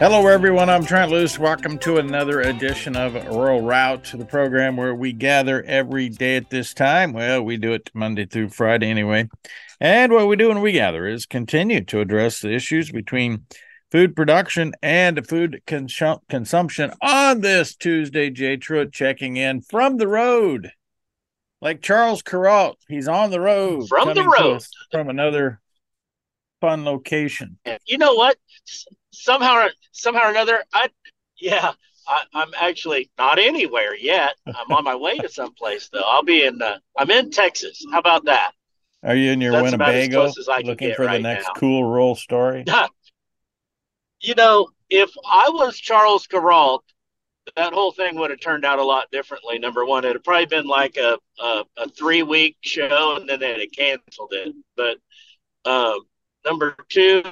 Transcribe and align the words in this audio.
Hello, 0.00 0.28
everyone. 0.28 0.70
I'm 0.70 0.82
Trent 0.82 1.10
Loos. 1.10 1.38
Welcome 1.38 1.76
to 1.80 1.98
another 1.98 2.40
edition 2.40 2.96
of 2.96 3.12
Rural 3.26 3.60
Route, 3.60 4.10
the 4.16 4.24
program 4.24 4.74
where 4.78 4.94
we 4.94 5.12
gather 5.12 5.62
every 5.64 6.08
day 6.08 6.36
at 6.36 6.48
this 6.48 6.72
time. 6.72 7.12
Well, 7.12 7.42
we 7.42 7.58
do 7.58 7.74
it 7.74 7.90
Monday 7.92 8.24
through 8.24 8.48
Friday 8.48 8.88
anyway. 8.88 9.28
And 9.78 10.10
what 10.10 10.26
we 10.26 10.36
do 10.36 10.48
when 10.48 10.62
we 10.62 10.72
gather 10.72 11.06
is 11.06 11.26
continue 11.26 11.84
to 11.84 12.00
address 12.00 12.40
the 12.40 12.50
issues 12.50 12.90
between 12.90 13.44
food 13.90 14.16
production 14.16 14.72
and 14.80 15.28
food 15.28 15.60
consum- 15.66 16.26
consumption 16.30 16.94
on 17.02 17.42
this 17.42 17.76
Tuesday. 17.76 18.30
Jay 18.30 18.56
Truitt 18.56 18.94
checking 18.94 19.36
in 19.36 19.60
from 19.60 19.98
the 19.98 20.08
road, 20.08 20.72
like 21.60 21.82
Charles 21.82 22.22
Kuralt. 22.22 22.76
He's 22.88 23.06
on 23.06 23.30
the 23.30 23.40
road 23.40 23.86
from 23.90 24.14
the 24.14 24.24
road 24.24 24.62
from 24.90 25.10
another 25.10 25.60
fun 26.62 26.86
location. 26.86 27.58
You 27.84 27.98
know 27.98 28.14
what? 28.14 28.38
Somehow, 29.12 29.68
somehow 29.92 30.28
or 30.28 30.30
another, 30.30 30.62
I 30.72 30.88
yeah, 31.38 31.72
I, 32.06 32.24
am 32.34 32.52
actually 32.58 33.10
not 33.18 33.38
anywhere 33.38 33.94
yet. 33.94 34.34
I'm 34.46 34.70
on 34.72 34.84
my 34.84 34.94
way 34.94 35.18
to 35.18 35.28
someplace 35.28 35.88
though. 35.88 36.04
I'll 36.06 36.22
be 36.22 36.44
in. 36.44 36.60
Uh, 36.60 36.78
I'm 36.98 37.10
in 37.10 37.30
Texas. 37.30 37.84
How 37.90 37.98
about 37.98 38.24
that? 38.26 38.52
Are 39.02 39.16
you 39.16 39.32
in 39.32 39.40
your 39.40 39.52
That's 39.52 39.64
Winnebago 39.64 40.30
looking 40.62 40.94
for 40.94 41.06
right 41.06 41.16
the 41.16 41.22
next 41.22 41.46
now. 41.46 41.52
cool 41.54 41.84
roll 41.84 42.14
story? 42.14 42.64
you 44.20 44.34
know, 44.34 44.68
if 44.90 45.10
I 45.26 45.48
was 45.48 45.78
Charles 45.78 46.26
Kuralt, 46.26 46.80
that 47.56 47.72
whole 47.72 47.92
thing 47.92 48.16
would 48.16 48.30
have 48.30 48.40
turned 48.40 48.66
out 48.66 48.78
a 48.78 48.84
lot 48.84 49.10
differently. 49.10 49.58
Number 49.58 49.86
one, 49.86 50.04
it'd 50.04 50.22
probably 50.22 50.46
been 50.46 50.66
like 50.66 50.98
a 50.98 51.18
a, 51.40 51.64
a 51.78 51.88
three 51.88 52.22
week 52.22 52.56
show, 52.60 53.16
and 53.18 53.28
then 53.28 53.40
they'd 53.40 53.60
have 53.60 53.72
canceled 53.72 54.32
it. 54.32 54.54
But 54.76 54.98
um, 55.64 56.00
Number 56.44 56.74
two, 56.88 57.22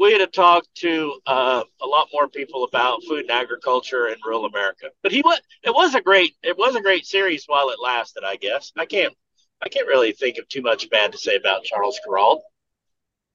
we 0.00 0.12
had 0.12 0.18
to 0.18 0.26
talk 0.26 0.64
to 0.76 1.20
uh, 1.26 1.62
a 1.82 1.86
lot 1.86 2.08
more 2.12 2.26
people 2.26 2.64
about 2.64 3.02
food 3.06 3.20
and 3.20 3.30
agriculture 3.30 4.08
in 4.08 4.16
rural 4.24 4.46
America. 4.46 4.86
But 5.02 5.12
he 5.12 5.20
was 5.20 5.40
it 5.62 5.74
was 5.74 5.94
a 5.94 6.00
great 6.00 6.34
it 6.42 6.56
was 6.56 6.74
a 6.74 6.80
great 6.80 7.04
series 7.04 7.44
while 7.46 7.68
it 7.68 7.76
lasted. 7.82 8.24
I 8.24 8.36
guess 8.36 8.72
I 8.78 8.86
can't 8.86 9.14
I 9.62 9.68
can't 9.68 9.86
really 9.86 10.12
think 10.12 10.38
of 10.38 10.48
too 10.48 10.62
much 10.62 10.88
bad 10.88 11.12
to 11.12 11.18
say 11.18 11.36
about 11.36 11.64
Charles 11.64 12.00
Kuralt. 12.06 12.40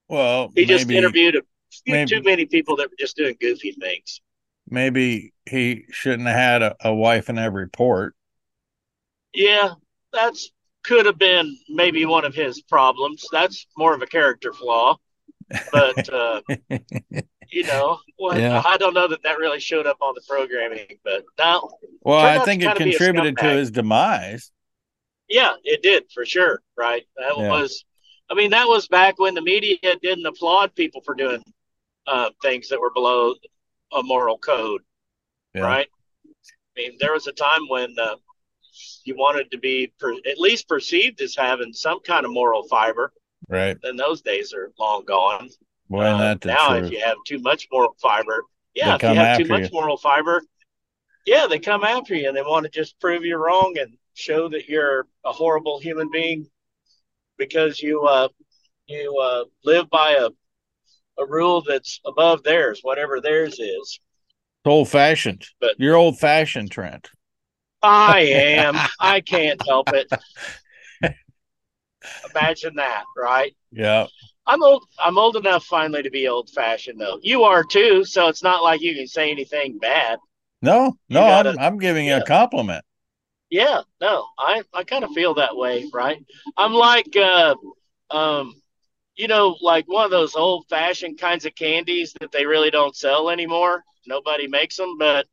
Well, 0.10 0.52
he 0.56 0.62
maybe, 0.62 0.66
just 0.66 0.90
interviewed 0.90 1.36
a, 1.36 1.42
maybe, 1.86 2.10
too 2.10 2.24
many 2.24 2.46
people 2.48 2.76
that 2.78 2.90
were 2.90 2.98
just 2.98 3.16
doing 3.16 3.38
goofy 3.40 3.72
things. 3.72 4.22
Maybe 4.68 5.34
he 5.46 5.86
shouldn't 5.92 6.28
have 6.28 6.36
had 6.36 6.62
a, 6.64 6.76
a 6.84 6.94
wife 6.94 7.30
in 7.30 7.38
every 7.38 7.70
port. 7.70 8.16
Yeah, 9.34 9.74
that's 10.12 10.52
could 10.84 11.06
have 11.06 11.20
been 11.20 11.56
maybe 11.70 12.06
one 12.06 12.26
of 12.26 12.34
his 12.34 12.62
problems. 12.62 13.28
That's 13.32 13.68
more 13.78 13.94
of 13.94 14.02
a 14.02 14.08
character 14.08 14.54
flaw. 14.54 14.98
But, 15.72 16.14
uh, 16.14 16.42
you 17.52 17.64
know, 17.64 18.00
well, 18.20 18.40
yeah. 18.40 18.62
I 18.66 18.78
don't 18.78 18.94
know 18.94 19.08
that 19.08 19.24
that 19.24 19.38
really 19.38 19.60
showed 19.60 19.86
up 19.86 19.98
on 20.02 20.14
the 20.16 20.22
programming, 20.28 20.98
but 21.04 21.24
now. 21.38 21.70
Well, 22.02 22.20
I 22.20 22.44
think 22.44 22.64
it 22.64 22.76
contributed 22.76 23.38
to 23.38 23.50
his 23.50 23.72
demise. 23.72 24.52
Yeah, 25.28 25.54
it 25.64 25.82
did 25.82 26.06
for 26.14 26.26
sure. 26.26 26.62
Right. 26.78 27.04
That 27.18 27.38
yeah. 27.38 27.50
was, 27.50 27.86
I 28.30 28.36
mean, 28.36 28.52
that 28.52 28.68
was 28.68 28.88
back 28.88 29.20
when 29.20 29.34
the 29.34 29.42
media 29.42 29.78
didn't 30.02 30.26
applaud 30.26 30.76
people 30.76 31.02
for 31.02 31.16
doing 31.16 31.44
uh, 32.08 32.30
things 32.42 32.70
that 32.70 32.80
were 32.80 32.92
below 32.92 33.34
a 33.94 34.04
moral 34.04 34.38
code. 34.38 34.82
Yeah. 35.54 35.62
Right. 35.62 35.88
I 36.26 36.82
mean, 36.82 36.98
there 37.00 37.14
was 37.14 37.28
a 37.28 37.32
time 37.32 37.68
when 37.70 37.96
uh, 38.00 38.16
you 39.06 39.16
wanted 39.16 39.52
to 39.52 39.58
be 39.58 39.94
per, 40.00 40.14
at 40.14 40.38
least 40.38 40.68
perceived 40.68 41.22
as 41.22 41.36
having 41.36 41.74
some 41.74 42.02
kind 42.02 42.26
of 42.26 42.32
moral 42.32 42.68
fiber. 42.68 43.14
Right. 43.48 43.78
And 43.84 44.00
those 44.00 44.22
days 44.22 44.54
are 44.54 44.72
long 44.80 45.06
gone. 45.06 45.50
Well, 45.88 46.22
uh, 46.22 46.36
now, 46.46 46.74
if 46.74 46.92
you 46.92 47.00
have 47.00 47.18
too 47.28 47.40
much 47.40 47.68
moral 47.72 47.96
fiber, 48.02 48.44
yeah, 48.74 48.96
if 48.96 49.04
you 49.04 49.10
have 49.10 49.38
too 49.38 49.46
much 49.46 49.72
moral 49.72 49.98
fiber, 49.98 50.42
yeah, 51.26 51.48
they 51.48 51.60
come 51.60 51.84
after 51.84 52.16
you 52.16 52.28
and 52.28 52.36
they 52.36 52.42
want 52.42 52.64
to 52.66 52.72
just 52.72 53.00
prove 53.00 53.24
you 53.24 53.38
wrong 53.38 53.76
and 53.80 53.96
show 54.16 54.50
that 54.50 54.68
you're 54.68 55.08
a 55.24 55.32
horrible 55.32 55.80
human 55.80 56.10
being 56.12 56.48
because 57.38 57.82
you 57.82 58.04
uh, 58.04 58.30
you 58.88 59.16
uh, 59.20 59.44
live 59.64 59.90
by 59.90 60.12
a 60.14 60.30
a 61.18 61.26
rule 61.26 61.62
that's 61.62 62.02
above 62.06 62.44
theirs, 62.44 62.80
whatever 62.82 63.22
theirs 63.22 63.60
is. 63.60 64.00
It's 64.00 64.00
old 64.66 64.90
fashioned. 64.90 65.46
But 65.60 65.76
you're 65.78 65.96
old 65.96 66.20
fashioned, 66.20 66.72
Trent. 66.72 67.10
I 67.82 68.22
am. 68.22 68.76
I 69.00 69.22
can't 69.22 69.62
help 69.66 69.94
it. 69.94 70.12
Imagine 72.32 72.76
that, 72.76 73.04
right? 73.18 73.56
Yeah. 73.72 74.08
I'm 74.48 74.62
old. 74.62 74.86
I'm 75.00 75.18
old 75.18 75.36
enough 75.38 75.66
finally 75.66 76.04
to 76.04 76.12
be 76.12 76.28
old 76.28 76.50
fashioned, 76.52 77.00
though. 77.00 77.20
You 77.22 77.44
are 77.44 77.64
too, 77.64 78.06
so 78.06 78.28
it's 78.28 78.44
not 78.44 78.64
like 78.64 78.82
you 78.82 78.94
can 78.94 79.08
say 79.08 79.32
anything 79.32 79.80
bad. 79.80 80.20
No, 80.62 80.98
no, 81.10 81.22
gotta, 81.22 81.50
I'm, 81.52 81.60
I'm 81.60 81.78
giving 81.80 82.06
yeah. 82.06 82.18
you 82.18 82.24
a 82.24 82.26
compliment. 82.26 82.84
Yeah, 83.50 83.82
no, 84.02 84.28
I 84.38 84.64
I 84.74 84.84
kind 84.84 85.04
of 85.04 85.12
feel 85.12 85.36
that 85.36 85.56
way, 85.56 85.90
right? 85.94 86.24
I'm 86.58 86.74
like, 86.74 87.16
uh, 87.16 87.56
um, 88.12 88.54
you 89.16 89.28
know, 89.28 89.58
like 89.62 89.88
one 89.88 90.06
of 90.06 90.12
those 90.12 90.36
old 90.36 90.66
fashioned 90.70 91.20
kinds 91.20 91.46
of 91.46 91.56
candies 91.56 92.14
that 92.20 92.32
they 92.32 92.46
really 92.46 92.72
don't 92.72 92.96
sell 92.96 93.30
anymore. 93.30 93.84
Nobody 94.08 94.48
makes 94.48 94.76
them, 94.76 94.98
but 94.98 95.26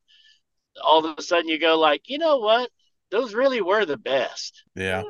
all 0.82 1.04
of 1.04 1.18
a 1.18 1.22
sudden 1.22 1.48
you 1.48 1.58
go 1.58 1.78
like, 1.78 2.08
you 2.08 2.18
know 2.18 2.38
what? 2.38 2.70
Those 3.10 3.34
really 3.34 3.60
were 3.60 3.84
the 3.84 3.98
best. 3.98 4.62
Yeah. 4.74 5.02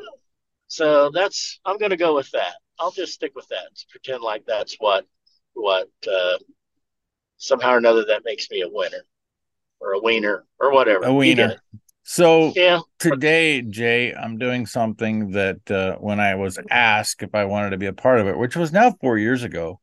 So 0.72 1.10
that's 1.10 1.60
I'm 1.66 1.76
going 1.76 1.90
to 1.90 1.98
go 1.98 2.14
with 2.14 2.30
that. 2.30 2.54
I'll 2.78 2.92
just 2.92 3.12
stick 3.12 3.32
with 3.34 3.46
that. 3.48 3.68
Pretend 3.90 4.22
like 4.22 4.46
that's 4.46 4.76
what 4.78 5.04
what 5.52 5.90
uh, 6.10 6.38
somehow 7.36 7.72
or 7.72 7.76
another 7.76 8.06
that 8.06 8.22
makes 8.24 8.50
me 8.50 8.62
a 8.62 8.68
winner 8.70 9.04
or 9.80 9.92
a 9.92 10.00
wiener 10.00 10.46
or 10.58 10.72
whatever. 10.72 11.04
A 11.04 11.12
wiener. 11.12 11.56
So 12.04 12.54
yeah. 12.56 12.80
today, 12.98 13.60
Jay, 13.60 14.14
I'm 14.14 14.38
doing 14.38 14.64
something 14.64 15.32
that 15.32 15.70
uh, 15.70 15.96
when 15.96 16.20
I 16.20 16.36
was 16.36 16.58
asked 16.70 17.22
if 17.22 17.34
I 17.34 17.44
wanted 17.44 17.70
to 17.70 17.76
be 17.76 17.86
a 17.86 17.92
part 17.92 18.20
of 18.20 18.26
it, 18.26 18.38
which 18.38 18.56
was 18.56 18.72
now 18.72 18.92
four 18.92 19.18
years 19.18 19.42
ago, 19.42 19.78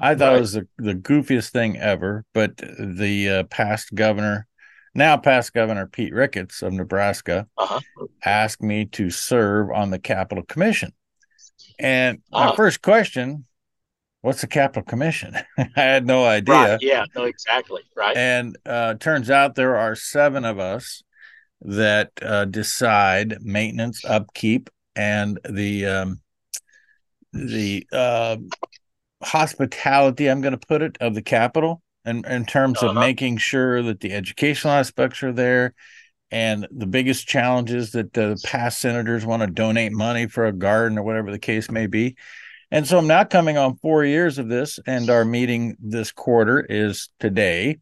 I 0.00 0.14
thought 0.14 0.28
right. 0.28 0.38
it 0.38 0.40
was 0.40 0.52
the, 0.54 0.66
the 0.78 0.94
goofiest 0.94 1.50
thing 1.50 1.76
ever. 1.76 2.24
But 2.32 2.56
the 2.56 3.28
uh, 3.28 3.42
past 3.44 3.94
governor 3.94 4.46
now 4.96 5.16
past 5.16 5.52
Governor 5.52 5.86
Pete 5.86 6.12
Ricketts 6.12 6.62
of 6.62 6.72
Nebraska 6.72 7.46
uh-huh. 7.56 7.80
asked 8.24 8.62
me 8.62 8.86
to 8.86 9.10
serve 9.10 9.70
on 9.70 9.90
the 9.90 9.98
Capitol 9.98 10.44
Commission. 10.44 10.92
And 11.78 12.18
uh-huh. 12.32 12.50
my 12.50 12.56
first 12.56 12.82
question, 12.82 13.44
what's 14.22 14.40
the 14.40 14.46
Capitol 14.46 14.82
Commission? 14.82 15.36
I 15.58 15.68
had 15.74 16.06
no 16.06 16.24
idea. 16.24 16.54
Right. 16.54 16.78
Yeah, 16.80 17.04
no, 17.14 17.24
exactly. 17.24 17.82
Right. 17.94 18.16
And 18.16 18.56
uh, 18.64 18.94
turns 18.94 19.30
out 19.30 19.54
there 19.54 19.76
are 19.76 19.94
seven 19.94 20.44
of 20.44 20.58
us 20.58 21.02
that 21.60 22.10
uh, 22.22 22.46
decide 22.46 23.38
maintenance, 23.42 24.04
upkeep, 24.04 24.70
and 24.94 25.38
the 25.48 25.86
um, 25.86 26.20
the 27.32 27.86
uh, 27.92 28.36
hospitality. 29.22 30.28
I'm 30.28 30.40
going 30.40 30.58
to 30.58 30.66
put 30.66 30.82
it 30.82 30.96
of 31.00 31.14
the 31.14 31.22
Capitol 31.22 31.82
in, 32.06 32.24
in 32.24 32.46
terms 32.46 32.78
uh-huh. 32.78 32.90
of 32.90 32.94
making 32.94 33.38
sure 33.38 33.82
that 33.82 34.00
the 34.00 34.12
educational 34.12 34.72
aspects 34.72 35.22
are 35.22 35.32
there 35.32 35.74
and 36.30 36.66
the 36.70 36.86
biggest 36.86 37.26
challenges 37.26 37.92
that 37.92 38.12
the 38.12 38.40
past 38.44 38.80
senators 38.80 39.24
want 39.24 39.42
to 39.42 39.46
donate 39.46 39.92
money 39.92 40.26
for 40.26 40.46
a 40.46 40.52
garden 40.52 40.98
or 40.98 41.02
whatever 41.02 41.30
the 41.30 41.38
case 41.38 41.70
may 41.70 41.86
be. 41.86 42.16
And 42.70 42.86
so 42.86 42.98
I'm 42.98 43.06
now 43.06 43.24
coming 43.24 43.56
on 43.56 43.76
four 43.76 44.04
years 44.04 44.38
of 44.38 44.48
this, 44.48 44.80
and 44.86 45.08
our 45.08 45.24
meeting 45.24 45.76
this 45.78 46.10
quarter 46.10 46.66
is 46.68 47.10
today. 47.20 47.78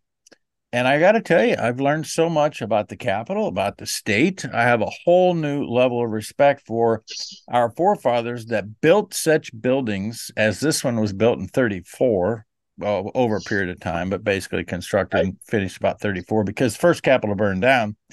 And 0.75 0.87
I 0.87 0.99
got 0.99 1.13
to 1.13 1.23
tell 1.23 1.43
you, 1.43 1.57
I've 1.59 1.81
learned 1.81 2.07
so 2.07 2.29
much 2.29 2.61
about 2.61 2.89
the 2.89 2.97
capital, 2.97 3.47
about 3.47 3.79
the 3.79 3.87
state. 3.87 4.45
I 4.53 4.65
have 4.65 4.83
a 4.83 4.91
whole 5.05 5.33
new 5.33 5.65
level 5.65 6.05
of 6.05 6.11
respect 6.11 6.67
for 6.67 7.03
our 7.49 7.71
forefathers 7.71 8.47
that 8.47 8.81
built 8.81 9.15
such 9.15 9.59
buildings 9.59 10.31
as 10.37 10.61
this 10.61 10.85
one 10.85 11.01
was 11.01 11.13
built 11.13 11.39
in 11.39 11.47
34 11.47 12.45
well, 12.79 13.11
over 13.15 13.37
a 13.37 13.41
period 13.41 13.71
of 13.71 13.81
time, 13.81 14.11
but 14.11 14.25
basically 14.25 14.65
constructed 14.65 15.21
and 15.21 15.37
finished 15.47 15.77
about 15.77 16.01
34 16.01 16.45
because 16.45 16.77
first 16.77 17.03
Capitol 17.03 17.35
burned 17.35 17.63
down. 17.63 17.97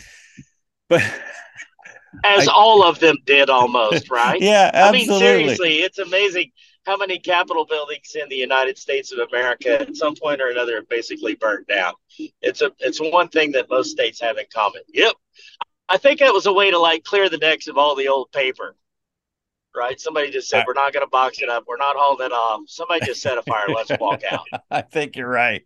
But 0.89 1.03
as 2.25 2.49
I, 2.49 2.51
all 2.51 2.83
of 2.83 2.99
them 2.99 3.15
did 3.25 3.49
almost, 3.49 4.11
right? 4.11 4.37
yeah, 4.41 4.71
absolutely. 4.73 5.07
I 5.07 5.09
mean, 5.09 5.19
seriously, 5.19 5.75
it's 5.77 5.99
amazing 5.99 6.51
how 6.85 6.97
many 6.97 7.19
Capitol 7.19 7.65
buildings 7.65 8.15
in 8.21 8.27
the 8.29 8.35
United 8.35 8.77
States 8.77 9.11
of 9.11 9.19
America 9.19 9.81
at 9.81 9.95
some 9.95 10.15
point 10.15 10.41
or 10.41 10.49
another 10.49 10.75
have 10.75 10.89
basically 10.89 11.35
burned 11.35 11.67
down. 11.67 11.93
It's 12.41 12.61
a 12.61 12.71
it's 12.79 12.99
one 12.99 13.29
thing 13.29 13.53
that 13.53 13.69
most 13.69 13.91
states 13.91 14.19
have 14.19 14.37
in 14.37 14.45
common. 14.53 14.81
Yep. 14.93 15.13
I 15.87 15.97
think 15.97 16.19
that 16.19 16.33
was 16.33 16.45
a 16.45 16.53
way 16.53 16.71
to 16.71 16.79
like 16.79 17.03
clear 17.03 17.29
the 17.29 17.37
decks 17.37 17.67
of 17.67 17.77
all 17.77 17.95
the 17.95 18.07
old 18.07 18.31
paper 18.31 18.75
right? 19.75 19.99
Somebody 19.99 20.31
just 20.31 20.49
said, 20.49 20.65
we're 20.67 20.73
not 20.73 20.93
going 20.93 21.05
to 21.05 21.09
box 21.09 21.41
it 21.41 21.49
up. 21.49 21.65
We're 21.67 21.77
not 21.77 21.95
hauling 21.97 22.25
it 22.25 22.31
off. 22.31 22.61
Somebody 22.67 23.05
just 23.05 23.21
set 23.21 23.37
a 23.37 23.43
fire. 23.43 23.67
Let's 23.69 23.91
walk 23.99 24.21
out. 24.29 24.45
I 24.71 24.81
think 24.81 25.15
you're 25.15 25.29
right. 25.29 25.63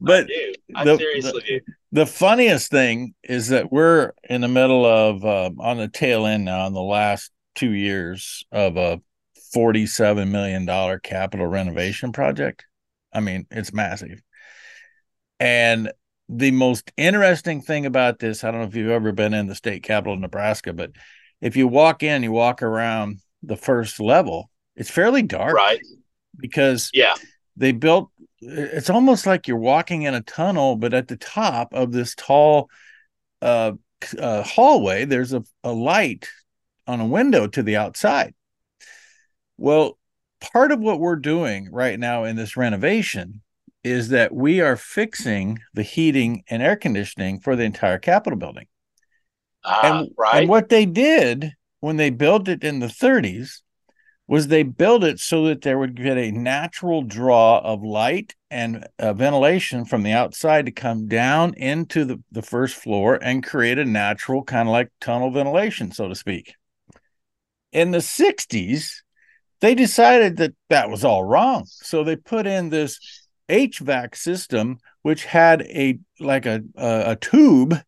But 0.00 0.24
I, 0.24 0.26
do. 0.26 0.52
I 0.74 0.84
the, 0.84 0.96
seriously 0.98 1.32
the, 1.32 1.60
do. 1.60 1.72
The 1.92 2.06
funniest 2.06 2.70
thing 2.70 3.14
is 3.22 3.48
that 3.48 3.72
we're 3.72 4.12
in 4.28 4.40
the 4.40 4.48
middle 4.48 4.84
of, 4.84 5.24
uh, 5.24 5.50
on 5.58 5.78
the 5.78 5.88
tail 5.88 6.26
end 6.26 6.44
now, 6.44 6.66
in 6.66 6.74
the 6.74 6.82
last 6.82 7.30
two 7.54 7.72
years 7.72 8.44
of 8.52 8.76
a 8.76 9.00
$47 9.54 10.28
million 10.30 10.66
Capitol 11.02 11.46
renovation 11.46 12.12
project. 12.12 12.66
I 13.12 13.20
mean, 13.20 13.46
it's 13.50 13.72
massive. 13.72 14.20
And 15.40 15.90
the 16.28 16.50
most 16.50 16.92
interesting 16.96 17.62
thing 17.62 17.86
about 17.86 18.18
this, 18.18 18.44
I 18.44 18.50
don't 18.50 18.60
know 18.60 18.66
if 18.66 18.76
you've 18.76 18.90
ever 18.90 19.12
been 19.12 19.34
in 19.34 19.46
the 19.46 19.54
state 19.54 19.82
capital 19.82 20.14
of 20.14 20.20
Nebraska, 20.20 20.72
but 20.72 20.90
if 21.40 21.56
you 21.56 21.68
walk 21.68 22.02
in, 22.02 22.22
you 22.22 22.32
walk 22.32 22.62
around 22.62 23.18
the 23.42 23.56
first 23.56 24.00
level, 24.00 24.50
it's 24.76 24.90
fairly 24.90 25.22
dark. 25.22 25.54
Right. 25.54 25.80
Because 26.36 26.90
yeah, 26.92 27.14
they 27.56 27.72
built 27.72 28.10
it's 28.40 28.90
almost 28.90 29.26
like 29.26 29.48
you're 29.48 29.56
walking 29.56 30.02
in 30.02 30.14
a 30.14 30.20
tunnel, 30.20 30.76
but 30.76 30.94
at 30.94 31.08
the 31.08 31.16
top 31.16 31.72
of 31.72 31.92
this 31.92 32.14
tall 32.14 32.70
uh, 33.42 33.72
uh, 34.18 34.42
hallway, 34.42 35.04
there's 35.04 35.32
a, 35.32 35.42
a 35.64 35.72
light 35.72 36.28
on 36.86 37.00
a 37.00 37.06
window 37.06 37.46
to 37.48 37.62
the 37.62 37.76
outside. 37.76 38.34
Well, 39.56 39.98
part 40.40 40.70
of 40.70 40.80
what 40.80 41.00
we're 41.00 41.16
doing 41.16 41.68
right 41.72 41.98
now 41.98 42.24
in 42.24 42.36
this 42.36 42.56
renovation 42.56 43.42
is 43.82 44.10
that 44.10 44.32
we 44.32 44.60
are 44.60 44.76
fixing 44.76 45.58
the 45.74 45.82
heating 45.82 46.44
and 46.48 46.62
air 46.62 46.76
conditioning 46.76 47.40
for 47.40 47.56
the 47.56 47.64
entire 47.64 47.98
Capitol 47.98 48.38
building. 48.38 48.66
Uh, 49.64 49.80
and, 49.82 50.08
right. 50.16 50.40
and 50.40 50.48
what 50.48 50.68
they 50.68 50.86
did 50.86 51.52
when 51.80 51.96
they 51.96 52.10
built 52.10 52.48
it 52.48 52.64
in 52.64 52.80
the 52.80 52.86
30s 52.86 53.60
was 54.26 54.48
they 54.48 54.62
built 54.62 55.02
it 55.02 55.18
so 55.18 55.46
that 55.46 55.62
there 55.62 55.78
would 55.78 55.94
get 55.94 56.18
a 56.18 56.30
natural 56.30 57.02
draw 57.02 57.58
of 57.60 57.82
light 57.82 58.34
and 58.50 58.86
uh, 58.98 59.12
ventilation 59.14 59.86
from 59.86 60.02
the 60.02 60.12
outside 60.12 60.66
to 60.66 60.72
come 60.72 61.08
down 61.08 61.54
into 61.54 62.04
the, 62.04 62.22
the 62.30 62.42
first 62.42 62.76
floor 62.76 63.18
and 63.22 63.44
create 63.44 63.78
a 63.78 63.84
natural 63.84 64.44
kind 64.44 64.68
of 64.68 64.72
like 64.72 64.90
tunnel 65.00 65.30
ventilation, 65.30 65.90
so 65.90 66.08
to 66.08 66.14
speak. 66.14 66.54
In 67.72 67.90
the 67.90 67.98
60s, 67.98 68.96
they 69.60 69.74
decided 69.74 70.36
that 70.36 70.54
that 70.68 70.90
was 70.90 71.04
all 71.04 71.24
wrong. 71.24 71.64
So 71.66 72.04
they 72.04 72.16
put 72.16 72.46
in 72.46 72.68
this 72.68 73.26
HVAC 73.48 74.14
system, 74.14 74.78
which 75.02 75.24
had 75.24 75.62
a 75.62 75.98
like 76.20 76.44
a, 76.44 76.62
a, 76.76 77.12
a 77.12 77.16
tube 77.16 77.80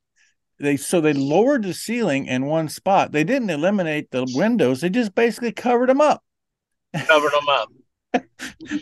they 0.61 0.77
so 0.77 1.01
they 1.01 1.13
lowered 1.13 1.65
the 1.65 1.75
ceiling 1.75 2.27
in 2.27 2.47
one 2.47 2.69
spot. 2.69 3.13
They 3.13 3.25
didn't 3.25 3.51
eliminate 3.51 4.11
the 4.11 4.31
windows; 4.35 4.81
they 4.81 4.91
just 4.91 5.15
basically 5.15 5.53
covered 5.53 5.89
them 5.89 6.01
up. 6.01 6.23
Covered 6.95 7.33
them 7.33 7.49
up. 7.49 7.73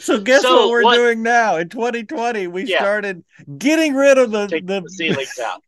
so 0.01 0.19
guess 0.19 0.43
so 0.43 0.57
what 0.57 0.71
we're 0.71 0.83
what, 0.83 0.97
doing 0.97 1.23
now 1.23 1.57
in 1.57 1.69
2020? 1.69 2.47
We 2.47 2.65
yeah. 2.65 2.79
started 2.79 3.25
getting 3.59 3.95
rid 3.95 4.19
of 4.19 4.31
the 4.31 4.47
the, 4.47 4.61
the, 4.61 4.83
ceilings 4.89 5.39
out 5.39 5.63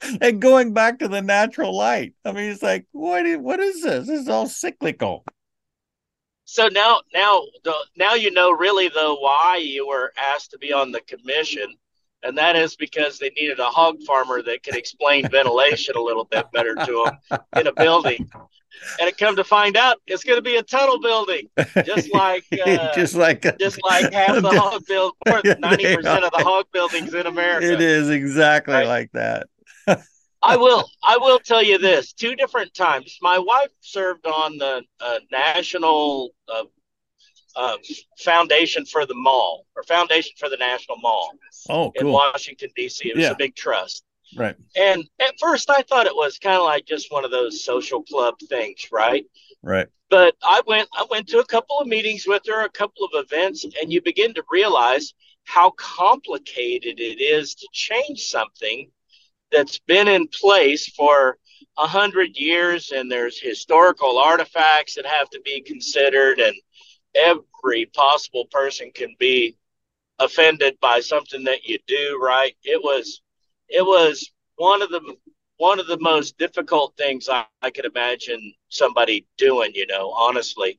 and 0.20 0.42
going 0.42 0.74
back 0.74 0.98
to 0.98 1.08
the 1.08 1.22
natural 1.22 1.76
light. 1.76 2.14
I 2.24 2.32
mean, 2.32 2.50
it's 2.50 2.62
like 2.62 2.86
what? 2.92 3.24
What 3.40 3.60
is 3.60 3.82
this? 3.82 4.08
This 4.08 4.20
is 4.20 4.28
all 4.28 4.46
cyclical. 4.46 5.24
So 6.44 6.68
now, 6.68 7.00
now, 7.14 7.40
now 7.96 8.14
you 8.14 8.30
know 8.30 8.50
really 8.50 8.88
though 8.88 9.14
why 9.14 9.62
you 9.64 9.88
were 9.88 10.12
asked 10.18 10.50
to 10.50 10.58
be 10.58 10.72
on 10.72 10.92
the 10.92 11.00
commission 11.02 11.74
and 12.22 12.38
that 12.38 12.56
is 12.56 12.76
because 12.76 13.18
they 13.18 13.30
needed 13.30 13.58
a 13.58 13.64
hog 13.64 14.02
farmer 14.02 14.42
that 14.42 14.62
could 14.62 14.76
explain 14.76 15.28
ventilation 15.28 15.96
a 15.96 16.00
little 16.00 16.24
bit 16.24 16.46
better 16.52 16.74
to 16.74 17.10
them 17.30 17.40
in 17.56 17.66
a 17.66 17.72
building. 17.72 18.28
And 18.98 19.08
it 19.08 19.18
come 19.18 19.36
to 19.36 19.44
find 19.44 19.76
out, 19.76 19.98
it's 20.06 20.24
going 20.24 20.38
to 20.38 20.42
be 20.42 20.56
a 20.56 20.62
tunnel 20.62 21.00
building, 21.00 21.48
just 21.84 22.12
like 22.12 22.44
uh, 22.66 22.94
just 22.94 23.14
like 23.14 23.42
just 23.58 23.78
like 23.84 24.12
half 24.12 24.40
the 24.40 24.58
hog 24.58 24.84
build, 24.86 25.12
ninety 25.60 25.94
percent 25.94 26.24
of 26.24 26.32
the 26.32 26.42
hog 26.42 26.66
buildings 26.72 27.14
in 27.14 27.26
America. 27.26 27.72
It 27.72 27.80
is 27.80 28.08
exactly 28.08 28.74
right? 28.74 28.86
like 28.86 29.12
that. 29.12 29.46
I 30.44 30.56
will. 30.56 30.88
I 31.04 31.18
will 31.18 31.38
tell 31.38 31.62
you 31.62 31.78
this: 31.78 32.12
two 32.12 32.34
different 32.34 32.74
times. 32.74 33.18
My 33.22 33.38
wife 33.38 33.70
served 33.80 34.26
on 34.26 34.58
the 34.58 34.82
uh, 35.00 35.18
national 35.30 36.30
uh, 37.56 37.76
foundation 38.18 38.84
for 38.84 39.06
the 39.06 39.14
mall 39.14 39.66
or 39.76 39.82
foundation 39.82 40.32
for 40.38 40.48
the 40.48 40.56
national 40.56 40.96
mall 40.98 41.32
oh, 41.68 41.92
cool. 41.98 42.08
in 42.08 42.12
washington 42.12 42.70
d.c 42.76 43.08
it 43.08 43.16
was 43.16 43.24
yeah. 43.24 43.30
a 43.30 43.36
big 43.36 43.54
trust. 43.54 44.04
Right. 44.36 44.56
And 44.76 45.04
at 45.20 45.34
first 45.38 45.68
i 45.70 45.82
thought 45.82 46.06
it 46.06 46.14
was 46.14 46.38
kind 46.38 46.56
of 46.56 46.64
like 46.64 46.86
just 46.86 47.12
one 47.12 47.24
of 47.24 47.30
those 47.30 47.64
social 47.64 48.02
club 48.02 48.34
things 48.48 48.86
right? 48.90 49.26
Right. 49.62 49.88
But 50.08 50.34
i 50.42 50.62
went 50.66 50.88
i 50.94 51.04
went 51.10 51.28
to 51.28 51.38
a 51.40 51.46
couple 51.46 51.78
of 51.78 51.86
meetings 51.86 52.24
with 52.26 52.42
her 52.46 52.64
a 52.64 52.70
couple 52.70 53.04
of 53.04 53.10
events 53.14 53.64
and 53.64 53.92
you 53.92 54.00
begin 54.00 54.34
to 54.34 54.44
realize 54.50 55.14
how 55.44 55.70
complicated 55.70 57.00
it 57.00 57.20
is 57.20 57.54
to 57.56 57.68
change 57.72 58.24
something 58.24 58.90
that's 59.50 59.78
been 59.80 60.08
in 60.08 60.26
place 60.28 60.88
for 60.88 61.36
a 61.78 61.86
hundred 61.86 62.36
years 62.36 62.90
and 62.90 63.10
there's 63.10 63.40
historical 63.40 64.18
artifacts 64.18 64.94
that 64.94 65.06
have 65.06 65.30
to 65.30 65.40
be 65.44 65.60
considered 65.60 66.38
and 66.38 66.54
every 67.14 67.86
possible 67.86 68.46
person 68.50 68.90
can 68.94 69.14
be 69.18 69.56
offended 70.18 70.78
by 70.80 71.00
something 71.00 71.44
that 71.44 71.64
you 71.64 71.78
do 71.86 72.18
right? 72.22 72.54
It 72.64 72.82
was 72.82 73.22
it 73.68 73.84
was 73.84 74.30
one 74.56 74.82
of 74.82 74.90
the 74.90 75.16
one 75.56 75.78
of 75.78 75.86
the 75.86 75.98
most 75.98 76.38
difficult 76.38 76.94
things 76.96 77.28
I, 77.28 77.44
I 77.60 77.70
could 77.70 77.84
imagine 77.84 78.54
somebody 78.68 79.26
doing 79.38 79.72
you 79.74 79.86
know 79.86 80.10
honestly. 80.10 80.78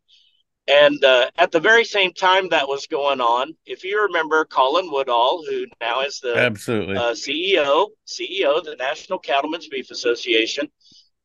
And 0.65 1.03
uh, 1.03 1.29
at 1.37 1.51
the 1.51 1.59
very 1.59 1.83
same 1.83 2.13
time 2.13 2.47
that 2.49 2.69
was 2.69 2.87
going 2.87 3.19
on 3.19 3.53
if 3.65 3.83
you 3.83 4.01
remember 4.01 4.45
colin 4.45 4.89
woodall 4.89 5.43
who 5.45 5.65
now 5.81 6.01
is 6.01 6.21
the 6.21 6.37
absolutely. 6.37 6.95
uh, 6.95 7.11
ceo 7.11 7.89
ceo 8.07 8.59
of 8.59 8.63
the 8.63 8.77
national 8.77 9.19
cattlemen's 9.19 9.67
beef 9.67 9.91
association 9.91 10.69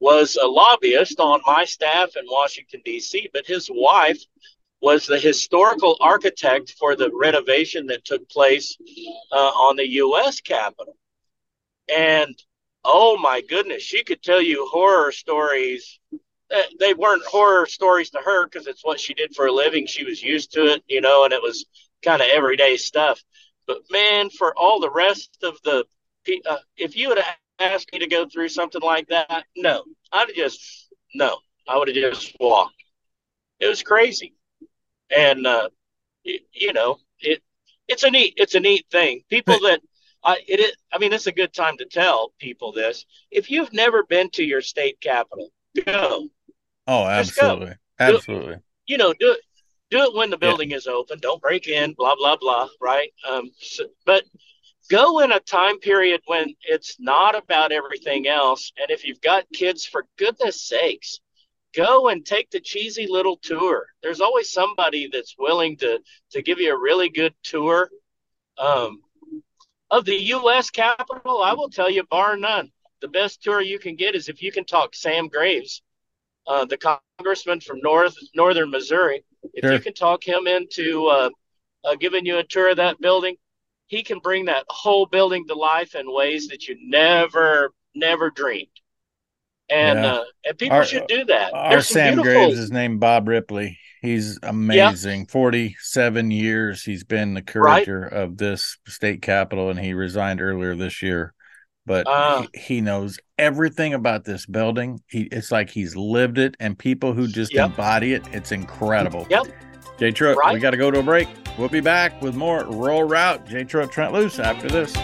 was 0.01 0.37
a 0.43 0.47
lobbyist 0.47 1.21
on 1.21 1.41
my 1.47 1.65
staff 1.65 2.17
in 2.17 2.25
washington 2.27 2.83
d.c 2.85 3.31
but 3.33 3.47
his 3.47 3.71
wife 3.73 4.21
was 4.81 5.07
the 5.07 5.19
historical 5.19 5.97
architect 6.01 6.75
for 6.79 6.95
the 6.95 7.11
renovation 7.13 7.87
that 7.89 8.05
took 8.05 8.29
place 8.29 8.77
uh, 9.33 9.37
on 9.37 9.77
the 9.77 9.89
U.S. 9.89 10.41
Capitol. 10.41 10.97
And 11.95 12.37
oh 12.85 13.19
my 13.19 13.41
goodness, 13.41 13.83
she 13.83 14.05
could 14.05 14.23
tell 14.23 14.41
you 14.41 14.69
horror 14.71 15.11
stories. 15.11 15.99
Uh, 16.55 16.63
they 16.79 16.95
weren't 16.95 17.25
horror 17.25 17.67
stories 17.67 18.11
to 18.11 18.19
her 18.19 18.47
because 18.47 18.67
it's 18.67 18.85
what 18.85 19.01
she 19.01 19.15
did 19.15 19.35
for 19.35 19.47
a 19.47 19.53
living. 19.53 19.87
She 19.87 20.05
was 20.05 20.23
used 20.23 20.53
to 20.53 20.65
it, 20.73 20.83
you 20.87 21.01
know, 21.01 21.25
and 21.25 21.33
it 21.33 21.43
was 21.43 21.67
kind 22.03 22.23
of 22.23 22.29
everyday 22.29 22.77
stuff. 22.77 23.23
But 23.67 23.79
man, 23.91 24.31
for 24.31 24.55
all 24.57 24.81
the 24.81 24.91
rest 24.91 25.39
of 25.43 25.59
the, 25.65 25.85
uh, 26.49 26.57
if 26.77 26.97
you 26.97 27.09
would 27.09 27.19
have 27.19 27.37
asked 27.59 27.93
me 27.93 27.99
to 27.99 28.07
go 28.07 28.27
through 28.27 28.49
something 28.49 28.81
like 28.81 29.09
that, 29.09 29.45
no, 29.57 29.83
I'd 30.13 30.35
just, 30.35 30.89
no, 31.15 31.39
I 31.67 31.77
would 31.77 31.89
have 31.89 31.97
just 31.97 32.35
walked. 32.39 32.75
It 33.61 33.67
was 33.67 33.83
crazy 33.83 34.38
and 35.15 35.47
uh, 35.47 35.69
it, 36.25 36.43
you 36.53 36.73
know 36.73 36.99
it 37.21 37.43
it's 37.87 38.05
a 38.05 38.11
neat 38.11 38.35
it's 38.37 38.55
a 38.55 38.61
neat 38.61 38.87
thing. 38.91 39.23
People 39.29 39.59
that 39.61 39.81
I 40.25 40.39
it 40.47 40.61
is, 40.61 40.73
I 40.93 40.99
mean 40.99 41.13
it's 41.13 41.27
a 41.27 41.33
good 41.33 41.53
time 41.53 41.77
to 41.79 41.87
tell 41.87 42.33
people 42.39 42.73
this. 42.73 43.05
If 43.31 43.51
you've 43.51 43.73
never 43.73 44.05
been 44.05 44.31
to 44.31 44.45
your 44.45 44.61
state 44.61 45.01
capital, 45.01 45.51
go. 45.85 46.29
Oh, 46.87 47.05
absolutely, 47.05 47.75
absolutely. 47.99 48.55
Do, 48.55 48.63
you 48.87 48.99
know, 48.99 49.13
do 49.13 49.33
it 49.33 49.41
do 49.91 49.99
it 49.99 50.15
when 50.15 50.31
the 50.31 50.37
building 50.37 50.71
yeah. 50.71 50.77
is 50.77 50.87
open. 50.87 51.19
Don't 51.21 51.41
break 51.41 51.67
in. 51.67 51.95
Blah 51.95 52.17
blah 52.17 52.37
blah. 52.37 52.69
Right. 52.81 53.13
Um. 53.29 53.51
So, 53.59 53.85
but 54.05 54.25
go 54.91 55.21
in 55.21 55.33
a 55.33 55.41
time 55.41 55.79
period 55.79 56.21
when 56.27 56.55
it's 56.63 56.97
not 56.99 57.37
about 57.37 57.73
everything 57.73 58.27
else. 58.27 58.73
And 58.81 58.91
if 58.91 59.05
you've 59.05 59.21
got 59.21 59.45
kids, 59.53 59.85
for 59.85 60.07
goodness 60.17 60.63
sakes, 60.63 61.21
go 61.79 62.09
and 62.09 62.27
take 62.27 62.51
the 62.51 62.59
cheesy 62.59 63.07
little 63.09 63.37
tour. 63.37 63.87
There's 64.03 64.21
always 64.21 64.51
somebody 64.51 65.09
that's 65.13 65.37
willing 65.39 65.77
to 65.77 66.01
to 66.33 66.43
give 66.43 66.59
you 66.59 66.75
a 66.75 66.79
really 66.79 67.09
good 67.09 67.35
tour 67.45 67.89
um, 68.59 69.01
of 69.89 70.05
the 70.05 70.21
U.S. 70.37 70.71
Capitol. 70.71 71.41
I 71.41 71.53
will 71.53 71.71
tell 71.71 71.89
you, 71.89 72.03
bar 72.03 72.37
none, 72.37 72.73
the 73.01 73.09
best 73.09 73.43
tour 73.43 73.61
you 73.61 73.79
can 73.79 73.95
get 73.95 74.17
is 74.17 74.29
if 74.29 74.43
you 74.43 74.51
can 74.51 74.65
talk 74.65 74.97
Sam 74.97 75.29
Graves, 75.29 75.83
uh, 76.49 76.65
the 76.65 76.79
congressman 77.19 77.61
from 77.61 77.79
North 77.81 78.17
Northern 78.35 78.71
Missouri. 78.71 79.25
If 79.55 79.65
sure. 79.65 79.73
you 79.73 79.79
can 79.79 79.95
talk 79.95 80.27
him 80.27 80.49
into 80.49 81.07
uh, 81.07 81.31
uh, 81.85 81.95
giving 81.95 82.27
you 82.27 82.39
a 82.39 82.45
tour 82.45 82.71
of 82.71 82.79
that 82.79 83.01
building, 83.01 83.37
he 83.87 84.03
can 84.03 84.19
bring 84.19 84.47
that 84.47 84.65
whole 84.69 85.07
building 85.07 85.47
to 85.47 85.55
life 85.55 85.95
in 85.95 86.13
ways 86.13 86.49
that 86.49 86.67
you 86.67 86.77
never 86.81 87.73
never 87.95 88.31
dreamed 88.31 88.69
and 89.71 89.99
yeah. 89.99 90.13
uh, 90.15 90.25
and 90.45 90.59
people 90.59 90.77
our, 90.77 90.85
should 90.85 91.07
do 91.07 91.25
that. 91.27 91.53
Our 91.55 91.81
Sam 91.81 92.15
beautiful... 92.15 92.47
Graves 92.47 92.59
is 92.59 92.71
named 92.71 93.01
Bob 93.01 93.29
Ripley. 93.29 93.79
He's 94.01 94.39
amazing. 94.43 95.21
Yep. 95.21 95.31
Forty-seven 95.31 96.31
years 96.31 96.83
he's 96.83 97.05
been 97.05 97.35
the 97.35 97.43
curator 97.43 98.01
right. 98.01 98.13
of 98.13 98.37
this 98.37 98.79
state 98.87 99.23
capitol, 99.23 99.71
and 99.71 99.79
he 99.79 99.95
resigned 99.95 100.41
earlier 100.41 100.75
this 100.75 101.03
year. 101.03 101.35
But 101.85 102.07
uh, 102.07 102.43
he, 102.53 102.61
he, 102.61 102.81
knows 102.81 103.19
everything 103.39 103.95
about 103.95 104.25
this 104.25 104.47
building. 104.47 105.01
He 105.09 105.23
it's 105.23 105.51
like 105.51 105.71
he's 105.71 105.97
lived 105.97 106.39
it, 106.39 106.57
and 106.61 106.79
people 106.79 107.13
who 107.13 107.27
just 107.27 107.53
yep. 107.53 107.71
embody 107.71 108.13
it, 108.13 108.23
it's 108.33 108.53
incredible. 108.53 109.27
Yep. 109.31 109.47
Jay 109.99 110.13
Truitt, 110.13 110.37
right. 110.37 110.55
we 110.55 110.61
got 110.61 110.71
to 110.71 110.77
go 110.77 110.93
to 110.93 111.01
a 111.01 111.03
break. 111.03 111.29
We'll 111.59 111.69
be 111.69 111.81
back 111.81 112.23
with 112.23 112.37
more 112.37 112.65
Rural 112.65 113.03
Route. 113.03 113.47
Jay 113.49 113.65
Truitt 113.65 113.91
Trent 113.91 114.13
Loos 114.13 114.39
after 114.39 114.69
this. 114.69 114.95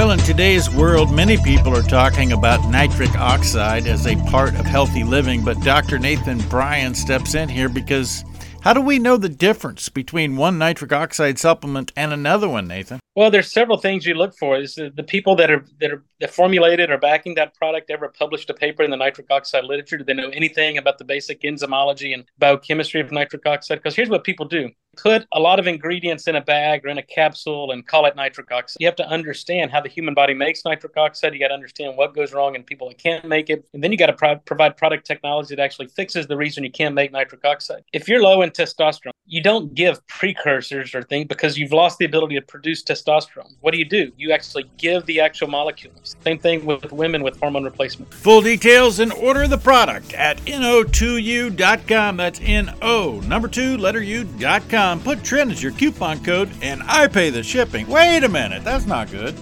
Well, 0.00 0.12
in 0.12 0.18
today's 0.20 0.70
world, 0.70 1.12
many 1.12 1.36
people 1.36 1.76
are 1.76 1.82
talking 1.82 2.32
about 2.32 2.66
nitric 2.70 3.14
oxide 3.16 3.86
as 3.86 4.06
a 4.06 4.16
part 4.30 4.54
of 4.54 4.64
healthy 4.64 5.04
living, 5.04 5.44
but 5.44 5.60
Dr. 5.60 5.98
Nathan 5.98 6.38
Bryan 6.48 6.94
steps 6.94 7.34
in 7.34 7.50
here 7.50 7.68
because 7.68 8.24
How 8.62 8.74
do 8.74 8.80
we 8.82 8.98
know 8.98 9.16
the 9.16 9.28
difference 9.30 9.88
between 9.88 10.36
one 10.36 10.58
nitric 10.58 10.92
oxide 10.92 11.38
supplement 11.38 11.92
and 11.96 12.12
another 12.12 12.46
one, 12.48 12.68
Nathan? 12.68 13.00
Well, 13.16 13.30
there's 13.30 13.50
several 13.50 13.78
things 13.78 14.06
you 14.06 14.14
look 14.14 14.36
for. 14.38 14.58
Is 14.58 14.74
the, 14.74 14.90
the 14.94 15.02
people 15.02 15.34
that 15.36 15.50
are 15.50 15.64
that 15.80 15.90
are 15.90 16.02
that 16.20 16.30
formulated 16.30 16.90
or 16.90 16.98
backing 16.98 17.34
that 17.34 17.54
product 17.54 17.90
ever 17.90 18.08
published 18.08 18.50
a 18.50 18.54
paper 18.54 18.82
in 18.82 18.90
the 18.90 18.98
nitric 18.98 19.26
oxide 19.30 19.64
literature? 19.64 19.98
Do 19.98 20.04
they 20.04 20.14
know 20.14 20.28
anything 20.28 20.78
about 20.78 20.98
the 20.98 21.04
basic 21.04 21.40
enzymology 21.42 22.12
and 22.12 22.24
biochemistry 22.38 23.00
of 23.00 23.10
nitric 23.10 23.46
oxide? 23.46 23.78
Because 23.78 23.96
here's 23.96 24.10
what 24.10 24.24
people 24.24 24.46
do: 24.46 24.70
put 24.96 25.26
a 25.32 25.40
lot 25.40 25.58
of 25.58 25.66
ingredients 25.66 26.26
in 26.26 26.36
a 26.36 26.40
bag 26.40 26.84
or 26.84 26.88
in 26.88 26.98
a 26.98 27.02
capsule 27.02 27.70
and 27.70 27.86
call 27.86 28.06
it 28.06 28.16
nitric 28.16 28.50
oxide. 28.50 28.76
You 28.80 28.86
have 28.86 28.96
to 28.96 29.08
understand 29.08 29.70
how 29.70 29.80
the 29.80 29.88
human 29.88 30.14
body 30.14 30.34
makes 30.34 30.64
nitric 30.64 30.96
oxide. 30.96 31.32
You 31.32 31.40
got 31.40 31.48
to 31.48 31.54
understand 31.54 31.96
what 31.96 32.14
goes 32.14 32.32
wrong 32.32 32.54
in 32.54 32.62
people 32.62 32.88
that 32.88 32.98
can't 32.98 33.24
make 33.24 33.50
it, 33.50 33.66
and 33.72 33.82
then 33.82 33.92
you 33.92 33.98
got 33.98 34.06
to 34.06 34.12
pro- 34.12 34.36
provide 34.36 34.76
product 34.76 35.06
technology 35.06 35.54
that 35.54 35.62
actually 35.62 35.88
fixes 35.88 36.26
the 36.26 36.36
reason 36.36 36.64
you 36.64 36.70
can't 36.70 36.94
make 36.94 37.12
nitric 37.12 37.44
oxide. 37.44 37.84
If 37.92 38.08
you're 38.08 38.22
low 38.22 38.42
in 38.42 38.50
testosterone, 38.50 39.12
you 39.26 39.42
don't 39.42 39.74
give 39.74 40.04
precursors 40.08 40.94
or 40.94 41.02
things 41.02 41.28
because 41.28 41.56
you've 41.56 41.72
lost 41.72 41.98
the 41.98 42.04
ability 42.04 42.34
to 42.34 42.42
produce 42.42 42.82
testosterone. 42.82 43.54
What 43.60 43.72
do 43.72 43.78
you 43.78 43.84
do? 43.84 44.10
You 44.16 44.32
actually 44.32 44.70
give 44.76 45.06
the 45.06 45.20
actual 45.20 45.48
molecules. 45.48 46.16
Same 46.24 46.38
thing 46.38 46.66
with 46.66 46.90
women 46.92 47.22
with 47.22 47.38
hormone 47.38 47.64
replacement. 47.64 48.12
Full 48.12 48.42
details 48.42 48.98
and 48.98 49.12
order 49.12 49.46
the 49.46 49.58
product 49.58 50.14
at 50.14 50.38
no2u.com. 50.38 52.16
That's 52.16 52.40
N-O, 52.42 53.20
number 53.20 53.48
two, 53.48 53.76
letter 53.76 54.02
U.com. 54.02 54.79
Put 54.80 55.22
Trent 55.22 55.50
as 55.50 55.62
your 55.62 55.72
coupon 55.72 56.24
code 56.24 56.50
and 56.62 56.82
I 56.84 57.06
pay 57.06 57.28
the 57.28 57.42
shipping. 57.42 57.86
Wait 57.86 58.24
a 58.24 58.28
minute, 58.30 58.64
that's 58.64 58.86
not 58.86 59.10
good. 59.10 59.34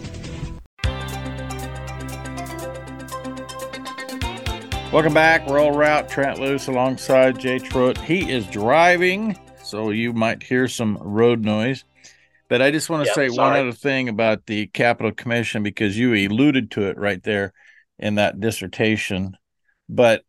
Welcome 4.92 5.14
back. 5.14 5.46
Rural 5.46 5.70
Route. 5.70 6.08
Trent 6.08 6.40
Loos 6.40 6.66
alongside 6.66 7.38
Jay 7.38 7.58
Truitt. 7.60 7.98
He 7.98 8.32
is 8.32 8.46
driving, 8.46 9.38
so 9.62 9.90
you 9.90 10.12
might 10.12 10.42
hear 10.42 10.66
some 10.66 10.98
road 11.00 11.44
noise. 11.44 11.84
But 12.48 12.60
I 12.60 12.72
just 12.72 12.90
want 12.90 13.04
to 13.04 13.08
yep, 13.08 13.14
say 13.14 13.28
sorry. 13.28 13.50
one 13.50 13.60
other 13.60 13.76
thing 13.76 14.08
about 14.08 14.46
the 14.46 14.66
Capitol 14.66 15.12
Commission 15.12 15.62
because 15.62 15.96
you 15.96 16.14
alluded 16.14 16.72
to 16.72 16.88
it 16.88 16.98
right 16.98 17.22
there 17.22 17.52
in 18.00 18.16
that 18.16 18.40
dissertation. 18.40 19.36
But 19.88 20.24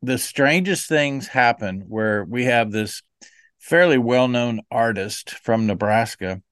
the 0.00 0.18
strangest 0.18 0.88
things 0.88 1.28
happen 1.28 1.84
where 1.86 2.24
we 2.24 2.46
have 2.46 2.72
this 2.72 3.02
fairly 3.62 3.96
well 3.96 4.28
known 4.28 4.60
artist 4.70 5.30
from 5.30 5.66
Nebraska, 5.66 6.42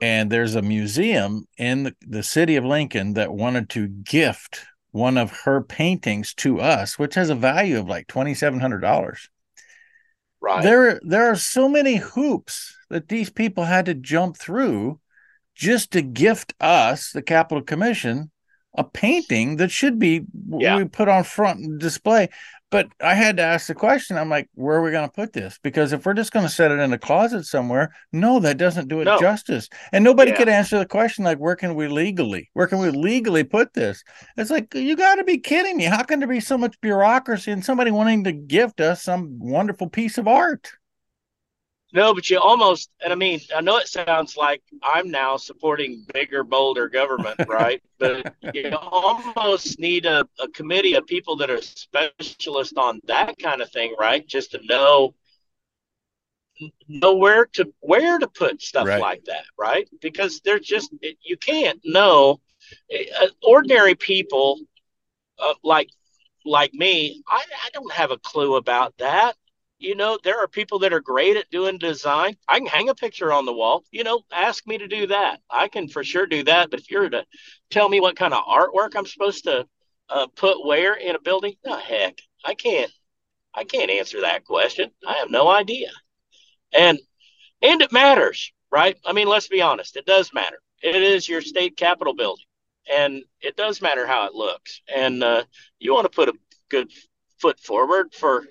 and 0.00 0.30
there's 0.30 0.54
a 0.54 0.62
museum 0.62 1.44
in 1.58 1.82
the, 1.82 1.96
the 2.00 2.22
city 2.22 2.56
of 2.56 2.64
Lincoln 2.64 3.14
that 3.14 3.34
wanted 3.34 3.68
to 3.70 3.88
gift 3.88 4.64
one 4.92 5.18
of 5.18 5.40
her 5.40 5.60
paintings 5.60 6.32
to 6.34 6.60
us, 6.60 6.98
which 6.98 7.16
has 7.16 7.28
a 7.28 7.34
value 7.34 7.78
of 7.78 7.88
like 7.88 8.06
twenty 8.06 8.32
seven 8.32 8.60
hundred 8.60 8.80
dollars. 8.80 9.28
Right. 10.40 10.62
There, 10.62 11.00
there 11.02 11.30
are 11.30 11.36
so 11.36 11.68
many 11.68 11.96
hoops 11.96 12.76
that 12.88 13.08
these 13.08 13.30
people 13.30 13.64
had 13.64 13.86
to 13.86 13.94
jump 13.94 14.36
through 14.36 15.00
just 15.56 15.90
to 15.92 16.02
gift 16.02 16.54
us, 16.60 17.10
the 17.10 17.22
Capitol 17.22 17.62
Commission, 17.62 18.30
a 18.76 18.84
painting 18.84 19.56
that 19.56 19.70
should 19.70 19.98
be 19.98 20.24
yeah. 20.48 20.76
we 20.76 20.84
put 20.84 21.08
on 21.08 21.24
front 21.24 21.78
display. 21.80 22.28
But 22.70 22.88
I 23.00 23.14
had 23.14 23.36
to 23.36 23.44
ask 23.44 23.68
the 23.68 23.74
question. 23.74 24.18
I'm 24.18 24.28
like, 24.28 24.48
where 24.54 24.76
are 24.76 24.82
we 24.82 24.90
going 24.90 25.08
to 25.08 25.12
put 25.12 25.32
this? 25.32 25.58
Because 25.62 25.92
if 25.92 26.04
we're 26.04 26.14
just 26.14 26.32
going 26.32 26.44
to 26.44 26.52
set 26.52 26.72
it 26.72 26.80
in 26.80 26.92
a 26.92 26.98
closet 26.98 27.44
somewhere, 27.44 27.94
no, 28.12 28.40
that 28.40 28.58
doesn't 28.58 28.88
do 28.88 29.00
it 29.00 29.04
no. 29.04 29.20
justice. 29.20 29.68
And 29.92 30.02
nobody 30.02 30.32
yeah. 30.32 30.36
could 30.36 30.48
answer 30.48 30.78
the 30.78 30.86
question 30.86 31.24
like, 31.24 31.38
where 31.38 31.54
can 31.54 31.76
we 31.76 31.86
legally, 31.86 32.50
where 32.54 32.66
can 32.66 32.78
we 32.78 32.90
legally 32.90 33.44
put 33.44 33.72
this? 33.74 34.02
It's 34.36 34.50
like 34.50 34.74
you 34.74 34.96
got 34.96 35.16
to 35.16 35.24
be 35.24 35.38
kidding 35.38 35.76
me. 35.76 35.84
How 35.84 36.02
can 36.02 36.18
there 36.18 36.28
be 36.28 36.40
so 36.40 36.58
much 36.58 36.80
bureaucracy 36.80 37.52
and 37.52 37.64
somebody 37.64 37.92
wanting 37.92 38.24
to 38.24 38.32
gift 38.32 38.80
us 38.80 39.02
some 39.02 39.38
wonderful 39.38 39.88
piece 39.88 40.18
of 40.18 40.26
art? 40.26 40.72
No, 41.92 42.12
but 42.12 42.28
you 42.28 42.38
almost, 42.38 42.90
and 43.02 43.12
I 43.12 43.16
mean, 43.16 43.40
I 43.54 43.60
know 43.60 43.76
it 43.78 43.86
sounds 43.86 44.36
like 44.36 44.62
I'm 44.82 45.10
now 45.10 45.36
supporting 45.36 46.04
bigger, 46.12 46.42
bolder 46.42 46.88
government, 46.88 47.40
right? 47.48 47.80
but 47.98 48.34
you 48.52 48.70
almost 48.76 49.78
need 49.78 50.04
a, 50.04 50.26
a 50.40 50.48
committee 50.48 50.94
of 50.94 51.06
people 51.06 51.36
that 51.36 51.50
are 51.50 51.62
specialists 51.62 52.76
on 52.76 53.00
that 53.06 53.38
kind 53.38 53.62
of 53.62 53.70
thing, 53.70 53.94
right? 53.98 54.26
Just 54.26 54.52
to 54.52 54.60
know 54.66 55.14
know 56.88 57.14
where 57.14 57.46
to 57.46 57.72
where 57.80 58.18
to 58.18 58.26
put 58.26 58.62
stuff 58.62 58.86
right. 58.86 59.00
like 59.00 59.24
that, 59.26 59.44
right? 59.58 59.88
Because 60.00 60.40
there's 60.40 60.66
just 60.66 60.92
you 61.22 61.36
can't 61.36 61.80
know. 61.84 62.40
Uh, 62.92 63.28
ordinary 63.44 63.94
people 63.94 64.58
uh, 65.38 65.54
like 65.62 65.88
like 66.44 66.72
me, 66.74 67.22
I, 67.28 67.44
I 67.64 67.70
don't 67.72 67.92
have 67.92 68.10
a 68.10 68.18
clue 68.18 68.56
about 68.56 68.96
that 68.98 69.36
you 69.78 69.94
know, 69.94 70.18
there 70.24 70.40
are 70.40 70.48
people 70.48 70.78
that 70.80 70.92
are 70.92 71.00
great 71.00 71.36
at 71.36 71.50
doing 71.50 71.78
design. 71.78 72.36
I 72.48 72.58
can 72.58 72.66
hang 72.66 72.88
a 72.88 72.94
picture 72.94 73.32
on 73.32 73.44
the 73.44 73.52
wall. 73.52 73.84
You 73.90 74.04
know, 74.04 74.22
ask 74.32 74.66
me 74.66 74.78
to 74.78 74.88
do 74.88 75.08
that. 75.08 75.40
I 75.50 75.68
can 75.68 75.88
for 75.88 76.02
sure 76.02 76.26
do 76.26 76.44
that. 76.44 76.70
But 76.70 76.80
if 76.80 76.90
you're 76.90 77.08
to 77.10 77.24
tell 77.70 77.88
me 77.88 78.00
what 78.00 78.16
kind 78.16 78.32
of 78.32 78.44
artwork 78.44 78.96
I'm 78.96 79.06
supposed 79.06 79.44
to 79.44 79.66
uh, 80.08 80.26
put 80.34 80.64
where 80.64 80.94
in 80.94 81.14
a 81.14 81.20
building, 81.20 81.56
no 81.64 81.76
heck, 81.76 82.18
I 82.44 82.54
can't. 82.54 82.90
I 83.54 83.64
can't 83.64 83.90
answer 83.90 84.22
that 84.22 84.44
question. 84.44 84.90
I 85.06 85.14
have 85.14 85.30
no 85.30 85.48
idea. 85.48 85.90
And 86.72 86.98
and 87.62 87.80
it 87.80 87.92
matters, 87.92 88.52
right? 88.70 88.96
I 89.04 89.12
mean, 89.12 89.28
let's 89.28 89.48
be 89.48 89.62
honest. 89.62 89.96
It 89.96 90.06
does 90.06 90.32
matter. 90.32 90.58
It 90.82 90.96
is 90.96 91.28
your 91.28 91.40
state 91.40 91.76
capitol 91.76 92.14
building, 92.14 92.44
and 92.90 93.22
it 93.40 93.56
does 93.56 93.80
matter 93.80 94.06
how 94.06 94.26
it 94.26 94.34
looks. 94.34 94.82
And 94.94 95.22
uh, 95.22 95.44
you 95.78 95.94
want 95.94 96.04
to 96.04 96.14
put 96.14 96.28
a 96.28 96.34
good 96.68 96.90
foot 97.40 97.58
forward 97.60 98.12
for 98.12 98.44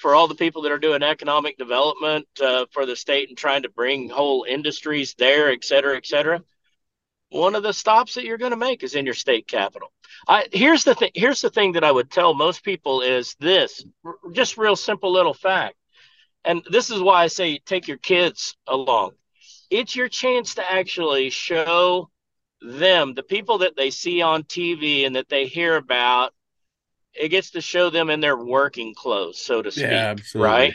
for 0.00 0.14
all 0.14 0.28
the 0.28 0.34
people 0.34 0.62
that 0.62 0.72
are 0.72 0.78
doing 0.78 1.02
economic 1.02 1.58
development 1.58 2.26
uh, 2.42 2.66
for 2.72 2.86
the 2.86 2.96
state 2.96 3.28
and 3.28 3.36
trying 3.38 3.62
to 3.62 3.68
bring 3.68 4.08
whole 4.08 4.44
industries 4.48 5.14
there, 5.14 5.50
et 5.50 5.64
cetera, 5.64 5.96
et 5.96 6.06
cetera. 6.06 6.42
One 7.28 7.54
of 7.54 7.62
the 7.62 7.72
stops 7.72 8.14
that 8.14 8.24
you're 8.24 8.38
going 8.38 8.50
to 8.50 8.56
make 8.56 8.82
is 8.82 8.94
in 8.94 9.04
your 9.04 9.14
state 9.14 9.46
capital. 9.46 9.92
I, 10.26 10.48
here's 10.52 10.84
the 10.84 10.94
thing. 10.94 11.10
Here's 11.14 11.40
the 11.40 11.50
thing 11.50 11.72
that 11.72 11.84
I 11.84 11.92
would 11.92 12.10
tell 12.10 12.34
most 12.34 12.64
people 12.64 13.02
is 13.02 13.36
this: 13.38 13.84
just 14.32 14.58
real 14.58 14.74
simple 14.74 15.12
little 15.12 15.34
fact. 15.34 15.76
And 16.44 16.62
this 16.70 16.90
is 16.90 17.00
why 17.00 17.22
I 17.22 17.26
say 17.28 17.58
take 17.58 17.86
your 17.86 17.98
kids 17.98 18.56
along. 18.66 19.12
It's 19.70 19.94
your 19.94 20.08
chance 20.08 20.56
to 20.56 20.68
actually 20.68 21.30
show 21.30 22.10
them 22.60 23.14
the 23.14 23.22
people 23.22 23.58
that 23.58 23.76
they 23.76 23.90
see 23.90 24.22
on 24.22 24.42
TV 24.42 25.06
and 25.06 25.16
that 25.16 25.28
they 25.28 25.46
hear 25.46 25.76
about 25.76 26.32
it 27.20 27.28
gets 27.28 27.50
to 27.50 27.60
show 27.60 27.90
them 27.90 28.10
in 28.10 28.20
their 28.20 28.36
working 28.36 28.94
clothes, 28.94 29.40
so 29.40 29.60
to 29.62 29.70
speak. 29.70 29.84
Yeah, 29.84 30.16
right. 30.34 30.72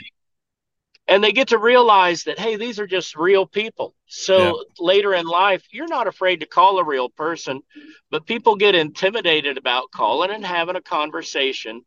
And 1.08 1.22
they 1.22 1.32
get 1.32 1.48
to 1.48 1.58
realize 1.58 2.24
that, 2.24 2.38
hey, 2.38 2.56
these 2.56 2.80
are 2.80 2.86
just 2.86 3.16
real 3.16 3.46
people. 3.46 3.94
So 4.06 4.38
yeah. 4.38 4.52
later 4.78 5.14
in 5.14 5.26
life, 5.26 5.64
you're 5.70 5.88
not 5.88 6.08
afraid 6.08 6.40
to 6.40 6.46
call 6.46 6.78
a 6.78 6.84
real 6.84 7.08
person, 7.08 7.62
but 8.10 8.26
people 8.26 8.56
get 8.56 8.74
intimidated 8.74 9.56
about 9.56 9.90
calling 9.92 10.30
and 10.30 10.44
having 10.44 10.74
a 10.74 10.80
conversation 10.80 11.82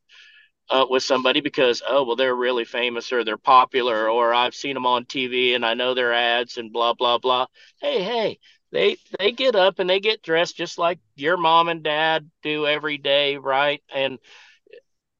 uh, 0.69 0.85
with 0.89 1.03
somebody 1.03 1.41
because, 1.41 1.81
oh, 1.85 2.05
well, 2.05 2.15
they're 2.15 2.35
really 2.35 2.63
famous 2.63 3.11
or 3.11 3.23
they're 3.23 3.37
popular 3.37 4.09
or 4.09 4.33
I've 4.33 4.55
seen 4.55 4.73
them 4.73 4.85
on 4.85 5.03
TV 5.05 5.53
and 5.55 5.65
I 5.65 5.73
know 5.73 5.93
their 5.93 6.13
ads 6.13 6.57
and 6.57 6.71
blah, 6.71 6.93
blah, 6.93 7.17
blah. 7.17 7.47
Hey, 7.81 8.01
hey, 8.03 8.39
they 8.71 8.97
they 9.17 9.31
get 9.31 9.55
up 9.55 9.79
and 9.79 9.89
they 9.89 9.99
get 9.99 10.21
dressed 10.21 10.57
just 10.57 10.77
like 10.77 10.99
your 11.15 11.37
mom 11.37 11.69
and 11.69 11.83
dad 11.83 12.29
do 12.43 12.67
every 12.67 12.97
day 12.97 13.37
right 13.37 13.81
and 13.93 14.19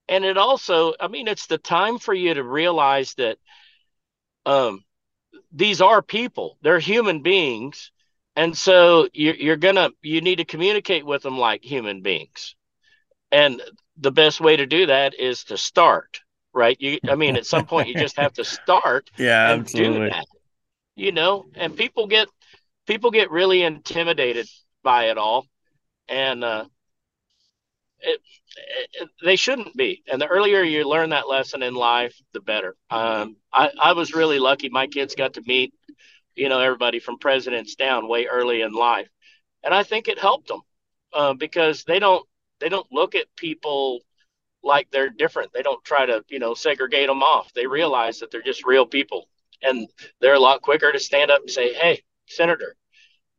and 0.10 0.26
it 0.26 0.38
also 0.38 0.94
i 1.00 1.08
mean 1.08 1.28
it's 1.28 1.48
the 1.48 1.58
time 1.58 1.98
for 2.00 2.14
you 2.14 2.34
to 2.34 2.44
realize 2.44 3.14
that 3.14 3.38
um 4.46 4.84
these 5.52 5.82
are 5.82 6.02
people. 6.02 6.58
They're 6.62 6.80
human 6.80 7.22
beings. 7.22 7.92
And 8.36 8.56
so 8.56 9.10
you're, 9.14 9.36
you're 9.36 9.58
gonna 9.58 9.90
you 10.02 10.22
need 10.22 10.38
to 10.38 10.46
communicate 10.46 11.06
with 11.06 11.24
them 11.24 11.38
like 11.38 11.64
human 11.64 12.02
beings. 12.02 12.56
And 13.32 13.62
the 13.98 14.12
best 14.12 14.40
way 14.40 14.56
to 14.56 14.66
do 14.66 14.86
that 14.86 15.20
is 15.20 15.46
to 15.46 15.58
start 15.58 16.22
right? 16.54 16.78
You 16.80 17.00
i 17.08 17.16
mean 17.16 17.36
at 17.36 17.46
some 17.46 17.66
point 17.66 17.90
you 17.90 17.96
just 17.96 18.18
have 18.18 18.34
to 18.34 18.44
start 18.64 19.10
yeah 19.18 19.56
absolutely. 19.58 20.10
that 20.10 20.26
you 20.96 21.12
know? 21.12 21.46
And 21.56 21.76
people 21.76 22.08
get 22.08 22.28
people 22.88 23.12
get 23.12 23.32
really 23.32 23.62
intimidated 23.62 24.48
by 24.84 25.06
it 25.06 25.18
all, 25.18 25.46
and 26.08 26.44
uh, 26.44 26.66
they 29.24 29.36
shouldn't 29.36 29.76
be. 29.76 30.04
And 30.12 30.22
the 30.22 30.28
earlier 30.28 30.62
you 30.62 30.88
learn 30.88 31.10
that 31.12 31.28
lesson 31.28 31.64
in 31.64 31.74
life, 31.76 32.16
the 32.34 32.42
better. 32.42 32.76
Um, 32.90 33.36
I, 33.54 33.72
I 33.82 33.94
was 33.94 34.14
really 34.14 34.40
lucky. 34.40 34.70
My 34.70 34.88
kids 34.88 35.16
got 35.16 35.34
to 35.34 35.44
meet, 35.46 35.74
you 36.36 36.50
know, 36.50 36.60
everybody 36.60 37.00
from 37.00 37.20
presidents 37.20 37.76
down 37.76 38.08
way 38.08 38.26
early 38.26 38.62
in 38.62 38.74
life, 38.74 39.10
and 39.64 39.74
I 39.74 39.84
think 39.84 40.08
it 40.08 40.20
helped 40.20 40.48
them 40.48 40.62
uh, 41.14 41.34
because 41.34 41.84
they 41.84 42.00
don't 42.00 42.26
they 42.60 42.70
don't 42.70 42.92
look 42.92 43.16
at 43.16 43.36
people 43.36 44.02
like 44.64 44.90
they're 44.92 45.10
different. 45.10 45.52
They 45.54 45.62
don't 45.62 45.84
try 45.84 46.06
to, 46.06 46.24
you 46.30 46.40
know, 46.40 46.54
segregate 46.54 47.08
them 47.08 47.24
off. 47.24 47.54
They 47.54 47.68
realize 47.68 48.20
that 48.20 48.32
they're 48.32 48.42
just 48.42 48.66
real 48.66 48.86
people. 48.86 49.28
And 49.62 49.90
they're 50.22 50.36
a 50.36 50.40
lot 50.40 50.62
quicker 50.62 50.92
to 50.92 51.00
stand 51.00 51.32
up 51.32 51.42
and 51.42 51.50
say, 51.50 51.74
Hey, 51.74 52.04
Senator, 52.28 52.76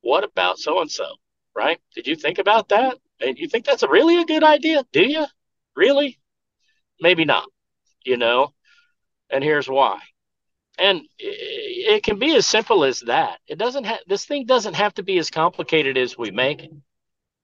what 0.01 0.25
about 0.25 0.59
so 0.59 0.81
and 0.81 0.91
so? 0.91 1.07
Right? 1.55 1.79
Did 1.95 2.07
you 2.07 2.17
think 2.17 2.39
about 2.39 2.69
that? 2.71 2.99
And 3.21 3.39
you 3.39 3.49
think 3.49 3.65
that's 3.65 3.83
a 3.83 3.89
really 3.89 4.21
a 4.21 4.25
good 4.25 4.45
idea? 4.45 4.85
Do 4.93 5.03
you? 5.03 5.27
Really? 5.77 6.19
Maybe 7.01 7.25
not, 7.25 7.49
you 8.05 8.17
know? 8.17 8.53
And 9.31 9.45
here's 9.45 9.69
why. 9.69 10.01
and 10.79 11.01
it, 11.19 11.97
it 11.97 12.03
can 12.03 12.19
be 12.19 12.35
as 12.37 12.47
simple 12.47 12.85
as 12.85 13.01
that. 13.01 13.39
It 13.47 13.59
doesn't 13.59 13.85
have 13.85 14.01
this 14.07 14.25
thing 14.25 14.47
doesn't 14.47 14.75
have 14.75 14.95
to 14.95 15.03
be 15.03 15.19
as 15.19 15.31
complicated 15.31 15.97
as 15.97 16.17
we 16.19 16.31
make 16.31 16.63
it. 16.65 16.73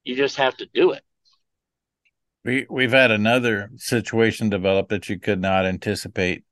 You 0.04 0.16
just 0.16 0.37
have 0.37 0.56
to 0.59 0.66
do 0.73 0.92
it. 0.92 1.02
We 2.45 2.66
we've 2.71 2.92
had 2.92 3.11
another 3.11 3.71
situation 3.76 4.49
develop 4.49 4.88
that 4.88 5.09
you 5.09 5.18
could 5.18 5.40
not 5.40 5.66
anticipate. 5.66 6.45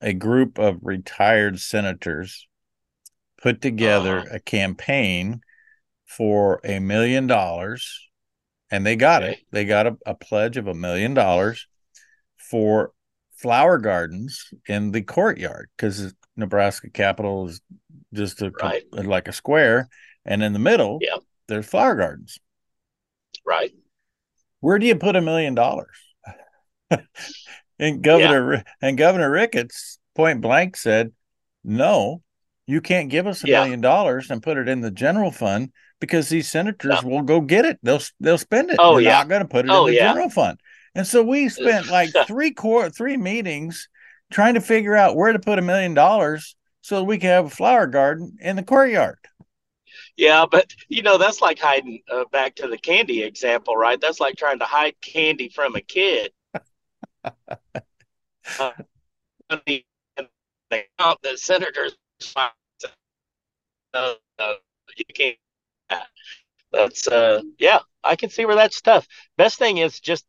A 0.00 0.12
group 0.14 0.58
of 0.58 0.78
retired 0.82 1.60
senators 1.60 2.46
put 3.42 3.60
together 3.60 4.20
uh-huh. 4.20 4.36
a 4.36 4.40
campaign 4.40 5.40
for 6.06 6.60
a 6.64 6.78
million 6.78 7.26
dollars 7.26 8.08
and 8.70 8.86
they 8.86 8.96
got 8.96 9.22
it. 9.22 9.38
They 9.50 9.64
got 9.64 9.86
a, 9.86 9.96
a 10.06 10.14
pledge 10.14 10.56
of 10.56 10.66
a 10.66 10.74
million 10.74 11.14
dollars 11.14 11.66
for 12.36 12.92
flower 13.34 13.78
gardens 13.78 14.52
in 14.66 14.92
the 14.92 15.02
courtyard 15.02 15.68
because 15.76 16.14
Nebraska 16.36 16.90
Capitol 16.90 17.48
is 17.48 17.60
just 18.12 18.42
a 18.42 18.50
right. 18.62 18.82
like 18.92 19.28
a 19.28 19.32
square, 19.32 19.88
and 20.24 20.42
in 20.42 20.52
the 20.52 20.58
middle, 20.58 20.98
yeah. 21.00 21.16
there's 21.48 21.66
flower 21.66 21.94
gardens. 21.94 22.38
Right. 23.44 23.72
Where 24.60 24.78
do 24.78 24.86
you 24.86 24.96
put 24.96 25.16
a 25.16 25.20
million 25.20 25.54
dollars? 25.54 25.96
and 27.78 28.02
Governor 28.02 28.54
yeah. 28.54 28.62
and 28.82 28.98
Governor 28.98 29.30
Ricketts 29.30 29.98
point 30.14 30.40
blank 30.40 30.76
said, 30.76 31.12
"No, 31.64 32.22
you 32.66 32.80
can't 32.80 33.10
give 33.10 33.26
us 33.26 33.42
a 33.42 33.48
yeah. 33.48 33.60
million 33.60 33.80
dollars 33.80 34.30
and 34.30 34.42
put 34.42 34.58
it 34.58 34.68
in 34.68 34.80
the 34.80 34.90
general 34.90 35.30
fund 35.30 35.72
because 36.00 36.28
these 36.28 36.48
senators 36.48 37.02
no. 37.02 37.08
will 37.08 37.22
go 37.22 37.40
get 37.40 37.64
it. 37.64 37.78
They'll 37.82 38.00
they'll 38.18 38.38
spend 38.38 38.70
it. 38.70 38.76
Oh 38.78 38.94
They're 38.94 39.02
yeah, 39.02 39.18
not 39.18 39.28
going 39.28 39.42
to 39.42 39.48
put 39.48 39.66
it 39.66 39.70
oh, 39.70 39.86
in 39.86 39.92
the 39.92 39.96
yeah. 39.98 40.08
general 40.08 40.30
fund." 40.30 40.58
And 40.94 41.06
so 41.06 41.22
we 41.22 41.48
spent 41.48 41.88
like 41.88 42.10
three 42.26 42.52
core 42.52 42.90
three 42.90 43.16
meetings 43.16 43.88
trying 44.32 44.54
to 44.54 44.60
figure 44.60 44.96
out 44.96 45.16
where 45.16 45.32
to 45.32 45.38
put 45.38 45.58
a 45.58 45.62
million 45.62 45.94
dollars 45.94 46.56
so 46.82 47.02
we 47.04 47.18
can 47.18 47.30
have 47.30 47.46
a 47.46 47.50
flower 47.50 47.86
garden 47.86 48.36
in 48.40 48.56
the 48.56 48.62
courtyard. 48.62 49.18
Yeah, 50.16 50.46
but 50.50 50.74
you 50.88 51.02
know 51.02 51.18
that's 51.18 51.40
like 51.40 51.58
hiding 51.58 52.02
uh, 52.10 52.24
back 52.32 52.54
to 52.56 52.68
the 52.68 52.78
candy 52.78 53.22
example, 53.22 53.76
right? 53.76 54.00
That's 54.00 54.20
like 54.20 54.36
trying 54.36 54.58
to 54.58 54.64
hide 54.64 54.94
candy 55.00 55.48
from 55.48 55.76
a 55.76 55.80
kid. 55.80 56.32
uh, 57.24 58.72
the, 59.66 59.84
the 60.70 61.36
senators, 61.36 61.96
uh, 62.34 64.14
you 64.96 65.04
can't. 65.14 65.36
That's 66.72 67.06
uh, 67.08 67.42
yeah, 67.58 67.80
I 68.02 68.16
can 68.16 68.30
see 68.30 68.44
where 68.44 68.56
that's 68.56 68.80
tough. 68.80 69.06
Best 69.36 69.58
thing 69.58 69.78
is 69.78 70.00
just 70.00 70.24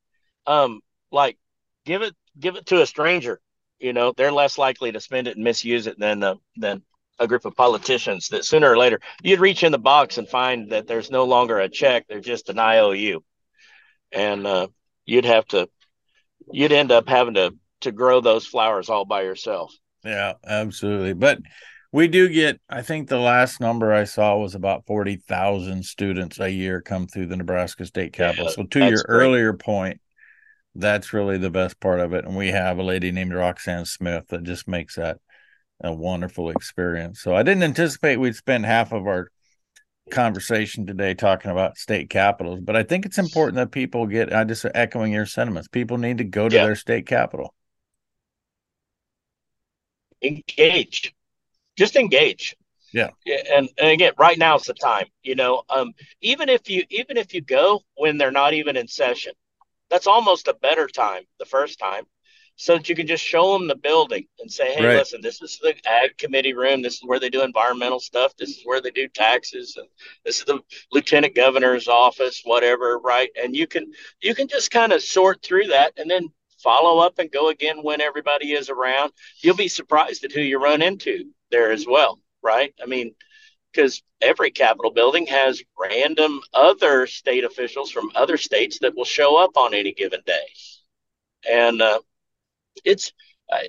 um, 0.47 0.81
like 1.11 1.37
give 1.85 2.01
it 2.01 2.15
give 2.39 2.55
it 2.55 2.65
to 2.67 2.81
a 2.81 2.85
stranger. 2.85 3.39
You 3.79 3.93
know, 3.93 4.13
they're 4.15 4.31
less 4.31 4.57
likely 4.57 4.91
to 4.91 4.99
spend 4.99 5.27
it 5.27 5.35
and 5.35 5.43
misuse 5.43 5.87
it 5.87 5.99
than 5.99 6.23
uh, 6.23 6.35
than 6.55 6.83
a 7.19 7.27
group 7.27 7.45
of 7.45 7.55
politicians 7.55 8.29
that 8.29 8.45
sooner 8.45 8.71
or 8.71 8.77
later 8.77 8.99
you'd 9.21 9.39
reach 9.39 9.63
in 9.63 9.71
the 9.71 9.77
box 9.77 10.17
and 10.17 10.27
find 10.27 10.71
that 10.71 10.87
there's 10.87 11.11
no 11.11 11.25
longer 11.25 11.59
a 11.59 11.69
check, 11.69 12.05
there's 12.07 12.25
just 12.25 12.49
an 12.49 12.57
IOU, 12.57 13.23
and 14.11 14.47
uh, 14.47 14.67
you'd 15.05 15.25
have 15.25 15.45
to 15.47 15.69
you'd 16.51 16.71
end 16.71 16.91
up 16.91 17.07
having 17.07 17.35
to 17.35 17.53
to 17.81 17.91
grow 17.91 18.21
those 18.21 18.45
flowers 18.45 18.89
all 18.89 19.05
by 19.05 19.23
yourself. 19.23 19.73
Yeah, 20.03 20.33
absolutely. 20.45 21.13
But 21.13 21.39
we 21.91 22.07
do 22.07 22.29
get, 22.29 22.59
I 22.69 22.81
think 22.81 23.09
the 23.09 23.19
last 23.19 23.59
number 23.59 23.93
I 23.93 24.05
saw 24.05 24.37
was 24.37 24.55
about 24.55 24.85
40,000 24.85 25.83
students 25.83 26.39
a 26.39 26.49
year 26.49 26.81
come 26.81 27.07
through 27.07 27.27
the 27.27 27.35
Nebraska 27.35 27.85
State 27.85 28.13
Capitol. 28.13 28.45
Yeah, 28.45 28.51
so, 28.51 28.63
to 28.63 28.79
your 28.79 29.03
great. 29.03 29.05
earlier 29.07 29.53
point, 29.53 29.99
that's 30.73 31.11
really 31.11 31.37
the 31.37 31.49
best 31.49 31.79
part 31.81 31.99
of 31.99 32.13
it. 32.13 32.25
And 32.25 32.37
we 32.37 32.49
have 32.49 32.77
a 32.77 32.83
lady 32.83 33.11
named 33.11 33.33
Roxanne 33.33 33.85
Smith 33.85 34.27
that 34.29 34.43
just 34.43 34.69
makes 34.69 34.95
that 34.95 35.17
a 35.83 35.93
wonderful 35.93 36.49
experience. 36.49 37.21
So 37.21 37.35
I 37.35 37.43
didn't 37.43 37.63
anticipate 37.63 38.17
we'd 38.17 38.35
spend 38.35 38.65
half 38.65 38.93
of 38.93 39.05
our 39.07 39.29
conversation 40.11 40.85
today 40.85 41.13
talking 41.13 41.51
about 41.51 41.77
state 41.77 42.09
capitals, 42.09 42.59
but 42.61 42.75
I 42.75 42.83
think 42.83 43.05
it's 43.05 43.17
important 43.17 43.55
that 43.55 43.71
people 43.71 44.05
get 44.05 44.33
I 44.33 44.43
just 44.43 44.65
echoing 44.75 45.11
your 45.11 45.25
sentiments. 45.25 45.67
People 45.67 45.97
need 45.97 46.19
to 46.19 46.23
go 46.23 46.47
to 46.47 46.55
yeah. 46.55 46.65
their 46.65 46.75
state 46.75 47.07
capital. 47.07 47.53
Engage. 50.21 51.13
Just 51.77 51.95
engage. 51.95 52.55
Yeah. 52.93 53.09
And, 53.25 53.69
and 53.77 53.89
again, 53.89 54.13
right 54.17 54.37
now 54.37 54.57
is 54.57 54.63
the 54.63 54.73
time. 54.73 55.05
You 55.23 55.35
know, 55.35 55.63
um, 55.69 55.93
even 56.21 56.49
if 56.49 56.69
you 56.69 56.83
even 56.89 57.17
if 57.17 57.33
you 57.33 57.41
go 57.41 57.81
when 57.95 58.17
they're 58.17 58.31
not 58.31 58.53
even 58.53 58.75
in 58.75 58.87
session, 58.87 59.33
that's 59.89 60.07
almost 60.07 60.47
a 60.47 60.53
better 60.53 60.87
time 60.87 61.23
the 61.39 61.45
first 61.45 61.79
time 61.79 62.05
so 62.55 62.77
that 62.77 62.87
you 62.87 62.95
can 62.95 63.07
just 63.07 63.23
show 63.23 63.53
them 63.53 63.67
the 63.67 63.75
building 63.75 64.25
and 64.39 64.51
say 64.51 64.73
hey 64.75 64.85
right. 64.85 64.97
listen 64.97 65.21
this 65.21 65.41
is 65.41 65.59
the 65.61 65.73
ag 65.87 66.17
committee 66.17 66.53
room 66.53 66.81
this 66.81 66.95
is 66.95 67.01
where 67.03 67.19
they 67.19 67.29
do 67.29 67.43
environmental 67.43 67.99
stuff 67.99 68.35
this 68.37 68.49
is 68.49 68.61
where 68.65 68.81
they 68.81 68.91
do 68.91 69.07
taxes 69.07 69.77
and 69.77 69.87
this 70.25 70.39
is 70.39 70.45
the 70.45 70.59
lieutenant 70.91 71.33
governor's 71.35 71.87
office 71.87 72.41
whatever 72.43 72.99
right 72.99 73.29
and 73.41 73.55
you 73.55 73.65
can 73.65 73.91
you 74.21 74.35
can 74.35 74.47
just 74.47 74.69
kind 74.69 74.91
of 74.91 75.01
sort 75.01 75.41
through 75.41 75.65
that 75.65 75.93
and 75.97 76.09
then 76.09 76.27
follow 76.61 76.99
up 76.99 77.17
and 77.17 77.31
go 77.31 77.49
again 77.49 77.81
when 77.81 78.01
everybody 78.01 78.51
is 78.51 78.69
around 78.69 79.11
you'll 79.41 79.55
be 79.55 79.67
surprised 79.67 80.23
at 80.23 80.31
who 80.31 80.41
you 80.41 80.61
run 80.61 80.81
into 80.81 81.25
there 81.51 81.71
as 81.71 81.85
well 81.85 82.19
right 82.41 82.73
i 82.81 82.85
mean 82.85 83.13
because 83.71 84.01
every 84.21 84.51
Capitol 84.51 84.91
building 84.91 85.25
has 85.27 85.61
random 85.79 86.41
other 86.53 87.07
state 87.07 87.43
officials 87.43 87.91
from 87.91 88.11
other 88.15 88.37
states 88.37 88.79
that 88.79 88.95
will 88.95 89.05
show 89.05 89.37
up 89.37 89.57
on 89.57 89.73
any 89.73 89.93
given 89.93 90.21
day. 90.25 90.45
And 91.49 91.81
uh, 91.81 91.99
it's 92.85 93.11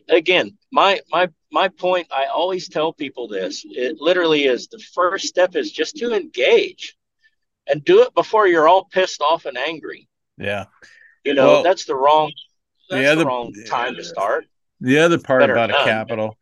again 0.08 0.56
my 0.70 1.00
my 1.10 1.28
my 1.50 1.68
point. 1.68 2.08
I 2.10 2.26
always 2.26 2.68
tell 2.68 2.92
people 2.92 3.28
this. 3.28 3.64
It 3.64 4.00
literally 4.00 4.44
is 4.44 4.68
the 4.68 4.78
first 4.78 5.26
step 5.26 5.56
is 5.56 5.72
just 5.72 5.96
to 5.96 6.14
engage, 6.14 6.96
and 7.66 7.84
do 7.84 8.02
it 8.02 8.14
before 8.14 8.46
you're 8.46 8.68
all 8.68 8.84
pissed 8.84 9.20
off 9.22 9.46
and 9.46 9.56
angry. 9.56 10.08
Yeah, 10.36 10.66
you 11.24 11.34
know 11.34 11.46
well, 11.46 11.62
that's 11.62 11.84
the 11.84 11.96
wrong 11.96 12.32
that's 12.90 13.02
the, 13.02 13.06
other, 13.06 13.24
the 13.24 13.26
wrong 13.26 13.52
time 13.66 13.96
to 13.96 14.04
start. 14.04 14.46
The 14.80 14.98
other 14.98 15.18
part 15.18 15.42
about 15.42 15.70
a 15.70 15.84
capital 15.84 16.36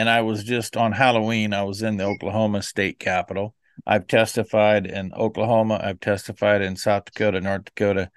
and 0.00 0.08
I 0.08 0.22
was 0.22 0.44
just 0.44 0.78
on 0.78 0.92
Halloween, 0.92 1.52
I 1.52 1.64
was 1.64 1.82
in 1.82 1.98
the 1.98 2.04
Oklahoma 2.04 2.62
State 2.62 2.98
Capitol. 2.98 3.54
I've 3.86 4.06
testified 4.06 4.86
in 4.86 5.12
Oklahoma, 5.12 5.78
I've 5.82 6.00
testified 6.00 6.62
in 6.62 6.76
South 6.76 7.04
Dakota, 7.04 7.38
North 7.42 7.66
Dakota, 7.66 8.10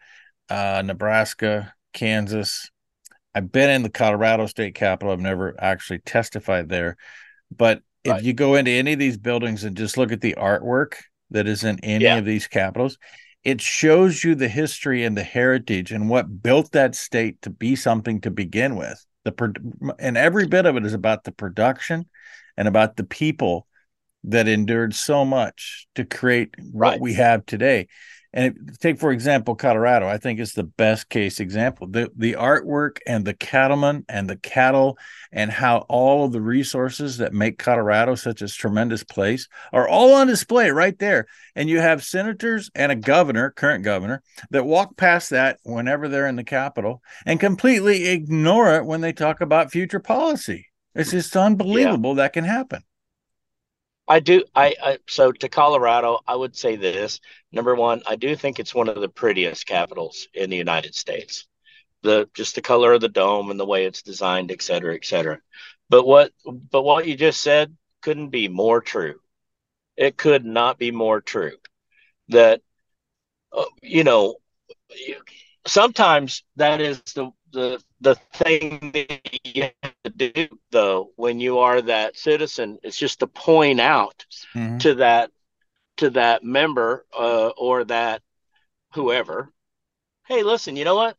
uh, 0.50 0.82
Nebraska, 0.86 1.74
Kansas. 1.92 2.72
I've 3.36 3.52
been 3.52 3.70
in 3.70 3.84
the 3.84 3.90
Colorado 3.90 4.46
State 4.46 4.76
Capitol. 4.76 5.12
I've 5.12 5.20
never 5.20 5.62
actually 5.62 6.00
testified 6.00 6.70
there. 6.70 6.96
But 7.52 7.82
right. 8.08 8.22
if 8.22 8.26
you 8.26 8.32
go 8.32 8.56
into 8.56 8.72
any 8.72 8.94
of 8.94 9.00
these 9.00 9.18
buildings 9.18 9.66
and 9.66 9.76
just 9.76 9.98
look 9.98 10.14
at 10.14 10.22
the 10.22 10.36
artwork 10.38 10.94
that 11.32 11.48
is 11.48 11.66
in 11.66 11.82
any 11.84 12.06
yeah. 12.06 12.16
of 12.16 12.24
these 12.24 12.48
capitals, 12.48 12.98
it 13.44 13.60
shows 13.60 14.24
you 14.24 14.36
the 14.36 14.48
history 14.48 15.04
and 15.04 15.18
the 15.18 15.24
heritage 15.24 15.92
and 15.92 16.10
what 16.10 16.42
built 16.42 16.72
that 16.72 16.96
state 16.96 17.42
to 17.42 17.50
be 17.50 17.76
something 17.76 18.22
to 18.22 18.32
begin 18.32 18.78
with 18.78 19.06
the 19.24 19.96
and 20.00 20.18
every 20.18 20.48
bit 20.48 20.66
of 20.66 20.76
it 20.76 20.86
is 20.86 20.94
about 20.94 21.24
the 21.24 21.32
production 21.32 22.08
and 22.58 22.68
about 22.68 22.96
the 22.96 23.04
people 23.04 23.68
that 24.26 24.48
endured 24.48 24.96
so 24.96 25.26
much 25.26 25.88
to 25.96 26.06
create 26.06 26.54
right. 26.58 26.94
what 26.94 27.00
we 27.00 27.14
have 27.14 27.46
today 27.46 27.88
and 28.34 28.76
take 28.80 29.00
for 29.00 29.12
example 29.12 29.56
Colorado. 29.56 30.08
I 30.08 30.18
think 30.18 30.40
it's 30.40 30.54
the 30.54 30.64
best 30.64 31.10
case 31.10 31.40
example. 31.40 31.88
The 31.88 32.12
the 32.16 32.34
artwork 32.34 32.98
and 33.06 33.26
the 33.26 33.34
cattlemen 33.34 34.06
and 34.10 34.30
the 34.30 34.38
cattle 34.38 34.98
and 35.32 35.52
how 35.52 35.86
all 35.90 36.26
of 36.26 36.32
the 36.32 36.42
resources 36.42 37.18
that 37.18 37.34
make 37.34 37.60
Colorado 37.60 38.16
such 38.16 38.42
a 38.42 38.48
tremendous 38.48 39.04
place 39.04 39.48
are 39.72 39.88
all 39.88 40.14
on 40.16 40.28
display 40.28 40.72
right 40.72 40.98
there. 40.98 41.28
And 41.56 41.70
you 41.70 41.80
have 41.80 42.04
senators 42.04 42.72
and 42.74 42.92
a 42.92 42.96
governor, 42.96 43.52
current 43.52 43.84
governor, 43.84 44.24
that 44.50 44.66
walk 44.66 44.98
past 44.98 45.30
that 45.30 45.60
whenever 45.64 46.08
they're 46.08 46.28
in 46.28 46.36
the 46.36 46.44
Capitol 46.44 47.02
and 47.26 47.40
completely 47.40 48.08
ignore 48.10 48.76
it 48.76 48.86
when 48.86 49.02
they 49.02 49.14
talk 49.14 49.42
about 49.42 49.72
future 49.72 50.00
policy. 50.00 50.68
It's 50.96 51.12
just 51.12 51.36
unbelievable 51.36 52.12
yeah. 52.12 52.24
that 52.24 52.34
can 52.34 52.44
happen. 52.44 52.84
I 54.08 54.20
do. 54.20 54.44
I, 54.54 54.76
I, 54.84 54.98
so 55.08 55.32
to 55.32 55.50
Colorado, 55.50 56.20
I 56.28 56.36
would 56.36 56.56
say 56.56 56.76
this. 56.76 57.20
Number 57.52 57.74
one, 57.76 58.02
I 58.06 58.16
do 58.16 58.36
think 58.36 58.60
it's 58.60 58.76
one 58.76 58.90
of 58.90 59.00
the 59.00 59.10
prettiest 59.10 59.66
capitals 59.66 60.28
in 60.34 60.50
the 60.50 60.58
United 60.58 60.96
States. 60.96 61.48
The 62.02 62.30
just 62.34 62.56
the 62.56 62.62
color 62.62 62.94
of 62.94 63.02
the 63.02 63.08
dome 63.08 63.50
and 63.50 63.60
the 63.60 63.66
way 63.66 63.86
it's 63.86 64.02
designed, 64.02 64.52
et 64.52 64.62
cetera, 64.62 64.94
et 64.96 65.06
cetera. 65.06 65.40
But 65.90 66.06
what 66.06 66.32
but 66.46 66.84
what 66.84 67.08
you 67.08 67.16
just 67.16 67.42
said 67.42 67.76
couldn't 68.02 68.30
be 68.30 68.50
more 68.50 68.82
true. 68.82 69.20
It 69.96 70.18
could 70.18 70.44
not 70.44 70.78
be 70.78 70.92
more 70.92 71.22
true. 71.22 71.56
That 72.28 72.62
uh, 73.54 73.66
you 73.82 74.04
know, 74.04 74.36
sometimes 75.66 76.44
that 76.58 76.82
is 76.82 77.02
the 77.16 77.32
the 77.52 77.82
the 78.04 78.16
thing 78.34 78.92
that 78.94 79.46
you 79.46 79.64
have 79.82 79.94
to 80.04 80.10
do 80.10 80.48
though 80.72 81.12
when 81.16 81.40
you 81.40 81.60
are 81.60 81.82
that 81.82 82.18
citizen 82.18 82.78
it's 82.84 82.98
just 82.98 83.20
to 83.20 83.28
point 83.28 83.80
out 83.80 84.26
mm-hmm. 84.54 84.78
to 84.78 84.96
that 84.96 85.32
to 85.98 86.10
that 86.10 86.44
member 86.44 87.06
uh, 87.18 87.48
or 87.58 87.86
that 87.86 88.22
whoever 88.94 89.50
hey 90.28 90.44
listen 90.44 90.76
you 90.76 90.84
know 90.84 90.96
what 90.96 91.16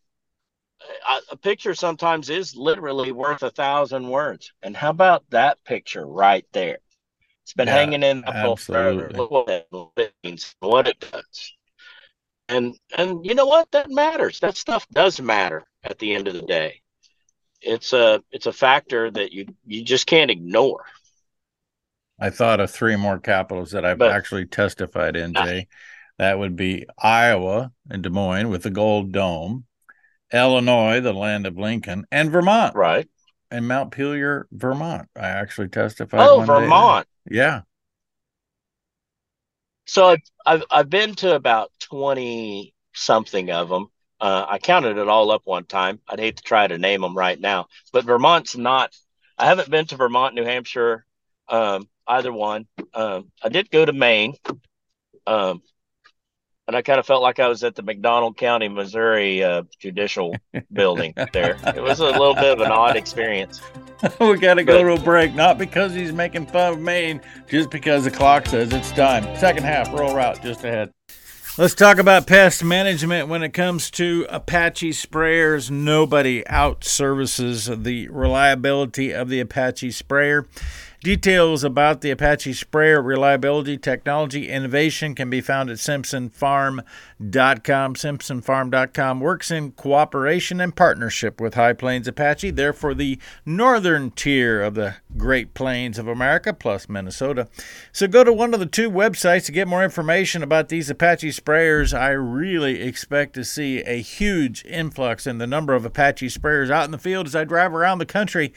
a 1.31 1.37
picture 1.37 1.75
sometimes 1.75 2.29
is 2.29 2.57
literally 2.57 3.13
worth 3.13 3.43
a 3.43 3.51
thousand 3.51 4.07
words. 4.09 4.53
And 4.63 4.77
how 4.77 4.91
about 4.91 5.25
that 5.31 5.63
picture 5.65 6.07
right 6.07 6.45
there? 6.53 6.79
It's 7.43 7.55
been 7.55 7.69
yeah, 7.69 7.75
hanging 7.75 8.03
in 8.03 8.21
the 8.23 8.57
forever. 8.59 9.11
Look 9.15 9.31
what 9.31 9.67
it 9.97 10.13
means, 10.23 10.55
what 10.61 10.89
it 10.89 11.01
does. 11.01 11.53
And 12.49 12.77
and 12.97 13.25
you 13.25 13.35
know 13.35 13.47
what? 13.47 13.71
That 13.71 13.91
matters. 13.91 14.41
That 14.41 14.57
stuff 14.57 14.87
does 14.91 15.21
matter 15.21 15.65
at 15.85 15.99
the 15.99 16.15
end 16.15 16.29
of 16.29 16.35
the 16.35 16.43
day. 16.43 16.81
It's 17.61 17.93
a 17.93 18.23
it's 18.31 18.47
a 18.47 18.53
factor 18.53 19.11
that 19.11 19.33
you 19.33 19.47
you 19.67 19.83
just 19.83 20.07
can't 20.07 20.31
ignore. 20.31 20.85
I 22.19 22.31
thought 22.31 22.61
of 22.61 22.71
three 22.71 22.97
more 22.97 23.19
capitals 23.19 23.73
that 23.73 23.85
I've 23.85 23.99
but, 23.99 24.13
actually 24.13 24.47
testified 24.47 25.17
in, 25.17 25.37
ah. 25.37 25.45
Jay. 25.45 25.69
That 26.19 26.39
would 26.39 26.55
be 26.55 26.87
Iowa 26.97 27.73
and 27.91 28.03
Des 28.03 28.11
Moines 28.11 28.49
with 28.49 28.63
the 28.63 28.71
Gold 28.71 29.11
Dome, 29.11 29.65
Illinois, 30.33 31.01
the 31.01 31.13
land 31.13 31.45
of 31.45 31.59
Lincoln, 31.59 32.07
and 32.13 32.31
Vermont. 32.31 32.77
Right. 32.77 33.09
And 33.51 33.67
Montpelier, 33.67 34.47
Vermont. 34.53 35.09
I 35.17 35.29
actually 35.29 35.69
testified. 35.69 36.21
Oh, 36.21 36.41
Vermont. 36.43 37.09
Yeah. 37.29 37.63
So 39.87 40.07
I've, 40.07 40.23
I've, 40.47 40.65
I've 40.71 40.91
been 40.91 41.15
to 41.17 41.35
about 41.35 41.73
20 41.81 42.75
something 42.95 43.51
of 43.51 43.69
them. 43.69 43.89
Uh, 44.21 44.47
I 44.49 44.59
counted 44.59 44.97
it 44.97 45.09
all 45.09 45.31
up 45.31 45.43
one 45.45 45.65
time. 45.65 46.01
I'd 46.09 46.21
hate 46.21 46.37
to 46.37 46.43
try 46.43 46.67
to 46.67 46.79
name 46.79 47.01
them 47.01 47.17
right 47.17 47.39
now, 47.39 47.67
but 47.93 48.05
Vermont's 48.05 48.57
not. 48.57 48.97
I 49.37 49.47
haven't 49.47 49.71
been 49.71 49.87
to 49.87 49.97
Vermont, 49.97 50.35
New 50.35 50.45
Hampshire, 50.45 51.05
um, 51.49 51.89
either 52.07 52.33
one. 52.33 52.67
Um, 52.95 53.31
I 53.43 53.49
did 53.49 53.71
go 53.71 53.85
to 53.85 53.93
Maine. 53.93 54.35
Um, 55.27 55.63
and 56.67 56.77
I 56.77 56.83
kind 56.83 56.99
of 56.99 57.07
felt 57.07 57.23
like 57.23 57.41
I 57.41 57.49
was 57.49 57.63
at 57.63 57.75
the 57.75 57.83
McDonald 57.83 58.37
County, 58.37 58.69
Missouri 58.69 59.45
uh, 59.45 59.65
Judicial 59.79 60.35
Building 60.73 61.13
there. 61.33 61.59
It 61.67 61.83
was 61.83 62.01
a 62.01 62.05
little 62.05 62.35
bit 62.35 62.53
of 62.53 62.61
an 62.61 62.73
odd 62.73 62.97
experience. 62.97 63.61
we 64.21 64.39
got 64.39 64.55
to 64.55 64.65
go 64.65 64.83
to 64.83 64.93
a 64.93 65.05
break, 65.05 65.35
not 65.35 65.59
because 65.59 65.93
he's 65.95 66.13
making 66.13 66.47
fun 66.47 66.75
of 66.75 66.81
Maine, 66.81 67.21
just 67.47 67.71
because 67.71 68.05
the 68.05 68.11
clock 68.11 68.47
says 68.47 68.73
it's 68.73 68.93
time. 68.93 69.25
Second 69.37 69.65
half, 69.65 69.93
Rural 69.93 70.15
Route 70.15 70.43
just 70.43 70.65
ahead. 70.65 70.91
Let's 71.57 71.77
talk 71.77 71.99
about 71.99 72.27
pest 72.27 72.65
management 72.65 73.29
when 73.29 73.45
it 73.45 73.51
comes 73.51 73.89
to 73.93 74.27
Apache 74.29 74.91
sprayers. 74.91 75.71
Nobody 75.71 76.45
out 76.49 76.83
services 76.83 77.67
the 77.67 78.09
reliability 78.09 79.13
of 79.13 79.29
the 79.29 79.39
Apache 79.39 79.93
sprayer. 79.93 80.49
Details 81.05 81.63
about 81.63 82.01
the 82.01 82.11
Apache 82.11 82.55
sprayer 82.55 83.01
reliability, 83.03 83.77
technology, 83.77 84.49
innovation 84.49 85.15
can 85.15 85.29
be 85.29 85.43
found 85.43 85.69
at 85.69 85.77
simpsonfarm.com. 85.77 87.95
Simpsonfarm.com 87.95 89.21
works 89.21 89.51
in 89.51 89.73
cooperation 89.73 90.63
and 90.63 90.75
partnership 90.75 91.43
with 91.43 91.57
High 91.57 91.75
Plains 91.75 92.09
Apache. 92.09 92.53
Therefore, 92.53 92.95
the 92.95 93.19
northern 93.45 94.13
tier 94.13 94.63
of 94.63 94.77
the 94.77 94.95
Great 95.15 95.53
Plains 95.53 95.99
of 95.99 96.09
America 96.09 96.55
plus 96.55 96.89
Minnesota. 96.89 97.49
So 97.93 98.09
go 98.09 98.25
to 98.25 98.33
one 98.33 98.55
of 98.55 98.61
the 98.61 98.65
two 98.65 98.91
websites 98.91 99.45
to 99.45 99.53
get 99.53 99.69
more 99.69 99.85
information 99.85 100.43
about 100.43 100.71
these 100.71 100.89
Apache 100.89 101.33
sprayers. 101.33 101.93
I 101.93 102.13
really 102.13 102.81
expect 102.81 103.35
to 103.35 103.45
see 103.45 103.83
a 103.83 104.01
huge 104.01 104.65
influx 104.65 105.27
in 105.27 105.37
the 105.37 105.47
number 105.47 105.75
of 105.75 105.85
Apache 105.85 106.29
sprayers 106.29 106.71
out 106.71 106.87
in 106.87 106.93
the 106.93 106.99
field 106.99 107.27
as 107.27 107.37
I 107.37 107.45
drive 107.45 107.75
around 107.75 107.99
the 107.99 108.07
country 108.07 108.55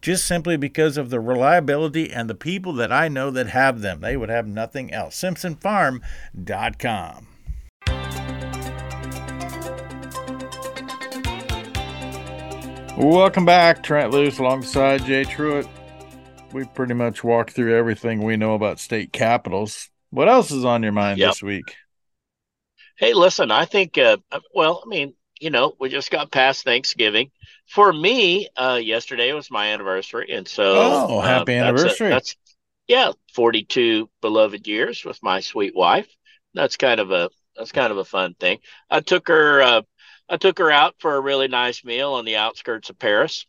just 0.00 0.26
simply 0.26 0.56
because 0.56 0.96
of 0.96 1.10
the 1.10 1.20
reliability 1.20 2.10
and 2.10 2.30
the 2.30 2.34
people 2.34 2.72
that 2.74 2.92
I 2.92 3.08
know 3.08 3.30
that 3.30 3.48
have 3.48 3.80
them. 3.80 4.00
They 4.00 4.16
would 4.16 4.28
have 4.28 4.46
nothing 4.46 4.92
else. 4.92 5.20
SimpsonFarm.com. 5.20 7.26
Welcome 12.96 13.44
back, 13.44 13.82
Trent 13.84 14.10
Loos 14.10 14.40
alongside 14.40 15.04
Jay 15.04 15.24
Truitt. 15.24 15.68
We 16.52 16.64
pretty 16.64 16.94
much 16.94 17.22
walked 17.22 17.52
through 17.52 17.76
everything 17.76 18.22
we 18.22 18.36
know 18.36 18.54
about 18.54 18.80
state 18.80 19.12
capitals. 19.12 19.90
What 20.10 20.28
else 20.28 20.50
is 20.50 20.64
on 20.64 20.82
your 20.82 20.92
mind 20.92 21.18
yep. 21.18 21.30
this 21.30 21.42
week? 21.42 21.76
Hey, 22.96 23.14
listen, 23.14 23.52
I 23.52 23.66
think, 23.66 23.98
uh, 23.98 24.16
well, 24.52 24.82
I 24.84 24.88
mean, 24.88 25.14
you 25.40 25.50
know, 25.50 25.74
we 25.78 25.88
just 25.88 26.10
got 26.10 26.30
past 26.30 26.64
Thanksgiving 26.64 27.30
for 27.68 27.92
me, 27.92 28.48
uh, 28.56 28.80
yesterday 28.82 29.32
was 29.32 29.50
my 29.50 29.68
anniversary, 29.68 30.32
and 30.32 30.48
so 30.48 31.06
oh, 31.08 31.20
happy 31.20 31.56
um, 31.56 31.66
anniversary! 31.66 32.08
That's, 32.08 32.32
a, 32.32 32.36
that's 32.36 32.56
yeah, 32.88 33.12
forty-two 33.34 34.08
beloved 34.22 34.66
years 34.66 35.04
with 35.04 35.22
my 35.22 35.40
sweet 35.40 35.76
wife. 35.76 36.08
That's 36.54 36.76
kind 36.76 36.98
of 36.98 37.10
a 37.10 37.28
that's 37.56 37.72
kind 37.72 37.92
of 37.92 37.98
a 37.98 38.04
fun 38.04 38.34
thing. 38.34 38.58
I 38.90 39.00
took 39.00 39.28
her 39.28 39.60
uh, 39.60 39.82
I 40.28 40.38
took 40.38 40.58
her 40.58 40.70
out 40.70 40.94
for 40.98 41.14
a 41.14 41.20
really 41.20 41.48
nice 41.48 41.84
meal 41.84 42.14
on 42.14 42.24
the 42.24 42.36
outskirts 42.36 42.88
of 42.88 42.98
Paris, 42.98 43.46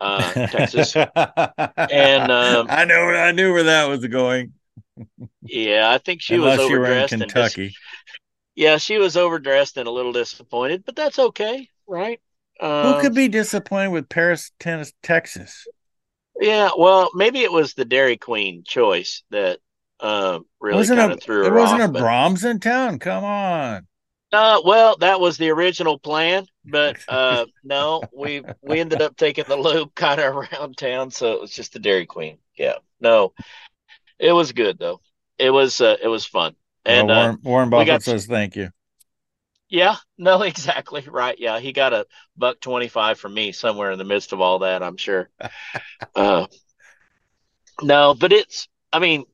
uh, 0.00 0.20
Texas, 0.32 0.94
and 0.94 1.06
um, 1.16 2.66
I 2.68 2.84
know 2.84 3.00
I 3.00 3.32
knew 3.32 3.54
where 3.54 3.64
that 3.64 3.88
was 3.88 4.06
going. 4.06 4.52
yeah, 5.42 5.90
I 5.90 5.96
think 5.96 6.20
she 6.20 6.34
Unless 6.34 6.58
was 6.58 6.66
overdressed 6.66 7.12
in 7.14 7.20
Kentucky. 7.20 7.66
And 7.66 7.74
yeah, 8.58 8.76
she 8.76 8.98
was 8.98 9.16
overdressed 9.16 9.76
and 9.76 9.86
a 9.86 9.92
little 9.92 10.12
disappointed, 10.12 10.82
but 10.84 10.96
that's 10.96 11.20
okay, 11.20 11.70
right? 11.86 12.20
Um, 12.60 12.94
Who 12.94 13.00
could 13.00 13.10
um, 13.10 13.14
be 13.14 13.28
disappointed 13.28 13.90
with 13.90 14.08
Paris, 14.08 14.50
tennis, 14.58 14.92
Texas? 15.00 15.64
Yeah, 16.40 16.70
well, 16.76 17.08
maybe 17.14 17.38
it 17.38 17.52
was 17.52 17.74
the 17.74 17.84
Dairy 17.84 18.16
Queen 18.16 18.64
choice 18.66 19.22
that 19.30 19.60
uh, 20.00 20.40
really 20.60 20.84
kind 20.88 21.12
of 21.12 21.22
threw 21.22 21.44
her 21.44 21.56
It 21.56 21.60
wasn't 21.60 21.82
off, 21.82 21.90
a 21.90 21.92
but, 21.92 22.02
Braum's 22.02 22.44
in 22.44 22.58
town. 22.58 22.98
Come 22.98 23.22
on. 23.22 23.86
Uh, 24.32 24.60
well, 24.64 24.96
that 24.96 25.20
was 25.20 25.38
the 25.38 25.50
original 25.50 25.96
plan, 25.96 26.44
but 26.64 26.96
uh, 27.08 27.46
no, 27.62 28.02
we 28.12 28.42
we 28.60 28.80
ended 28.80 29.00
up 29.00 29.16
taking 29.16 29.44
the 29.46 29.56
loop 29.56 29.94
kind 29.94 30.20
of 30.20 30.36
around 30.36 30.76
town, 30.76 31.12
so 31.12 31.32
it 31.34 31.40
was 31.40 31.52
just 31.52 31.74
the 31.74 31.78
Dairy 31.78 32.06
Queen. 32.06 32.38
Yeah, 32.56 32.78
no, 32.98 33.34
it 34.18 34.32
was 34.32 34.50
good 34.50 34.80
though. 34.80 35.00
It 35.38 35.50
was 35.50 35.80
uh, 35.80 35.96
it 36.02 36.08
was 36.08 36.26
fun. 36.26 36.56
And 36.88 37.06
well, 37.06 37.16
Warren, 37.18 37.34
uh, 37.34 37.38
Warren 37.48 37.70
Buffett 37.70 37.86
got, 37.86 38.02
says 38.02 38.26
thank 38.26 38.56
you. 38.56 38.70
Yeah, 39.68 39.96
no, 40.18 40.42
exactly 40.42 41.04
right. 41.06 41.38
Yeah, 41.38 41.60
he 41.60 41.72
got 41.72 41.92
a 41.92 42.06
buck 42.36 42.60
twenty 42.60 42.88
five 42.88 43.18
from 43.18 43.34
me 43.34 43.52
somewhere 43.52 43.92
in 43.92 43.98
the 43.98 44.04
midst 44.04 44.32
of 44.32 44.40
all 44.40 44.60
that. 44.60 44.82
I'm 44.82 44.96
sure. 44.96 45.28
uh, 46.14 46.46
no, 47.82 48.14
but 48.14 48.32
it's. 48.32 48.68
I 48.90 49.00
mean, 49.00 49.26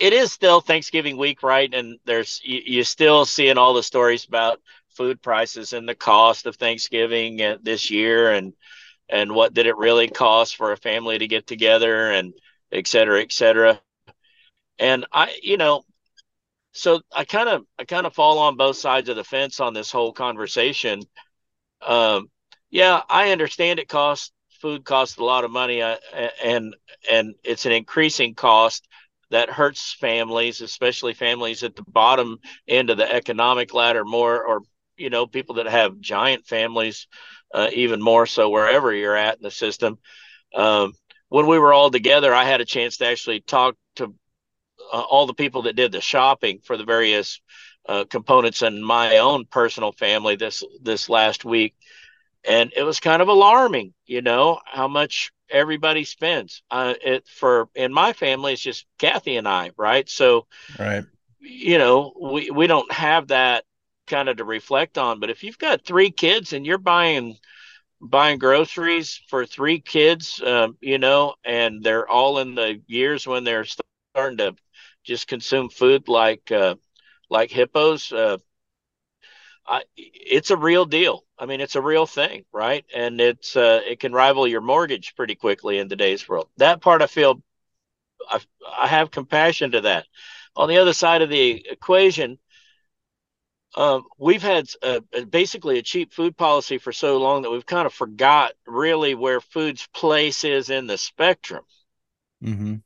it 0.00 0.12
is 0.12 0.32
still 0.32 0.60
Thanksgiving 0.60 1.16
week, 1.16 1.44
right? 1.44 1.72
And 1.72 1.98
there's 2.04 2.40
you, 2.44 2.60
you're 2.64 2.84
still 2.84 3.24
seeing 3.24 3.56
all 3.56 3.72
the 3.72 3.84
stories 3.84 4.24
about 4.24 4.60
food 4.88 5.22
prices 5.22 5.72
and 5.72 5.88
the 5.88 5.94
cost 5.94 6.46
of 6.46 6.56
Thanksgiving 6.56 7.40
uh, 7.40 7.58
this 7.62 7.88
year, 7.88 8.32
and 8.32 8.52
and 9.08 9.32
what 9.32 9.54
did 9.54 9.66
it 9.66 9.76
really 9.76 10.08
cost 10.08 10.56
for 10.56 10.72
a 10.72 10.76
family 10.76 11.18
to 11.18 11.28
get 11.28 11.46
together, 11.46 12.10
and 12.10 12.34
et 12.72 12.88
cetera, 12.88 13.22
et 13.22 13.30
cetera. 13.30 13.80
And 14.78 15.06
I, 15.12 15.34
you 15.42 15.56
know, 15.56 15.84
so 16.76 17.00
I 17.12 17.24
kind 17.24 17.48
of 17.48 17.64
I 17.78 17.84
kind 17.84 18.06
of 18.06 18.14
fall 18.14 18.38
on 18.38 18.56
both 18.56 18.76
sides 18.76 19.08
of 19.08 19.16
the 19.16 19.24
fence 19.24 19.60
on 19.60 19.74
this 19.74 19.90
whole 19.90 20.12
conversation. 20.12 21.02
Um, 21.80 22.28
yeah, 22.70 23.02
I 23.08 23.32
understand 23.32 23.78
it 23.78 23.88
costs 23.88 24.32
food 24.60 24.84
costs 24.84 25.16
a 25.16 25.24
lot 25.24 25.44
of 25.44 25.50
money, 25.50 25.82
uh, 25.82 25.96
and 26.42 26.76
and 27.10 27.34
it's 27.44 27.66
an 27.66 27.72
increasing 27.72 28.34
cost 28.34 28.86
that 29.30 29.50
hurts 29.50 29.92
families, 29.94 30.60
especially 30.60 31.14
families 31.14 31.62
at 31.62 31.76
the 31.76 31.82
bottom 31.82 32.38
end 32.68 32.90
of 32.90 32.98
the 32.98 33.12
economic 33.12 33.74
ladder 33.74 34.04
more, 34.04 34.44
or 34.44 34.62
you 34.96 35.10
know 35.10 35.26
people 35.26 35.56
that 35.56 35.66
have 35.66 35.98
giant 36.00 36.46
families, 36.46 37.06
uh, 37.54 37.68
even 37.72 38.02
more 38.02 38.26
so 38.26 38.50
wherever 38.50 38.92
you're 38.92 39.16
at 39.16 39.36
in 39.36 39.42
the 39.42 39.50
system. 39.50 39.98
Um, 40.54 40.92
when 41.28 41.46
we 41.46 41.58
were 41.58 41.72
all 41.72 41.90
together, 41.90 42.34
I 42.34 42.44
had 42.44 42.60
a 42.60 42.66
chance 42.66 42.98
to 42.98 43.06
actually 43.06 43.40
talk 43.40 43.76
uh, 44.92 45.00
all 45.00 45.26
the 45.26 45.34
people 45.34 45.62
that 45.62 45.76
did 45.76 45.92
the 45.92 46.00
shopping 46.00 46.60
for 46.64 46.76
the 46.76 46.84
various 46.84 47.40
uh, 47.88 48.04
components 48.04 48.62
in 48.62 48.82
my 48.82 49.18
own 49.18 49.44
personal 49.44 49.92
family 49.92 50.36
this 50.36 50.64
this 50.82 51.08
last 51.08 51.44
week, 51.44 51.74
and 52.46 52.72
it 52.76 52.82
was 52.82 53.00
kind 53.00 53.22
of 53.22 53.28
alarming, 53.28 53.94
you 54.06 54.22
know, 54.22 54.58
how 54.64 54.88
much 54.88 55.32
everybody 55.50 56.04
spends. 56.04 56.62
Uh, 56.70 56.94
it 57.04 57.26
for 57.28 57.68
in 57.74 57.92
my 57.92 58.12
family, 58.12 58.52
it's 58.52 58.62
just 58.62 58.86
Kathy 58.98 59.36
and 59.36 59.46
I, 59.46 59.70
right? 59.76 60.08
So, 60.08 60.46
right, 60.78 61.04
you 61.38 61.78
know, 61.78 62.12
we 62.20 62.50
we 62.50 62.66
don't 62.66 62.90
have 62.92 63.28
that 63.28 63.64
kind 64.06 64.28
of 64.28 64.38
to 64.38 64.44
reflect 64.44 64.98
on. 64.98 65.20
But 65.20 65.30
if 65.30 65.44
you've 65.44 65.58
got 65.58 65.84
three 65.84 66.10
kids 66.10 66.52
and 66.52 66.64
you're 66.66 66.78
buying 66.78 67.36
buying 68.00 68.38
groceries 68.38 69.20
for 69.28 69.46
three 69.46 69.80
kids, 69.80 70.40
um, 70.44 70.76
you 70.80 70.98
know, 70.98 71.34
and 71.44 71.82
they're 71.82 72.08
all 72.08 72.38
in 72.38 72.54
the 72.54 72.80
years 72.86 73.26
when 73.26 73.44
they're 73.44 73.66
starting 74.14 74.38
to 74.38 74.54
just 75.06 75.28
consume 75.28 75.70
food 75.70 76.08
like 76.08 76.50
uh, 76.52 76.74
like 77.30 77.50
hippos, 77.50 78.12
uh, 78.12 78.38
I, 79.66 79.82
it's 79.96 80.50
a 80.50 80.56
real 80.56 80.84
deal. 80.84 81.24
I 81.38 81.46
mean, 81.46 81.60
it's 81.60 81.76
a 81.76 81.82
real 81.82 82.06
thing, 82.06 82.44
right? 82.52 82.84
And 82.94 83.20
it's 83.20 83.56
uh, 83.56 83.80
it 83.86 84.00
can 84.00 84.12
rival 84.12 84.46
your 84.46 84.60
mortgage 84.60 85.14
pretty 85.16 85.34
quickly 85.34 85.78
in 85.78 85.88
today's 85.88 86.28
world. 86.28 86.48
That 86.58 86.80
part 86.80 87.02
I 87.02 87.06
feel 87.06 87.42
I, 88.28 88.40
I 88.78 88.86
have 88.88 89.10
compassion 89.10 89.72
to 89.72 89.82
that. 89.82 90.06
On 90.54 90.68
the 90.68 90.78
other 90.78 90.92
side 90.92 91.22
of 91.22 91.28
the 91.28 91.66
equation, 91.70 92.38
um, 93.76 94.04
we've 94.18 94.42
had 94.42 94.68
a, 94.82 95.02
a, 95.12 95.26
basically 95.26 95.78
a 95.78 95.82
cheap 95.82 96.12
food 96.12 96.36
policy 96.36 96.78
for 96.78 96.92
so 96.92 97.18
long 97.18 97.42
that 97.42 97.50
we've 97.50 97.66
kind 97.66 97.86
of 97.86 97.92
forgot 97.92 98.52
really 98.66 99.14
where 99.14 99.40
food's 99.40 99.86
place 99.88 100.44
is 100.44 100.70
in 100.70 100.86
the 100.86 100.96
spectrum. 100.96 101.64
Mm-hmm. 102.42 102.76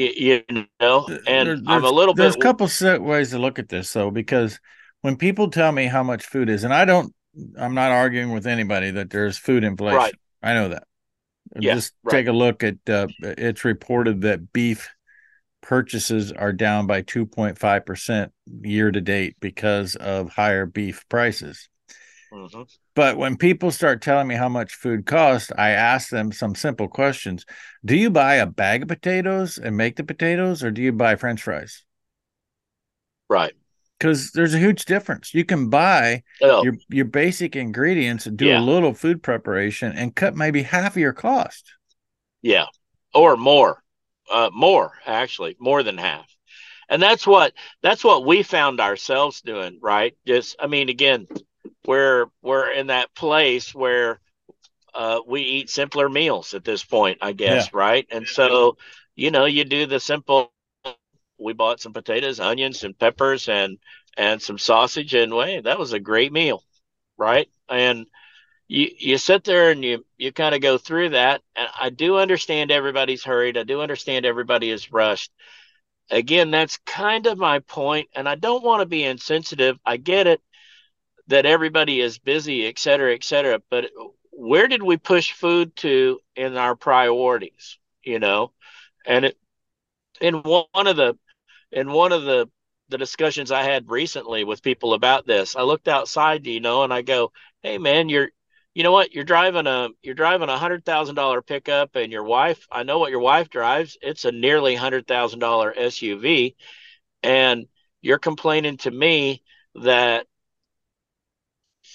You, 0.00 0.42
you, 0.48 0.66
know, 0.80 1.06
and 1.26 1.48
there, 1.48 1.58
I'm 1.66 1.84
a 1.84 1.90
little 1.90 2.14
there's 2.14 2.36
bit. 2.36 2.42
There's 2.42 2.70
a 2.70 2.78
couple 2.78 3.04
ways 3.04 3.30
to 3.30 3.38
look 3.38 3.58
at 3.58 3.68
this, 3.68 3.92
though, 3.92 4.10
because 4.10 4.58
when 5.02 5.16
people 5.16 5.50
tell 5.50 5.72
me 5.72 5.86
how 5.86 6.02
much 6.02 6.24
food 6.24 6.48
is, 6.48 6.64
and 6.64 6.72
I 6.72 6.86
don't, 6.86 7.14
I'm 7.58 7.74
not 7.74 7.90
arguing 7.90 8.32
with 8.32 8.46
anybody 8.46 8.92
that 8.92 9.10
there's 9.10 9.36
food 9.36 9.62
inflation. 9.62 9.98
Right. 9.98 10.14
I 10.42 10.54
know 10.54 10.70
that. 10.70 10.84
Yeah, 11.58 11.74
Just 11.74 11.92
right. 12.02 12.12
take 12.12 12.26
a 12.28 12.32
look 12.32 12.64
at. 12.64 12.76
Uh, 12.88 13.08
it's 13.20 13.64
reported 13.64 14.22
that 14.22 14.54
beef 14.54 14.88
purchases 15.60 16.32
are 16.32 16.52
down 16.54 16.86
by 16.86 17.02
2.5% 17.02 18.30
year 18.62 18.90
to 18.90 19.00
date 19.02 19.36
because 19.38 19.96
of 19.96 20.30
higher 20.30 20.64
beef 20.64 21.04
prices. 21.10 21.68
Mm-hmm. 22.32 22.62
But 23.00 23.16
when 23.16 23.38
people 23.38 23.70
start 23.70 24.02
telling 24.02 24.28
me 24.28 24.34
how 24.34 24.50
much 24.50 24.74
food 24.74 25.06
costs, 25.06 25.50
I 25.56 25.70
ask 25.70 26.10
them 26.10 26.32
some 26.32 26.54
simple 26.54 26.86
questions. 26.86 27.46
Do 27.82 27.96
you 27.96 28.10
buy 28.10 28.34
a 28.34 28.44
bag 28.46 28.82
of 28.82 28.88
potatoes 28.88 29.56
and 29.56 29.74
make 29.74 29.96
the 29.96 30.04
potatoes, 30.04 30.62
or 30.62 30.70
do 30.70 30.82
you 30.82 30.92
buy 30.92 31.16
french 31.16 31.40
fries? 31.40 31.82
Right. 33.30 33.54
Because 33.98 34.32
there's 34.32 34.52
a 34.52 34.58
huge 34.58 34.84
difference. 34.84 35.32
You 35.32 35.46
can 35.46 35.70
buy 35.70 36.24
oh. 36.42 36.62
your, 36.62 36.74
your 36.90 37.06
basic 37.06 37.56
ingredients 37.56 38.26
and 38.26 38.36
do 38.36 38.48
Yeah. 38.48 38.60
a 38.60 38.60
little 38.60 38.92
food 38.92 39.22
preparation 39.22 39.92
and 39.96 40.14
cut 40.14 40.36
maybe 40.36 40.62
half 40.62 40.92
of 40.92 41.00
your 41.00 41.14
cost. 41.14 41.72
Yeah, 42.42 42.66
or 43.14 43.38
more, 43.38 43.82
uh, 44.30 44.50
more 44.52 44.92
actually, 45.06 45.56
more 45.58 45.82
than 45.82 45.96
half. 45.96 46.26
And 46.90 47.00
that's 47.00 47.26
what 47.26 47.54
that's 47.80 48.04
what 48.04 48.26
we 48.26 48.42
found 48.42 48.78
ourselves 48.78 49.40
doing, 49.40 49.78
right? 49.80 50.14
Just, 50.26 50.56
I 50.60 50.66
mean, 50.66 50.90
again, 50.90 51.28
we're 51.90 52.26
we're 52.42 52.70
in 52.70 52.88
that 52.88 53.14
place 53.14 53.74
where 53.74 54.20
uh, 54.94 55.20
we 55.26 55.42
eat 55.42 55.70
simpler 55.70 56.08
meals 56.08 56.54
at 56.54 56.64
this 56.64 56.84
point, 56.84 57.18
I 57.22 57.32
guess, 57.32 57.72
right? 57.74 58.06
And 58.10 58.28
so, 58.28 58.76
you 59.16 59.30
know, 59.30 59.46
you 59.46 59.64
do 59.64 59.86
the 59.86 60.00
simple. 60.00 60.52
We 61.38 61.52
bought 61.54 61.80
some 61.80 61.92
potatoes, 61.92 62.40
onions, 62.40 62.84
and 62.84 62.98
peppers, 62.98 63.48
and 63.48 63.78
and 64.16 64.42
some 64.42 64.58
sausage, 64.58 65.14
and 65.14 65.34
wait, 65.34 65.64
that 65.64 65.78
was 65.80 65.92
a 65.92 66.00
great 66.00 66.32
meal, 66.32 66.64
right? 67.18 67.48
And 67.68 68.06
you 68.68 68.88
you 68.98 69.18
sit 69.18 69.44
there 69.44 69.70
and 69.70 69.84
you 69.84 70.04
you 70.18 70.32
kind 70.32 70.54
of 70.54 70.60
go 70.60 70.78
through 70.78 71.10
that 71.10 71.42
and 71.56 71.68
i 71.80 71.90
do 71.90 72.18
understand 72.18 72.70
everybody's 72.70 73.24
hurried 73.24 73.58
i 73.58 73.64
do 73.64 73.80
understand 73.80 74.24
everybody 74.24 74.70
is 74.70 74.92
rushed 74.92 75.32
again 76.10 76.50
that's 76.50 76.78
kind 76.86 77.26
of 77.26 77.38
my 77.38 77.58
point 77.60 78.08
and 78.14 78.28
i 78.28 78.36
don't 78.36 78.64
want 78.64 78.80
to 78.80 78.86
be 78.86 79.04
insensitive 79.04 79.78
i 79.84 79.96
get 79.96 80.26
it 80.28 80.40
that 81.30 81.46
everybody 81.46 82.00
is 82.00 82.18
busy 82.18 82.66
et 82.66 82.78
cetera 82.78 83.14
et 83.14 83.24
cetera. 83.24 83.60
But 83.70 83.90
where 84.30 84.68
did 84.68 84.82
we 84.82 84.96
push 84.98 85.32
food 85.32 85.74
to 85.76 86.20
in 86.36 86.56
our 86.56 86.76
priorities 86.76 87.78
you 88.04 88.18
know? 88.18 88.52
And 89.06 89.24
it 89.26 89.38
in 90.20 90.34
one 90.36 90.86
of 90.86 90.96
the 90.96 91.16
in 91.72 91.90
one 91.92 92.12
of 92.12 92.24
the 92.24 92.48
the 92.88 92.98
discussions 92.98 93.52
i 93.52 93.62
had 93.62 93.88
recently 93.88 94.42
with 94.44 94.62
people 94.62 94.94
about 94.94 95.26
this 95.26 95.54
i 95.54 95.62
looked 95.62 95.86
outside 95.86 96.46
you 96.46 96.60
know 96.60 96.82
and 96.82 96.92
i 96.92 97.02
go 97.02 97.32
hey 97.62 97.78
man 97.78 98.08
you're 98.08 98.30
you 98.72 98.84
know 98.84 98.92
what? 98.92 99.12
You're 99.12 99.24
driving 99.24 99.66
a 99.66 99.88
you're 100.02 100.14
driving 100.14 100.48
a 100.48 100.56
hundred 100.56 100.84
thousand 100.84 101.16
dollar 101.16 101.42
pickup 101.42 101.96
and 101.96 102.12
your 102.12 102.22
wife 102.22 102.66
i 102.70 102.84
know 102.84 102.98
what 103.00 103.10
your 103.10 103.20
wife 103.20 103.50
drives. 103.50 103.98
It's 104.00 104.24
a 104.24 104.32
nearly 104.32 104.76
hundred 104.76 105.06
thousand 105.08 105.40
dollar 105.40 105.74
suv 105.76 106.54
and 107.22 107.66
you're 108.00 108.18
complaining 108.18 108.76
to 108.78 108.90
me 108.90 109.42
that 109.74 110.26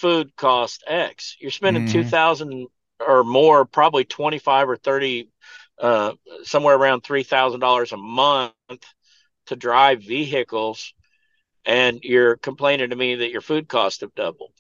food 0.06 0.36
costs 0.36 0.84
x 0.88 1.38
you're 1.40 1.52
spending 1.52 1.84
Mhm. 1.84 1.86
2000 1.86 2.68
or 3.06 3.24
more 3.24 3.66
probably 3.66 4.06
25 4.06 4.70
or 4.70 4.78
30 4.78 5.30
uh, 5.80 6.14
somewhere 6.44 6.76
around 6.76 7.02
$3000 7.02 7.92
a 7.92 7.98
month 7.98 8.54
to 9.48 9.56
drive 9.56 10.04
vehicles 10.04 10.94
and 11.66 12.00
you're 12.04 12.38
complaining 12.38 12.92
to 12.92 12.96
me 12.96 13.16
that 13.16 13.32
your 13.32 13.42
food 13.42 13.68
costs 13.68 14.02
have 14.02 14.16
doubled 14.16 14.54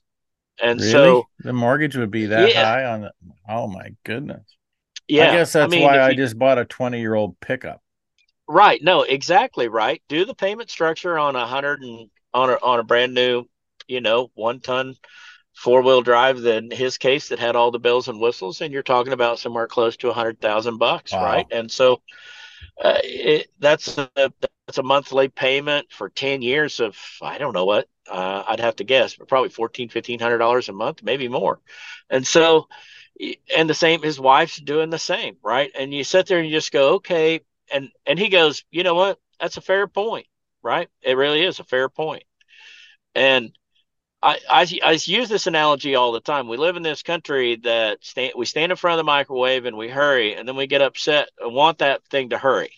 and 0.61 0.81
really? 0.81 0.81
so 0.81 1.29
the 1.39 1.53
mortgage 1.53 1.95
would 1.95 2.11
be 2.11 2.27
that 2.27 2.53
Yeah. 2.53 2.53
high 2.53 2.85
on 2.85 3.01
the. 3.01 3.11
Oh 3.47 3.67
my 3.67 3.89
goodness! 4.03 4.43
yeah 5.07 5.23
I 5.23 5.27
guess 5.27 5.53
that's 5.53 5.67
mean, 5.67 5.81
why 5.81 5.99
I 6.01 6.11
you- 6.11 6.17
just 6.17 6.37
bought 6.39 6.59
a 6.59 6.65
20 6.65 6.99
year 7.01 7.15
old 7.15 7.39
pickup. 7.41 7.81
Right. 8.47 8.81
No, 8.83 9.01
exactly 9.03 9.67
right. 9.67 10.01
Do 10.07 10.25
the 10.25 10.35
payment 10.35 10.69
structure 10.69 11.17
on 11.17 11.35
a 11.35 11.47
hundred 11.47 11.81
and 11.81 12.09
on 12.33 12.49
a 12.49 12.53
on 12.53 12.79
a 12.79 12.83
brand 12.83 13.13
new, 13.13 13.45
you 13.87 14.01
know, 14.01 14.29
one 14.35 14.59
ton 14.59 14.95
four 15.55 15.81
wheel 15.81 16.01
drive. 16.01 16.41
than 16.41 16.71
his 16.71 16.97
case 16.97 17.29
that 17.29 17.39
had 17.39 17.55
all 17.55 17.71
the 17.71 17.79
bells 17.79 18.07
and 18.09 18.19
whistles, 18.19 18.61
and 18.61 18.73
you're 18.73 18.83
talking 18.83 19.13
about 19.13 19.39
somewhere 19.39 19.67
close 19.67 19.97
to 19.97 20.09
a 20.09 20.13
hundred 20.13 20.39
thousand 20.41 20.77
bucks, 20.77 21.13
Wow. 21.13 21.23
right? 21.23 21.47
And 21.51 21.71
so 21.71 22.01
uh, 22.83 22.99
it, 23.03 23.47
that's 23.59 23.97
a 23.97 24.09
that's 24.67 24.77
a 24.77 24.83
monthly 24.83 25.27
payment 25.29 25.87
for 25.91 26.09
ten 26.09 26.41
years 26.41 26.79
of 26.79 26.97
I 27.21 27.37
don't 27.37 27.53
know 27.53 27.65
what 27.65 27.87
uh, 28.09 28.43
I'd 28.47 28.59
have 28.59 28.77
to 28.77 28.83
guess, 28.83 29.15
but 29.15 29.27
probably 29.27 29.49
fourteen 29.49 29.89
fifteen 29.89 30.19
hundred 30.19 30.39
dollars 30.39 30.69
a 30.69 30.73
month, 30.73 31.03
maybe 31.03 31.27
more. 31.27 31.59
And 32.09 32.25
so, 32.25 32.67
and 33.55 33.69
the 33.69 33.73
same, 33.73 34.01
his 34.01 34.19
wife's 34.19 34.57
doing 34.57 34.89
the 34.89 34.99
same, 34.99 35.37
right? 35.43 35.71
And 35.77 35.93
you 35.93 36.03
sit 36.03 36.27
there 36.27 36.39
and 36.39 36.47
you 36.47 36.53
just 36.55 36.71
go, 36.71 36.95
okay, 36.95 37.41
and 37.71 37.89
and 38.05 38.19
he 38.19 38.29
goes, 38.29 38.63
you 38.71 38.83
know 38.83 38.95
what? 38.95 39.19
That's 39.39 39.57
a 39.57 39.61
fair 39.61 39.87
point, 39.87 40.27
right? 40.63 40.89
It 41.01 41.17
really 41.17 41.43
is 41.43 41.59
a 41.59 41.63
fair. 41.63 41.89
And 43.15 43.51
I, 44.25 44.39
I, 44.49 44.79
I 44.83 44.91
use 45.03 45.29
this 45.29 45.45
analogy 45.45 45.93
all 45.93 46.11
the 46.11 46.19
time. 46.19 46.47
We 46.47 46.57
live 46.57 46.77
in 46.77 46.81
this 46.81 47.03
country 47.03 47.57
that 47.57 48.03
stand, 48.03 48.33
we 48.35 48.47
stand 48.47 48.71
in 48.71 48.75
front 48.75 48.95
of 48.95 49.05
the 49.05 49.11
microwave 49.11 49.65
and 49.65 49.77
we 49.77 49.87
hurry, 49.87 50.33
and 50.33 50.47
then 50.47 50.55
we 50.55 50.65
get 50.65 50.81
upset 50.81 51.29
and 51.39 51.53
want 51.53 51.77
that 51.77 52.03
thing 52.05 52.31
to 52.31 52.37
hurry. 52.39 52.71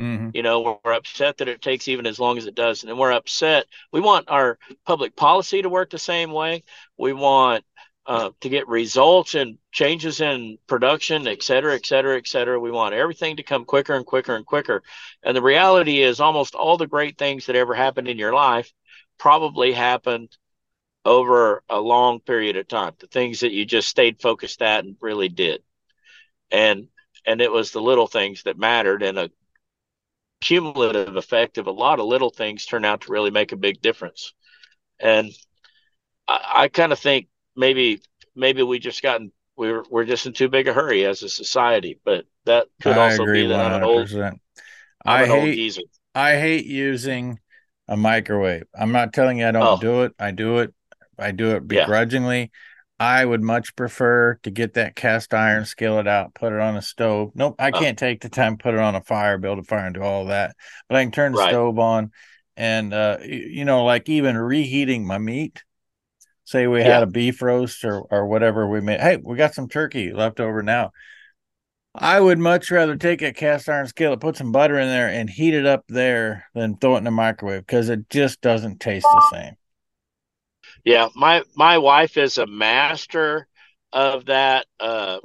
Mm-hmm. 0.00 0.30
You 0.32 0.44
know, 0.44 0.60
we're, 0.60 0.76
we're 0.84 0.92
upset 0.92 1.38
that 1.38 1.48
it 1.48 1.60
takes 1.60 1.88
even 1.88 2.06
as 2.06 2.20
long 2.20 2.38
as 2.38 2.46
it 2.46 2.54
does, 2.54 2.82
and 2.82 2.88
then 2.88 2.98
we're 2.98 3.10
upset. 3.10 3.66
We 3.92 4.00
want 4.00 4.30
our 4.30 4.58
public 4.86 5.16
policy 5.16 5.62
to 5.62 5.68
work 5.68 5.90
the 5.90 5.98
same 5.98 6.30
way. 6.30 6.62
We 6.96 7.12
want 7.12 7.64
uh, 8.06 8.30
to 8.40 8.48
get 8.48 8.68
results 8.68 9.34
and 9.34 9.58
changes 9.72 10.20
in 10.20 10.58
production, 10.68 11.26
et 11.26 11.42
cetera, 11.42 11.74
et 11.74 11.84
cetera, 11.84 12.16
et 12.16 12.28
cetera. 12.28 12.60
We 12.60 12.70
want 12.70 12.94
everything 12.94 13.36
to 13.38 13.42
come 13.42 13.64
quicker 13.64 13.94
and 13.94 14.06
quicker 14.06 14.36
and 14.36 14.46
quicker. 14.46 14.84
And 15.24 15.36
the 15.36 15.42
reality 15.42 16.00
is, 16.00 16.20
almost 16.20 16.54
all 16.54 16.76
the 16.76 16.86
great 16.86 17.18
things 17.18 17.46
that 17.46 17.56
ever 17.56 17.74
happened 17.74 18.06
in 18.06 18.18
your 18.18 18.32
life 18.32 18.72
probably 19.18 19.72
happened 19.72 20.36
over 21.04 21.62
a 21.68 21.80
long 21.80 22.20
period 22.20 22.56
of 22.56 22.68
time. 22.68 22.94
The 22.98 23.06
things 23.08 23.40
that 23.40 23.52
you 23.52 23.64
just 23.64 23.88
stayed 23.88 24.20
focused 24.20 24.62
at 24.62 24.84
and 24.84 24.96
really 25.00 25.28
did. 25.28 25.62
And 26.50 26.88
and 27.26 27.40
it 27.42 27.52
was 27.52 27.72
the 27.72 27.82
little 27.82 28.08
things 28.08 28.44
that 28.44 28.58
mattered 28.58 29.02
and 29.02 29.18
a 29.18 29.30
cumulative 30.40 31.16
effect 31.16 31.58
of 31.58 31.66
a 31.66 31.70
lot 31.72 32.00
of 32.00 32.06
little 32.06 32.30
things 32.30 32.66
turn 32.66 32.84
out 32.84 33.02
to 33.02 33.12
really 33.12 33.30
make 33.30 33.52
a 33.52 33.56
big 33.56 33.80
difference. 33.80 34.32
And 35.00 35.32
I, 36.28 36.52
I 36.64 36.68
kind 36.68 36.92
of 36.92 36.98
think 36.98 37.28
maybe 37.56 38.02
maybe 38.34 38.62
we 38.62 38.78
just 38.78 39.02
gotten 39.02 39.32
we're 39.56 39.84
we're 39.90 40.04
just 40.04 40.26
in 40.26 40.32
too 40.32 40.48
big 40.48 40.68
a 40.68 40.72
hurry 40.74 41.04
as 41.06 41.22
a 41.22 41.28
society, 41.28 42.00
but 42.04 42.26
that 42.46 42.68
could 42.80 42.98
I 42.98 42.98
also 42.98 43.26
be 43.26 43.48
that 43.48 43.60
I'm 43.60 43.72
an 43.72 43.82
old 43.82 44.10
I'm 45.04 45.22
I 45.22 45.24
an 45.24 45.30
hate 45.30 45.52
geezer. 45.52 45.82
I 46.14 46.32
hate 46.38 46.66
using 46.66 47.40
a 47.88 47.96
microwave. 47.96 48.64
I'm 48.74 48.92
not 48.92 49.12
telling 49.12 49.38
you 49.38 49.46
I 49.48 49.52
don't 49.52 49.78
Oh. 49.78 49.78
do 49.78 50.02
it. 50.04 50.14
I 50.18 50.30
do 50.32 50.58
it. 50.58 50.74
I 51.22 51.30
do 51.32 51.50
it 51.56 51.70
Yeah. 51.70 51.80
begrudgingly. 51.80 52.50
I 53.00 53.24
would 53.24 53.42
much 53.42 53.74
prefer 53.74 54.38
to 54.44 54.50
get 54.50 54.74
that 54.74 54.94
cast 54.94 55.34
iron 55.34 55.64
skillet 55.64 56.06
out, 56.06 56.34
put 56.34 56.52
it 56.52 56.60
on 56.60 56.76
a 56.76 56.82
stove. 56.82 57.32
Nope, 57.34 57.56
I 57.58 57.72
Oh. 57.72 57.80
can't 57.80 57.98
take 57.98 58.20
the 58.20 58.28
time 58.28 58.58
put 58.58 58.74
it 58.74 58.80
on 58.80 58.94
a 58.94 59.02
fire, 59.02 59.38
build 59.38 59.58
a 59.58 59.62
fire, 59.64 59.86
and 59.86 59.94
do 59.94 60.02
all 60.02 60.26
that. 60.26 60.54
But 60.88 60.98
I 60.98 61.02
can 61.02 61.10
turn 61.10 61.32
the 61.32 61.38
Right. 61.38 61.50
stove 61.50 61.78
on, 61.78 62.12
and 62.56 62.94
uh, 62.94 63.18
you 63.24 63.64
know, 63.64 63.84
like 63.84 64.08
even 64.08 64.36
reheating 64.36 65.06
my 65.06 65.18
meat. 65.18 65.64
Say 66.44 66.66
we 66.66 66.80
Yeah. 66.80 66.94
had 66.94 67.02
a 67.02 67.06
beef 67.06 67.40
roast 67.42 67.84
or 67.84 68.00
or 68.02 68.26
whatever 68.26 68.68
we 68.68 68.80
made. 68.80 69.00
Hey, 69.00 69.16
we 69.16 69.36
got 69.36 69.54
some 69.54 69.68
turkey 69.68 70.12
left 70.12 70.38
over 70.38 70.62
now. 70.62 70.92
I 71.94 72.20
would 72.20 72.38
much 72.38 72.70
rather 72.70 72.96
take 72.96 73.20
a 73.20 73.32
cast 73.32 73.68
iron 73.68 73.86
skillet, 73.86 74.20
put 74.20 74.36
some 74.36 74.50
butter 74.52 74.78
in 74.78 74.88
there, 74.88 75.08
and 75.08 75.28
heat 75.28 75.54
it 75.54 75.66
up 75.66 75.84
there 75.88 76.46
than 76.54 76.76
throw 76.76 76.94
it 76.94 76.98
in 76.98 77.04
the 77.04 77.10
microwave 77.10 77.66
because 77.66 77.88
it 77.88 78.08
just 78.08 78.40
doesn't 78.40 78.80
taste 78.80 79.06
the 79.12 79.28
same. 79.32 79.54
Yeah, 80.84 81.08
my 81.14 81.44
my 81.54 81.78
wife 81.78 82.16
is 82.16 82.38
a 82.38 82.46
master 82.46 83.46
of 83.92 84.26
that 84.26 84.66
uh 84.80 85.20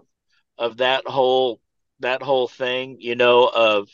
of 0.57 0.77
that 0.77 1.07
whole 1.07 1.61
that 2.01 2.21
whole 2.23 2.47
thing, 2.47 2.97
you 2.99 3.15
know, 3.15 3.47
of 3.47 3.89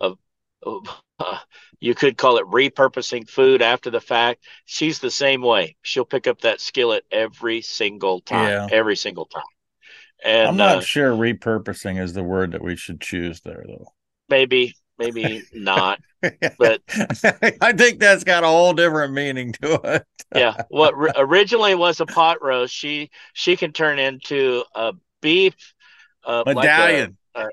of, 0.00 0.18
of 0.62 0.88
uh, 1.20 1.38
you 1.80 1.94
could 1.94 2.18
call 2.18 2.38
it 2.38 2.46
repurposing 2.46 3.28
food 3.28 3.62
after 3.62 3.90
the 3.90 4.00
fact. 4.00 4.44
She's 4.66 4.98
the 5.00 5.10
same 5.10 5.42
way. 5.42 5.76
She'll 5.82 6.04
pick 6.04 6.26
up 6.26 6.42
that 6.42 6.60
skillet 6.60 7.04
every 7.10 7.62
single 7.62 8.20
time, 8.20 8.50
Yeah. 8.50 8.68
every 8.68 8.96
single 8.96 9.26
time. 9.26 9.44
And 10.24 10.48
I'm 10.48 10.56
not 10.56 10.82
uh, 10.82 10.82
sure 10.82 11.12
repurposing 11.12 12.00
is 12.00 12.14
the 12.14 12.22
word 12.24 12.52
that 12.52 12.62
we 12.62 12.74
should 12.76 13.00
choose 13.02 13.40
there, 13.42 13.64
though. 13.66 13.92
maybe 14.28 14.74
maybe 14.98 15.42
not. 15.52 16.00
But 16.58 16.82
I 17.60 17.72
think 17.72 18.00
that's 18.00 18.24
got 18.24 18.42
a 18.42 18.48
whole 18.48 18.72
different 18.72 19.12
meaning 19.12 19.52
to 19.62 19.80
it. 19.84 20.04
yeah, 20.34 20.62
what 20.70 20.94
originally 21.16 21.76
was 21.76 22.00
a 22.00 22.06
pot 22.06 22.42
roast, 22.42 22.74
she 22.74 23.10
she 23.32 23.56
can 23.56 23.72
turn 23.72 24.00
into 24.00 24.64
a 24.74 24.94
beef 25.20 25.54
uh, 26.24 26.42
medallion. 26.44 27.16
Like 27.32 27.44
a, 27.44 27.46
uh, 27.46 27.50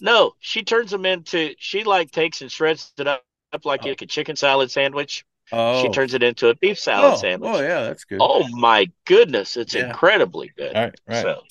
no, 0.00 0.34
she 0.38 0.62
turns 0.62 0.92
them 0.92 1.06
into. 1.06 1.54
She 1.58 1.82
like 1.82 2.12
takes 2.12 2.40
and 2.40 2.52
shreds 2.52 2.92
it 2.98 3.08
up, 3.08 3.24
up 3.52 3.64
like 3.64 3.84
oh. 3.84 3.90
a 3.90 3.94
chicken 3.96 4.36
salad 4.36 4.70
sandwich. 4.70 5.24
Oh. 5.50 5.82
She 5.82 5.88
turns 5.88 6.14
it 6.14 6.22
into 6.22 6.48
a 6.48 6.54
beef 6.54 6.78
salad 6.78 7.14
oh. 7.14 7.16
sandwich. 7.16 7.50
Oh 7.52 7.60
yeah, 7.60 7.82
that's 7.82 8.04
good. 8.04 8.18
Oh 8.20 8.46
my 8.48 8.88
goodness, 9.06 9.56
it's 9.56 9.74
yeah. 9.74 9.88
incredibly 9.88 10.52
good. 10.56 10.76
All 10.76 10.84
right, 10.84 11.00
right. 11.08 11.22
So, 11.22 11.42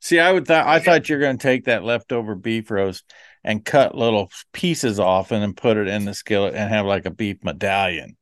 See, 0.00 0.18
I 0.18 0.32
would 0.32 0.48
thought 0.48 0.66
I 0.66 0.80
thought 0.80 1.08
you're 1.08 1.20
going 1.20 1.38
to 1.38 1.42
take 1.42 1.66
that 1.66 1.84
leftover 1.84 2.34
beef 2.34 2.72
roast 2.72 3.04
and 3.44 3.64
cut 3.64 3.94
little 3.94 4.30
pieces 4.52 5.00
off 5.00 5.32
and 5.32 5.42
then 5.42 5.54
put 5.54 5.76
it 5.76 5.88
in 5.88 6.04
the 6.04 6.14
skillet 6.14 6.54
and 6.54 6.70
have 6.70 6.86
like 6.86 7.06
a 7.06 7.10
beef 7.10 7.42
medallion. 7.42 8.16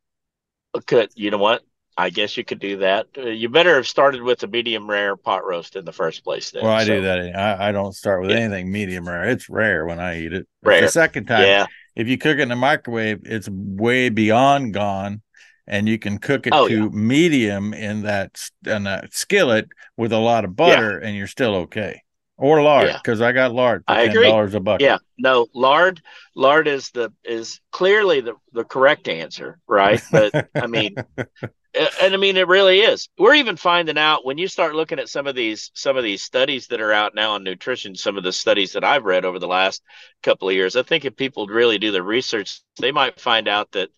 Could 0.87 1.11
you 1.15 1.31
know 1.31 1.39
what? 1.39 1.63
I 1.97 2.09
guess 2.09 2.37
you 2.37 2.45
could 2.45 2.61
do 2.61 2.79
that. 2.79 3.09
Uh, 3.17 3.23
you 3.27 3.49
better 3.51 3.75
have 3.75 3.87
started 3.87 4.23
with 4.23 4.43
a 4.43 4.47
medium 4.47 4.89
rare 4.89 5.17
pot 5.17 5.45
roast 5.45 5.77
in 5.77 5.85
the 5.85 5.93
first 5.93 6.25
place. 6.25 6.51
Then. 6.51 6.65
Well, 6.65 6.73
I 6.73 6.85
so. 6.85 6.95
do 6.95 7.03
that. 7.03 7.37
I, 7.37 7.69
I, 7.69 7.73
don't 7.73 7.93
start 7.93 8.23
with 8.23 8.31
yeah. 8.31 8.39
anything 8.39 8.73
medium 8.73 9.07
rare. 9.07 9.29
It's 9.29 9.51
rare 9.51 9.85
when 9.85 10.01
I 10.01 10.21
eat 10.23 10.33
it. 10.33 10.49
Rare. 10.63 10.81
The 10.81 10.89
second 10.89 11.27
time, 11.27 11.43
yeah. 11.43 11.67
if 11.95 12.09
you 12.09 12.17
cook 12.17 12.39
it 12.39 12.43
in 12.43 12.49
the 12.49 12.57
microwave, 12.57 13.21
it's 13.25 13.51
way 13.51 14.09
beyond 14.09 14.73
gone, 14.73 15.21
and 15.67 15.89
you 15.89 15.99
can 15.99 16.19
cook 16.19 16.47
it 16.47 16.55
oh, 16.55 16.69
to 16.69 16.85
yeah. 16.85 16.89
medium 16.91 17.75
in 17.75 18.03
that 18.03 18.41
in 18.65 18.85
that 18.85 19.13
skillet 19.13 19.69
with 19.99 20.13
a 20.13 20.19
lot 20.19 20.47
of 20.47 20.57
butter, 20.57 20.97
and 20.99 21.15
you're 21.17 21.27
still 21.27 21.55
okay. 21.57 22.03
Or 22.40 22.62
lard, 22.62 22.94
because 22.94 23.20
I 23.20 23.33
got 23.33 23.53
lard 23.53 23.85
for 23.87 23.92
I 23.92 24.09
ten 24.09 24.22
dollars 24.22 24.55
a 24.55 24.61
bucket. 24.61 24.87
Yeah, 24.87 24.98
no, 25.18 25.46
lard. 25.55 26.00
Lard 26.35 26.68
is 26.68 26.90
the 26.90 27.12
is 27.22 27.61
clearly 27.70 28.22
the 28.22 28.35
the 28.53 28.64
correct 28.64 29.09
answer, 29.09 29.59
right? 29.68 30.03
But 30.11 30.48
I 30.55 30.66
mean, 30.66 30.94
and 31.74 32.14
I 32.14 32.16
mean 32.16 32.38
it 32.38 32.48
really 32.48 32.81
is. 32.81 33.11
We're 33.18 33.35
even 33.35 33.57
finding 33.57 33.98
out 33.98 34.24
when 34.24 34.38
you 34.38 34.48
start 34.48 34.74
looking 34.74 34.98
at 34.98 35.11
some 35.11 35.26
of 35.26 35.35
these 35.35 35.70
some 35.74 35.98
of 35.98 36.03
these 36.03 36.22
studies 36.22 36.68
that 36.68 36.81
are 36.81 36.92
out 36.92 37.14
now 37.14 37.33
on 37.33 37.44
nutrition, 37.44 37.94
some 37.94 38.16
of 38.16 38.24
the 38.24 38.33
studies 38.33 38.72
that 38.72 38.85
I've 38.85 39.05
read 39.05 39.26
over 39.26 39.38
the 39.38 39.46
last 39.46 39.83
couple 40.22 40.48
of 40.48 40.55
years. 40.55 40.76
I 40.76 40.83
think 40.83 41.05
if 41.05 41.16
people 41.16 41.46
really 41.46 41.76
do 41.76 41.92
the 41.92 42.03
research, 42.03 42.62
they 42.81 42.90
might 42.90 43.20
find 43.20 43.48
out 43.48 43.72
that 43.72 43.90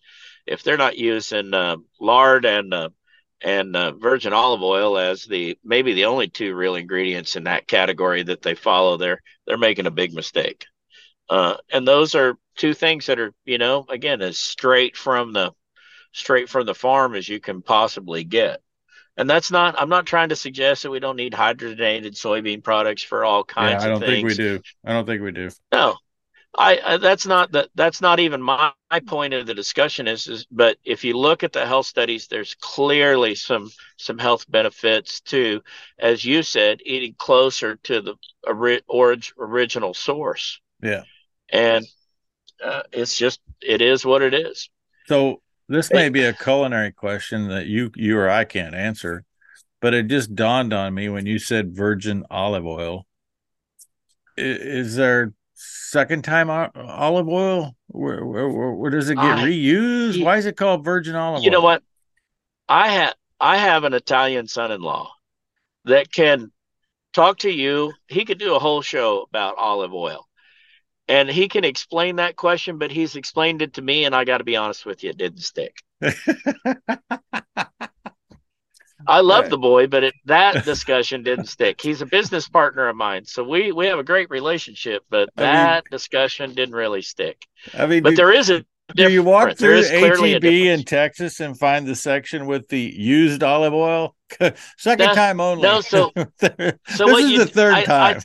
if 0.45 0.63
they're 0.63 0.75
not 0.75 0.97
using 0.97 1.53
uh, 1.53 1.77
lard 2.01 2.45
and 2.45 2.73
uh, 2.73 2.89
and 3.43 3.75
uh, 3.75 3.91
virgin 3.91 4.33
olive 4.33 4.63
oil 4.63 4.97
as 4.97 5.25
the 5.25 5.57
maybe 5.63 5.93
the 5.93 6.05
only 6.05 6.29
two 6.29 6.55
real 6.55 6.75
ingredients 6.75 7.35
in 7.35 7.43
that 7.43 7.67
category 7.67 8.23
that 8.23 8.41
they 8.41 8.55
follow, 8.55 8.97
they're 8.97 9.21
they're 9.45 9.57
making 9.57 9.85
a 9.85 9.91
big 9.91 10.13
mistake. 10.13 10.65
Uh, 11.29 11.57
and 11.71 11.87
those 11.87 12.15
are 12.15 12.37
two 12.55 12.73
things 12.73 13.05
that 13.07 13.19
are, 13.19 13.33
you 13.45 13.57
know, 13.57 13.85
again, 13.89 14.21
as 14.21 14.37
straight 14.37 14.95
from 14.95 15.33
the 15.33 15.51
straight 16.11 16.49
from 16.49 16.65
the 16.65 16.75
farm 16.75 17.15
as 17.15 17.27
you 17.27 17.39
can 17.39 17.61
possibly 17.61 18.23
get. 18.23 18.61
And 19.15 19.29
that's 19.29 19.51
not, 19.51 19.79
I'm 19.79 19.89
not 19.89 20.07
trying 20.07 20.29
to 20.29 20.35
suggest 20.35 20.83
that 20.83 20.89
we 20.89 20.99
don't 20.99 21.15
need 21.15 21.33
hydrogenated 21.33 22.13
soybean 22.13 22.63
products 22.63 23.03
for 23.03 23.23
all 23.23 23.43
kinds 23.43 23.83
yeah, 23.83 23.89
I 23.89 23.91
don't 23.91 23.99
think 23.99 24.27
we 24.27 24.33
do. 24.33 24.59
I 24.83 24.93
don't 24.93 25.05
think 25.05 25.21
we 25.21 25.31
do. 25.31 25.49
No, 25.71 25.97
I, 26.55 26.79
I 26.85 26.97
that's 26.97 27.25
not 27.25 27.51
that 27.53 27.69
that's 27.73 27.99
not 28.01 28.19
even 28.19 28.41
my, 28.41 28.71
my 28.91 28.99
point 28.99 29.33
of 29.33 29.47
the 29.47 29.55
discussion 29.55 30.07
is, 30.07 30.27
is 30.27 30.45
but 30.51 30.77
if 30.83 31.03
you 31.03 31.17
look 31.17 31.43
at 31.43 31.51
the 31.51 31.65
health 31.65 31.87
studies 31.87 32.27
there's 32.27 32.55
clearly 32.61 33.33
some 33.33 33.71
some 33.97 34.19
health 34.19 34.49
benefits 34.49 35.21
to 35.21 35.61
as 35.97 36.23
you 36.23 36.43
said 36.43 36.79
eating 36.85 37.15
closer 37.17 37.77
to 37.77 38.01
the 38.01 38.15
ori- 38.47 39.21
original 39.39 39.93
source. 39.93 40.59
Yeah. 40.81 41.03
And 41.51 41.85
uh, 42.63 42.83
it's 42.91 43.17
just 43.17 43.39
it 43.61 43.81
is 43.81 44.05
what 44.05 44.21
it 44.21 44.33
is. 44.33 44.69
So 45.07 45.41
this 45.67 45.91
may 45.91 46.09
be 46.09 46.23
a 46.23 46.33
culinary 46.33 46.91
question 46.91 47.47
that 47.49 47.65
you 47.65 47.91
you 47.95 48.17
or 48.17 48.29
I 48.29 48.43
can't 48.45 48.75
answer, 48.75 49.23
but 49.81 49.93
it 49.93 50.07
just 50.07 50.35
dawned 50.35 50.71
on 50.73 50.93
me 50.93 51.09
when 51.09 51.25
you 51.25 51.39
said 51.39 51.75
virgin 51.75 52.25
olive 52.29 52.65
oil. 52.65 53.05
Is 54.37 54.95
there 54.95 55.33
second 55.53 56.23
time 56.23 56.49
olive 56.49 57.27
oil? 57.27 57.75
Where, 57.87 58.25
where, 58.25 58.49
where 58.49 58.91
does 58.91 59.09
it 59.09 59.15
get 59.15 59.39
I, 59.39 59.43
reused? 59.43 60.23
Why 60.23 60.37
is 60.37 60.45
it 60.45 60.57
called 60.57 60.83
virgin 60.83 61.15
olive 61.15 61.43
you 61.43 61.49
oil? 61.49 61.51
You 61.51 61.51
know 61.51 61.61
what? 61.61 61.83
I 62.67 62.89
have 62.89 63.13
I 63.39 63.57
have 63.57 63.83
an 63.83 63.93
Italian 63.93 64.47
son-in-law 64.47 65.11
that 65.85 66.11
can 66.11 66.51
talk 67.13 67.39
to 67.39 67.51
you. 67.51 67.93
He 68.07 68.25
could 68.25 68.39
do 68.39 68.55
a 68.55 68.59
whole 68.59 68.81
show 68.81 69.27
about 69.29 69.55
olive 69.57 69.93
oil 69.93 70.27
and 71.07 71.29
he 71.29 71.47
can 71.47 71.63
explain 71.63 72.17
that 72.17 72.35
question, 72.35 72.77
but 72.77 72.91
he's 72.91 73.15
explained 73.15 73.61
it 73.61 73.73
to 73.73 73.81
me, 73.81 74.05
and 74.05 74.15
I 74.15 74.23
got 74.23 74.37
to 74.37 74.43
be 74.43 74.55
honest 74.55 74.85
with 74.85 75.03
you, 75.03 75.09
it 75.09 75.17
didn't 75.17 75.41
stick. 75.41 75.75
I 79.07 79.21
love 79.21 79.49
the 79.49 79.57
boy, 79.57 79.87
but 79.87 80.03
it, 80.03 80.13
that 80.25 80.65
discussion 80.65 81.23
didn't 81.23 81.47
stick. 81.47 81.81
He's 81.81 82.01
a 82.01 82.05
business 82.05 82.47
partner 82.47 82.87
of 82.87 82.95
mine, 82.95 83.25
so 83.25 83.43
we 83.43 83.71
we 83.71 83.87
have 83.87 83.99
a 83.99 84.03
great 84.03 84.29
relationship, 84.29 85.03
but 85.09 85.29
that 85.35 85.69
I 85.69 85.75
mean, 85.75 85.81
discussion 85.91 86.53
didn't 86.53 86.75
really 86.75 87.01
stick. 87.01 87.45
I 87.73 87.85
mean, 87.85 88.03
but 88.03 88.11
do, 88.11 88.15
there 88.17 88.31
is 88.31 88.49
a. 88.49 88.65
Do 88.95 89.11
you 89.11 89.23
walk 89.23 89.57
through 89.57 89.83
HEB 89.83 90.43
in 90.43 90.83
Texas 90.83 91.39
and 91.39 91.57
find 91.57 91.87
the 91.87 91.95
section 91.95 92.45
with 92.45 92.67
the 92.67 92.81
used 92.81 93.41
olive 93.41 93.73
oil? 93.73 94.15
Second 94.77 95.13
time 95.13 95.39
only. 95.39 95.63
No, 95.63 95.81
so 95.81 96.11
so 96.15 96.27
this 96.39 96.79
is 96.89 97.31
you, 97.31 97.37
the 97.39 97.45
third 97.45 97.73
I, 97.73 97.83
time. 97.83 98.17
I, 98.17 98.21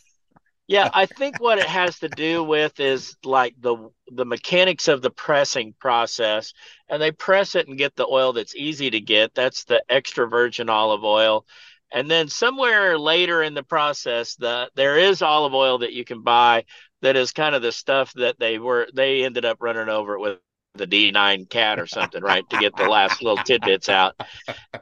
yeah, 0.68 0.90
I 0.92 1.07
think 1.07 1.40
what 1.40 1.59
it 1.59 1.66
has 1.66 2.00
to 2.00 2.11
do 2.11 2.44
with 2.44 2.78
is 2.78 3.16
like 3.24 3.54
the 3.59 3.90
the 4.12 4.26
mechanics 4.26 4.87
of 4.88 5.00
the 5.02 5.11
pressing 5.11 5.74
process, 5.81 6.52
and 6.90 7.00
they 7.00 7.11
press 7.11 7.54
it 7.54 7.68
and 7.68 7.78
get 7.78 7.96
the 7.96 8.07
oil 8.07 8.35
that's 8.35 8.54
easy 8.54 8.90
to 8.90 9.00
get. 9.00 9.35
That's 9.35 9.64
the 9.64 9.83
extra 9.88 10.28
virgin 10.28 10.68
olive 10.68 11.04
oil, 11.04 11.46
and 11.90 12.11
then 12.11 12.28
somewhere 12.28 12.98
later 12.98 13.42
in 13.42 13.54
the 13.54 13.62
process, 13.62 14.37
the 14.37 14.70
there 14.76 14.98
is 14.98 15.22
olive 15.22 15.54
oil 15.54 15.78
that 15.78 15.94
you 15.94 16.04
can 16.04 16.22
buy 16.22 16.66
that 17.00 17.16
is 17.16 17.33
kind 17.33 17.54
of 17.54 17.62
the 17.62 17.72
stuff 17.72 18.12
that 18.14 18.38
they 18.38 18.59
were 18.59 18.88
they 18.94 19.24
ended 19.24 19.46
up 19.46 19.59
running 19.61 19.88
over 19.88 20.14
it 20.16 20.20
with 20.20 20.38
the 20.74 20.87
D9 20.87 21.48
cat 21.48 21.78
or 21.78 21.87
something, 21.87 22.22
right, 22.22 22.48
to 22.50 22.59
get 22.59 22.76
the 22.76 22.85
last 22.88 23.22
little 23.22 23.42
tidbits 23.42 23.88
out. 23.88 24.14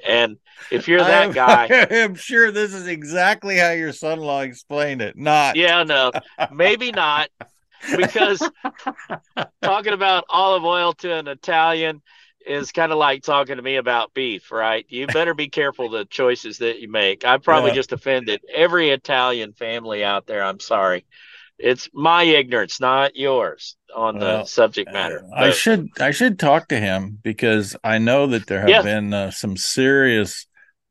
And 0.06 0.36
if 0.70 0.88
you're 0.88 1.00
that 1.00 1.28
I'm, 1.28 1.32
guy, 1.32 1.86
I'm 1.90 2.14
sure 2.14 2.50
this 2.50 2.74
is 2.74 2.86
exactly 2.86 3.56
how 3.56 3.70
your 3.70 3.92
son-in-law 3.92 4.42
explained 4.42 5.02
it. 5.02 5.16
Not, 5.16 5.56
yeah, 5.56 5.82
no, 5.82 6.12
maybe 6.52 6.92
not, 6.92 7.28
because 7.96 8.42
talking 9.62 9.92
about 9.92 10.24
olive 10.28 10.64
oil 10.64 10.92
to 10.94 11.12
an 11.12 11.28
Italian 11.28 12.02
is 12.46 12.70
kind 12.70 12.92
of 12.92 12.98
like 12.98 13.24
talking 13.24 13.56
to 13.56 13.62
me 13.62 13.74
about 13.74 14.14
beef, 14.14 14.52
right? 14.52 14.86
You 14.88 15.08
better 15.08 15.34
be 15.34 15.48
careful 15.48 15.90
the 15.90 16.04
choices 16.04 16.58
that 16.58 16.78
you 16.78 16.88
make. 16.88 17.24
I 17.24 17.38
probably 17.38 17.70
yeah. 17.70 17.76
just 17.76 17.92
offended 17.92 18.40
every 18.54 18.90
Italian 18.90 19.52
family 19.52 20.04
out 20.04 20.26
there. 20.26 20.44
I'm 20.44 20.60
sorry 20.60 21.04
it's 21.58 21.88
my 21.92 22.22
ignorance, 22.22 22.80
not 22.80 23.16
yours, 23.16 23.76
on 23.94 24.18
well, 24.18 24.40
the 24.40 24.44
subject 24.44 24.92
matter. 24.92 25.26
I 25.34 25.50
should 25.50 25.88
I 26.00 26.10
should 26.10 26.38
talk 26.38 26.68
to 26.68 26.78
him 26.78 27.18
because 27.22 27.76
I 27.82 27.98
know 27.98 28.26
that 28.28 28.46
there 28.46 28.60
have 28.60 28.68
yeah. 28.68 28.82
been 28.82 29.14
uh, 29.14 29.30
some 29.30 29.56
serious 29.56 30.46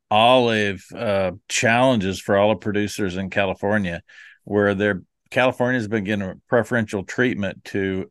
olive 0.09 0.83
uh, 0.95 1.31
challenges 1.49 2.19
for 2.19 2.37
olive 2.37 2.61
producers 2.61 3.17
in 3.17 3.29
California, 3.29 4.01
where 4.43 4.73
their 4.73 5.03
California's 5.29 5.87
been 5.87 6.03
getting 6.03 6.41
preferential 6.47 7.03
treatment 7.03 7.63
to 7.65 8.09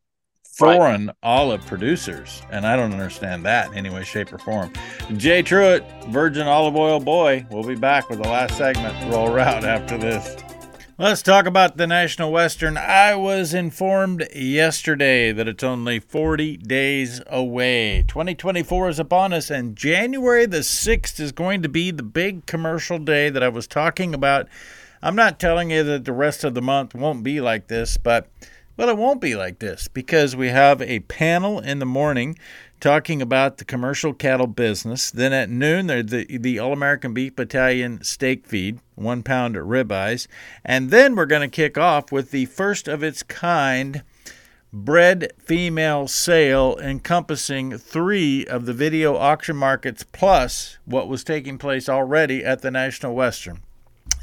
foreign 0.57 1.07
right. 1.07 1.17
olive 1.23 1.67
producers, 1.67 2.43
and 2.51 2.67
I 2.67 2.77
don't 2.77 2.93
understand 2.93 3.45
that 3.47 3.73
in 3.73 3.79
any 3.79 3.91
way, 3.91 4.05
shape, 4.05 4.33
or 4.33 4.39
form. 4.39 4.73
Jay 5.17 5.43
Truitt, 5.43 5.83
Virgin 6.09 6.47
Olive 6.47 6.77
Oil 6.77 7.01
Boy. 7.01 7.47
We'll 7.51 7.65
be 7.65 7.75
back 7.75 8.09
with 8.09 8.23
the 8.23 8.29
last 8.29 8.57
segment. 8.57 8.95
Rural 9.11 9.35
Route 9.35 9.65
after 9.65 9.99
this. 9.99 10.44
Let's 10.97 11.23
talk 11.23 11.47
about 11.47 11.77
the 11.77 11.89
National 11.89 12.31
Western. 12.31 12.77
I 12.77 13.17
was 13.17 13.53
informed 13.53 14.29
yesterday 14.33 15.33
that 15.33 15.49
it's 15.49 15.65
only 15.65 15.99
40 15.99 16.59
days 16.59 17.21
away. 17.27 18.05
2024 18.07 18.91
is 18.91 19.01
upon 19.01 19.33
us, 19.33 19.51
and 19.51 19.75
January 19.75 20.47
the 20.47 20.59
6th 20.59 21.19
is 21.19 21.33
going 21.33 21.63
to 21.63 21.69
be 21.69 21.91
the 21.91 22.05
big 22.05 22.47
commercial 22.47 23.01
day 23.01 23.29
that 23.29 23.43
I 23.43 23.49
was 23.49 23.67
talking 23.67 24.15
about. 24.15 24.47
I'm 25.03 25.17
not 25.17 25.41
telling 25.41 25.73
you 25.73 25.83
that 25.83 26.05
the 26.05 26.13
rest 26.13 26.45
of 26.45 26.55
the 26.55 26.63
month 26.63 26.95
won't 26.95 27.25
be 27.25 27.41
like 27.41 27.67
this, 27.67 27.97
but 27.97 28.29
well, 28.77 28.89
it 28.89 28.97
won't 28.97 29.21
be 29.21 29.35
like 29.35 29.59
this 29.59 29.89
because 29.89 30.37
we 30.37 30.51
have 30.51 30.81
a 30.81 31.01
panel 31.01 31.59
in 31.59 31.81
the 31.81 31.87
morning 31.87 32.39
talking 32.81 33.23
about 33.23 33.59
the 33.59 33.65
commercial 33.65 34.13
cattle 34.13 34.47
business. 34.47 35.11
Then 35.11 35.33
at 35.33 35.51
noon, 35.51 35.87
the, 35.87 36.27
the 36.39 36.59
All 36.59 36.73
American 36.73 37.15
Beef 37.15 37.37
Battalion 37.37 38.03
steak 38.03 38.47
feed, 38.47 38.81
one 38.95 39.23
pound 39.23 39.57
ribeyes. 39.57 40.27
And 40.65 40.91
then 40.91 41.15
we're 41.15 41.27
going 41.27 41.49
to 41.49 41.55
kick 41.55 41.79
off 41.79 42.13
with 42.13 42.31
the 42.31 42.47
first 42.47 42.89
of 42.89 43.03
its 43.03 43.23
kind 43.23 44.03
bred 44.73 45.33
female 45.39 46.09
sale 46.09 46.77
encompassing 46.83 47.79
three 47.79 48.45
of 48.47 48.67
the 48.67 48.73
video 48.73 49.17
auction 49.17 49.57
markets 49.57 50.05
plus 50.11 50.79
what 50.85 51.09
was 51.09 51.23
taking 51.23 51.59
place 51.59 51.89
already 51.89 52.45
at 52.45 52.61
the 52.61 52.71
National 52.71 53.15
Western. 53.15 53.61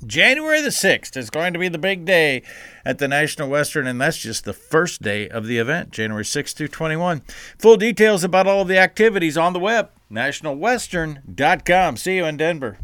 January 0.05 0.61
the 0.61 0.69
6th 0.69 1.15
is 1.15 1.29
going 1.29 1.53
to 1.53 1.59
be 1.59 1.69
the 1.69 1.77
big 1.77 2.05
day 2.05 2.41
at 2.83 2.97
the 2.97 3.07
National 3.07 3.49
Western, 3.49 3.85
and 3.85 4.01
that's 4.01 4.17
just 4.17 4.45
the 4.45 4.53
first 4.53 5.03
day 5.03 5.29
of 5.29 5.45
the 5.45 5.59
event, 5.59 5.91
January 5.91 6.23
6th 6.23 6.53
through 6.53 6.69
21. 6.69 7.21
Full 7.59 7.77
details 7.77 8.23
about 8.23 8.47
all 8.47 8.61
of 8.61 8.67
the 8.67 8.79
activities 8.79 9.37
on 9.37 9.53
the 9.53 9.59
web, 9.59 9.91
nationalwestern.com. 10.11 11.97
See 11.97 12.15
you 12.15 12.25
in 12.25 12.37
Denver. 12.37 12.79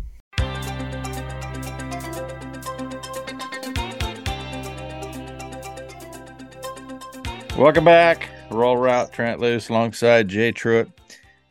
Welcome 7.57 7.86
back. 7.86 8.30
Rural 8.51 8.78
Route 8.78 9.11
Trent 9.11 9.39
Loos 9.39 9.70
alongside 9.70 10.28
Jay 10.28 10.53
Truitt 10.53 10.91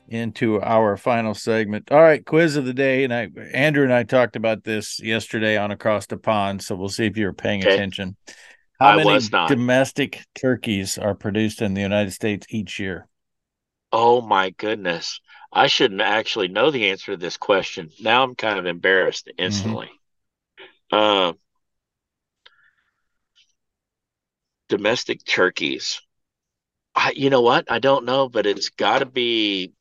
into 0.08 0.60
our 0.60 0.96
final 0.96 1.34
segment. 1.34 1.90
All 1.90 2.00
right, 2.00 2.24
quiz 2.24 2.56
of 2.56 2.64
the 2.64 2.74
day, 2.74 3.04
and 3.04 3.12
I 3.12 3.28
Andrew 3.52 3.84
and 3.84 3.92
I 3.92 4.02
talked 4.02 4.36
about 4.36 4.64
this 4.64 5.00
yesterday 5.00 5.56
on 5.56 5.70
Across 5.70 6.06
the 6.06 6.16
Pond, 6.16 6.62
so 6.62 6.74
we'll 6.74 6.88
see 6.88 7.06
if 7.06 7.16
you're 7.16 7.32
paying 7.32 7.62
okay. 7.62 7.74
attention. 7.74 8.16
How 8.78 8.98
I 8.98 9.04
many 9.04 9.20
domestic 9.48 10.24
turkeys 10.34 10.98
are 10.98 11.14
produced 11.14 11.62
in 11.62 11.74
the 11.74 11.80
United 11.80 12.12
States 12.12 12.46
each 12.50 12.78
year? 12.78 13.08
Oh 13.92 14.20
my 14.20 14.50
goodness. 14.50 15.20
I 15.52 15.68
shouldn't 15.68 16.02
actually 16.02 16.48
know 16.48 16.70
the 16.70 16.90
answer 16.90 17.12
to 17.12 17.16
this 17.16 17.36
question. 17.38 17.90
Now 18.00 18.22
I'm 18.22 18.34
kind 18.34 18.58
of 18.58 18.66
embarrassed 18.66 19.30
instantly. 19.38 19.90
Mm-hmm. 20.92 21.30
Uh, 21.30 21.32
domestic 24.68 25.24
turkeys. 25.24 26.00
I, 26.94 27.12
you 27.16 27.30
know 27.30 27.42
what? 27.42 27.70
I 27.70 27.78
don't 27.78 28.04
know, 28.04 28.28
but 28.28 28.46
it's 28.46 28.70
got 28.70 28.98
to 28.98 29.06
be 29.06 29.72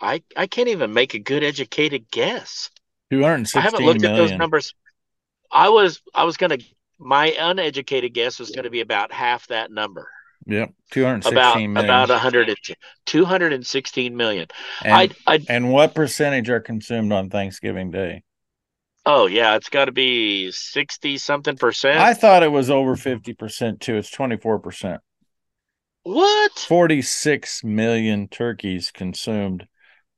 I 0.00 0.22
I 0.36 0.46
can't 0.46 0.68
even 0.68 0.92
make 0.92 1.14
a 1.14 1.18
good 1.18 1.44
educated 1.44 2.10
guess. 2.10 2.70
Two 3.10 3.22
hundred 3.22 3.48
sixteen. 3.48 3.60
I 3.60 3.64
haven't 3.64 3.84
looked 3.84 4.00
million. 4.00 4.20
at 4.20 4.28
those 4.28 4.38
numbers. 4.38 4.74
I 5.52 5.68
was 5.68 6.00
I 6.14 6.24
was 6.24 6.36
gonna 6.36 6.58
my 7.00 7.34
uneducated 7.38 8.12
guess 8.12 8.38
was 8.38 8.50
going 8.50 8.64
to 8.64 8.70
be 8.70 8.82
about 8.82 9.10
half 9.10 9.46
that 9.48 9.72
number. 9.72 10.08
Yep, 10.46 10.72
216 10.90 11.32
about, 11.32 11.54
million. 11.56 11.84
About 11.84 12.08
100, 12.08 12.56
216 13.06 14.16
million. 14.16 14.46
And, 14.84 14.92
I'd, 14.92 15.16
I'd, 15.26 15.46
and 15.48 15.70
what 15.70 15.94
percentage 15.94 16.50
are 16.50 16.60
consumed 16.60 17.12
on 17.12 17.30
Thanksgiving 17.30 17.90
Day? 17.90 18.22
Oh, 19.06 19.26
yeah, 19.26 19.56
it's 19.56 19.70
got 19.70 19.86
to 19.86 19.92
be 19.92 20.50
60 20.50 21.18
something 21.18 21.56
percent. 21.56 21.98
I 21.98 22.14
thought 22.14 22.42
it 22.42 22.52
was 22.52 22.70
over 22.70 22.96
50% 22.96 23.80
too. 23.80 23.96
It's 23.96 24.14
24%. 24.14 24.98
What? 26.02 26.52
46 26.52 27.64
million 27.64 28.28
turkeys 28.28 28.90
consumed 28.90 29.66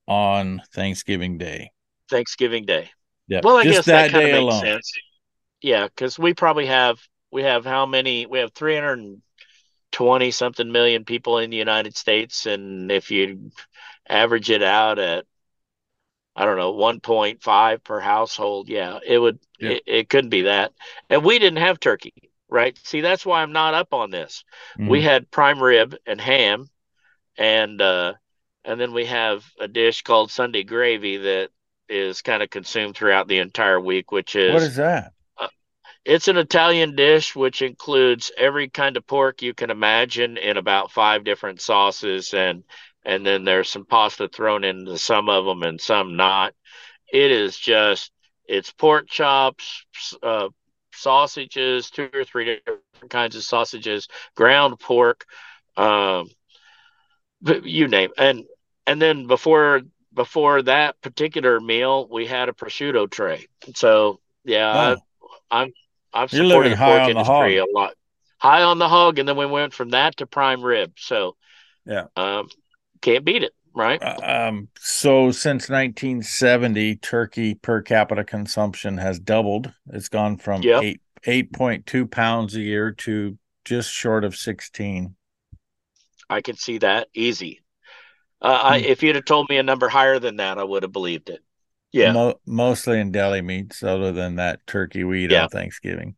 on 0.07 0.62
Thanksgiving 0.72 1.38
Day. 1.38 1.70
Thanksgiving 2.11 2.64
Day. 2.64 2.90
Yeah. 3.28 3.40
Well, 3.42 3.57
I 3.57 3.64
Just 3.64 3.78
guess 3.78 3.84
that, 3.86 3.92
that 3.92 4.11
kind 4.12 4.24
of 4.26 4.32
makes 4.32 4.42
alone. 4.42 4.61
sense. 4.61 4.92
Yeah, 5.61 5.84
because 5.84 6.18
we 6.18 6.34
probably 6.34 6.66
have 6.66 6.98
we 7.30 7.42
have 7.44 7.64
how 7.64 7.86
many? 7.86 8.26
We 8.26 8.40
have 8.40 8.53
three 8.53 8.74
hundred 8.74 9.22
twenty 9.92 10.30
something 10.30 10.70
million 10.70 11.05
people 11.05 11.38
in 11.38 11.50
the 11.50 11.57
United 11.57 11.96
States, 11.96 12.46
and 12.46 12.90
if 12.90 13.11
you 13.11 13.53
average 14.09 14.50
it 14.50 14.62
out 14.62 14.98
at 14.98 15.24
I 16.34 16.44
don't 16.46 16.57
know, 16.57 16.72
1.5 16.72 17.84
per 17.84 18.00
household. 18.00 18.68
Yeah, 18.68 18.98
it 19.07 19.18
would, 19.18 19.38
yeah. 19.59 19.70
It, 19.70 19.82
it, 19.86 20.09
couldn't 20.09 20.30
be 20.30 20.42
that. 20.42 20.72
And 21.11 21.24
we 21.24 21.38
didn't 21.38 21.59
have 21.59 21.78
turkey, 21.78 22.30
right? 22.48 22.78
See, 22.84 23.03
that's 23.03 23.26
why 23.26 23.42
I'm 23.42 23.53
not 23.53 23.74
up 23.74 23.92
on 23.92 24.11
this. 24.11 24.44
Mm-hmm. 24.78 24.88
We 24.88 25.03
had 25.03 25.30
prime 25.30 25.62
rib 25.62 25.94
and 26.07 26.20
ham, 26.20 26.68
and 27.36 27.80
uh, 27.80 28.14
and 28.64 28.80
then 28.80 28.92
we 28.92 29.06
have 29.06 29.44
a 29.58 29.68
dish 29.68 30.02
called 30.02 30.30
Sunday 30.30 30.62
gravy 30.62 31.16
that 31.18 31.50
is 31.88 32.22
kind 32.22 32.42
of 32.42 32.50
consumed 32.50 32.96
throughout 32.96 33.28
the 33.28 33.38
entire 33.38 33.80
week, 33.80 34.12
which 34.12 34.36
is 34.36 34.52
what 34.52 34.62
is 34.62 34.76
that? 34.76 35.12
Uh, 35.38 35.48
it's 36.04 36.28
an 36.28 36.36
Italian 36.36 36.94
dish 36.94 37.34
which 37.34 37.62
includes 37.62 38.30
every 38.36 38.68
kind 38.68 38.96
of 38.96 39.06
pork 39.06 39.42
you 39.42 39.54
can 39.54 39.70
imagine 39.70 40.36
in 40.36 40.56
about 40.56 40.92
five 40.92 41.24
different 41.24 41.60
sauces, 41.60 42.34
and 42.34 42.64
and 43.04 43.26
then 43.26 43.44
there's 43.44 43.68
some 43.68 43.84
pasta 43.84 44.28
thrown 44.28 44.64
into 44.64 44.96
some 44.96 45.28
of 45.28 45.44
them 45.44 45.62
and 45.62 45.80
some 45.80 46.16
not. 46.16 46.54
It 47.12 47.30
is 47.30 47.56
just 47.56 48.12
it's 48.46 48.72
pork 48.72 49.08
chops, 49.08 49.84
uh, 50.22 50.48
sausages, 50.94 51.90
two 51.90 52.08
or 52.14 52.24
three 52.24 52.44
different 52.44 53.10
kinds 53.10 53.36
of 53.36 53.42
sausages, 53.42 54.08
ground 54.34 54.78
pork. 54.78 55.24
Um, 55.76 56.28
you 57.64 57.88
name 57.88 58.10
and 58.16 58.44
and 58.87 59.01
then 59.01 59.26
before 59.26 59.83
before 60.14 60.62
that 60.62 61.01
particular 61.01 61.61
meal, 61.61 62.09
we 62.11 62.26
had 62.26 62.49
a 62.49 62.53
prosciutto 62.53 63.11
tray. 63.11 63.47
So 63.74 64.20
yeah, 64.45 64.97
oh. 65.20 65.26
I, 65.51 65.62
I'm 65.62 65.72
I've 66.12 66.30
supported 66.30 66.72
the 66.72 66.76
pork 66.76 67.09
industry 67.09 67.59
a 67.59 67.64
lot. 67.72 67.95
High 68.39 68.62
on 68.62 68.78
the 68.78 68.89
hog, 68.89 69.18
and 69.18 69.28
then 69.28 69.37
we 69.37 69.47
went 69.47 69.72
from 69.72 69.91
that 69.91 70.16
to 70.16 70.26
prime 70.26 70.62
rib. 70.62 70.93
So 70.97 71.37
yeah, 71.87 72.07
um, 72.16 72.49
can't 73.01 73.24
beat 73.24 73.45
it, 73.45 73.53
right? 73.72 74.03
Uh, 74.03 74.49
um, 74.49 74.68
so 74.78 75.30
since 75.30 75.68
1970, 75.68 76.97
turkey 76.97 77.55
per 77.55 77.83
capita 77.83 78.24
consumption 78.24 78.99
has 78.99 79.20
doubled. 79.20 79.72
It's 79.93 80.09
gone 80.09 80.39
from 80.39 80.62
yep. 80.62 80.83
eight 80.83 81.01
eight 81.24 81.53
point 81.53 81.87
two 81.87 82.07
pounds 82.07 82.57
a 82.57 82.61
year 82.61 82.91
to 82.91 83.39
just 83.64 83.91
short 83.91 84.24
of 84.24 84.35
16. 84.35 85.14
I 86.28 86.41
can 86.41 86.57
see 86.57 86.78
that 86.78 87.09
easy. 87.14 87.61
Uh, 88.43 88.61
I, 88.62 88.80
hmm. 88.80 88.86
if 88.86 89.03
you'd 89.03 89.14
have 89.16 89.24
told 89.24 89.49
me 89.49 89.57
a 89.59 89.62
number 89.62 89.88
higher 89.88 90.18
than 90.18 90.36
that, 90.36 90.59
I 90.59 90.64
would 90.64 90.82
have 90.82 90.93
believed 90.93 91.30
it. 91.30 91.40
Yeah, 91.93 92.12
Mo- 92.12 92.40
mostly 92.47 92.99
in 92.99 93.12
deli 93.12 93.43
meats, 93.43 93.82
other 93.82 94.12
than 94.12 94.36
that 94.36 94.66
turkey 94.66 95.05
we 95.05 95.24
eat 95.24 95.30
yeah. 95.30 95.45
on 95.45 95.49
Thanksgiving. 95.51 96.16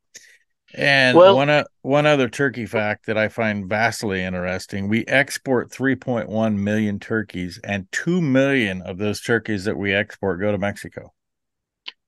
And 0.73 1.17
well, 1.17 1.37
one 1.37 1.51
uh, 1.51 1.65
one 1.83 2.07
other 2.07 2.29
turkey 2.29 2.67
fact 2.67 3.07
that 3.07 3.19
I 3.19 3.29
find 3.29 3.69
vastly 3.69 4.23
interesting: 4.23 4.89
we 4.89 5.05
export 5.07 5.71
3.1 5.71 6.57
million 6.57 6.99
turkeys, 6.99 7.61
and 7.63 7.91
two 7.93 8.21
million 8.21 8.83
of 8.83 8.99
those 8.99 9.21
turkeys 9.21 9.65
that 9.65 9.77
we 9.77 9.93
export 9.93 10.41
go 10.41 10.51
to 10.51 10.59
Mexico. 10.59 11.13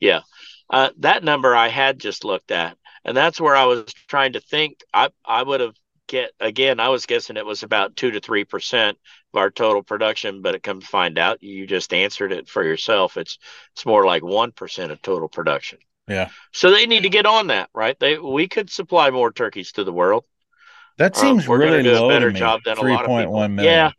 Yeah, 0.01 0.21
uh, 0.71 0.91
that 0.99 1.23
number 1.23 1.55
I 1.55 1.69
had 1.69 2.01
just 2.01 2.25
looked 2.25 2.51
at, 2.51 2.77
and 3.05 3.17
that's 3.17 3.41
where 3.41 3.55
I 3.55 3.67
was 3.67 3.93
trying 4.09 4.33
to 4.33 4.41
think. 4.41 4.81
I 4.93 5.11
I 5.25 5.43
would 5.43 5.61
have 5.61 5.75
get 6.07 6.33
again. 6.41 6.81
I 6.81 6.89
was 6.89 7.07
guessing 7.07 7.37
it 7.37 7.47
was 7.47 7.63
about 7.63 7.97
two 7.97 8.11
to 8.13 8.21
three 8.21 8.45
percent 8.45 8.99
of 9.33 9.39
our 9.39 9.51
total 9.51 9.83
production, 9.83 10.43
but 10.43 10.55
it 10.55 10.63
comes 10.63 10.85
to 10.85 10.91
find 10.91 11.19
out 11.19 11.43
you 11.43 11.67
just 11.67 11.93
answered 11.93 12.33
it 12.33 12.49
for 12.49 12.65
yourself. 12.65 13.17
It's 13.17 13.39
it's 13.75 13.87
more 13.87 14.05
like 14.05 14.25
one 14.25 14.53
percent 14.53 14.93
of 14.93 15.03
total 15.03 15.29
production. 15.29 15.79
Yeah. 16.09 16.29
So 16.53 16.71
they 16.71 16.87
need 16.87 17.03
to 17.03 17.09
get 17.09 17.27
on 17.27 17.49
that, 17.49 17.71
right? 17.75 17.99
They 17.99 18.19
we 18.19 18.49
could 18.49 18.71
supply 18.71 19.11
more 19.11 19.33
turkeys 19.33 19.73
to 19.73 19.85
the 19.85 19.93
world. 19.93 20.25
That 20.99 21.17
uh, 21.17 21.21
seems 21.21 21.49
um, 21.49 21.59
really 21.59 21.83
do 21.83 21.93
low 21.93 22.07
a 22.07 22.13
better 22.13 22.33
job 22.33 22.61
than 22.65 22.77
3. 22.77 22.91
a 22.91 22.95
lot 22.95 23.05
of 23.05 23.11
people. 23.19 23.49
Million. 23.49 23.65
Yeah. 23.65 23.91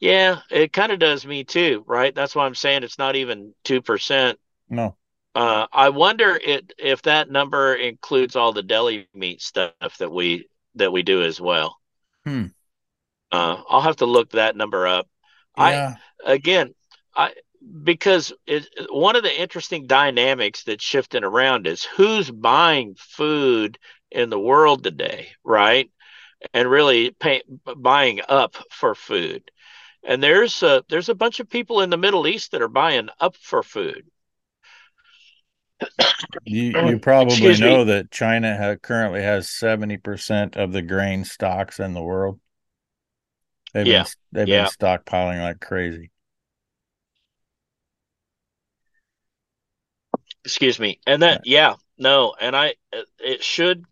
Yeah, 0.00 0.40
it 0.50 0.72
kind 0.72 0.92
of 0.92 0.98
does 0.98 1.24
me 1.24 1.44
too, 1.44 1.82
right? 1.86 2.14
That's 2.14 2.34
why 2.34 2.44
I'm 2.44 2.54
saying 2.54 2.82
it's 2.82 2.98
not 2.98 3.16
even 3.16 3.54
two 3.64 3.80
percent. 3.80 4.38
No. 4.68 4.96
Uh, 5.34 5.66
I 5.72 5.88
wonder 5.88 6.38
it, 6.40 6.74
if 6.78 7.02
that 7.02 7.30
number 7.30 7.74
includes 7.74 8.36
all 8.36 8.52
the 8.52 8.62
deli 8.62 9.08
meat 9.14 9.40
stuff 9.40 9.72
that 9.98 10.12
we 10.12 10.46
that 10.76 10.92
we 10.92 11.02
do 11.02 11.22
as 11.22 11.40
well. 11.40 11.78
Hmm. 12.24 12.46
Uh, 13.30 13.62
I'll 13.68 13.80
have 13.80 13.96
to 13.96 14.06
look 14.06 14.30
that 14.30 14.56
number 14.56 14.86
up. 14.86 15.08
Yeah. 15.56 15.96
I 16.24 16.32
again, 16.32 16.74
I 17.16 17.32
because 17.82 18.32
it, 18.46 18.68
one 18.90 19.16
of 19.16 19.22
the 19.22 19.40
interesting 19.40 19.86
dynamics 19.86 20.64
that's 20.64 20.84
shifting 20.84 21.24
around 21.24 21.66
is 21.66 21.84
who's 21.84 22.30
buying 22.30 22.94
food 22.98 23.78
in 24.10 24.30
the 24.30 24.38
world 24.38 24.84
today, 24.84 25.28
right? 25.42 25.90
And 26.52 26.70
really 26.70 27.10
pay, 27.10 27.42
buying 27.76 28.20
up 28.28 28.56
for 28.70 28.94
food. 28.94 29.50
And 30.06 30.22
there's 30.22 30.62
a, 30.62 30.84
there's 30.90 31.08
a 31.08 31.14
bunch 31.14 31.40
of 31.40 31.48
people 31.48 31.80
in 31.80 31.90
the 31.90 31.96
Middle 31.96 32.26
East 32.26 32.52
that 32.52 32.62
are 32.62 32.68
buying 32.68 33.08
up 33.20 33.36
for 33.36 33.62
food. 33.62 34.04
You 36.44 36.72
you 36.88 36.98
probably 36.98 37.58
know 37.58 37.84
me. 37.84 37.92
that 37.92 38.10
China 38.10 38.56
ha- 38.56 38.76
currently 38.76 39.22
has 39.22 39.48
70% 39.48 40.56
of 40.56 40.72
the 40.72 40.82
grain 40.82 41.24
stocks 41.24 41.80
in 41.80 41.94
the 41.94 42.02
world. 42.02 42.40
They've 43.72 43.86
yeah. 43.86 44.04
been 44.04 44.12
they've 44.32 44.48
yeah. 44.48 44.62
been 44.64 44.70
stockpiling 44.72 45.42
like 45.42 45.60
crazy. 45.60 46.10
Excuse 50.44 50.78
me. 50.78 51.00
And 51.06 51.22
that 51.22 51.42
yeah, 51.44 51.74
no, 51.98 52.34
and 52.40 52.54
I 52.54 52.74
it 53.18 53.42
should 53.42 53.84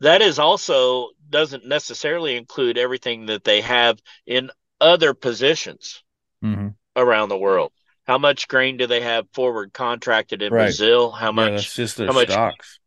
that 0.00 0.22
is 0.22 0.38
also 0.38 1.10
doesn't 1.28 1.66
necessarily 1.66 2.36
include 2.36 2.78
everything 2.78 3.26
that 3.26 3.44
they 3.44 3.62
have 3.62 3.98
in 4.26 4.50
other 4.80 5.14
positions 5.14 6.04
mm-hmm. 6.44 6.68
around 6.94 7.28
the 7.28 7.38
world. 7.38 7.72
How 8.06 8.18
much 8.18 8.48
grain 8.48 8.76
do 8.76 8.86
they 8.86 9.00
have 9.00 9.26
forward 9.32 9.72
contracted 9.72 10.42
in 10.42 10.52
right. 10.52 10.64
Brazil? 10.64 11.10
How 11.10 11.32
much? 11.32 11.48
Yeah, 11.48 11.56
that's 11.56 11.74
just 11.74 11.96
their 11.96 12.06
how 12.06 12.12
much, 12.12 12.30
stocks. 12.30 12.78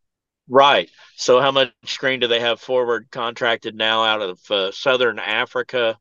Right. 0.47 0.89
So 1.15 1.41
how 1.41 1.51
much 1.51 1.72
grain 1.99 2.20
do 2.20 2.28
they 2.28 2.39
have 2.39 2.59
forward 2.59 3.07
contracted 3.11 3.76
now 3.76 4.03
out 4.03 4.22
of 4.22 4.39
uh, 4.49 4.72
southern 4.72 5.20
Africa? 5.20 5.97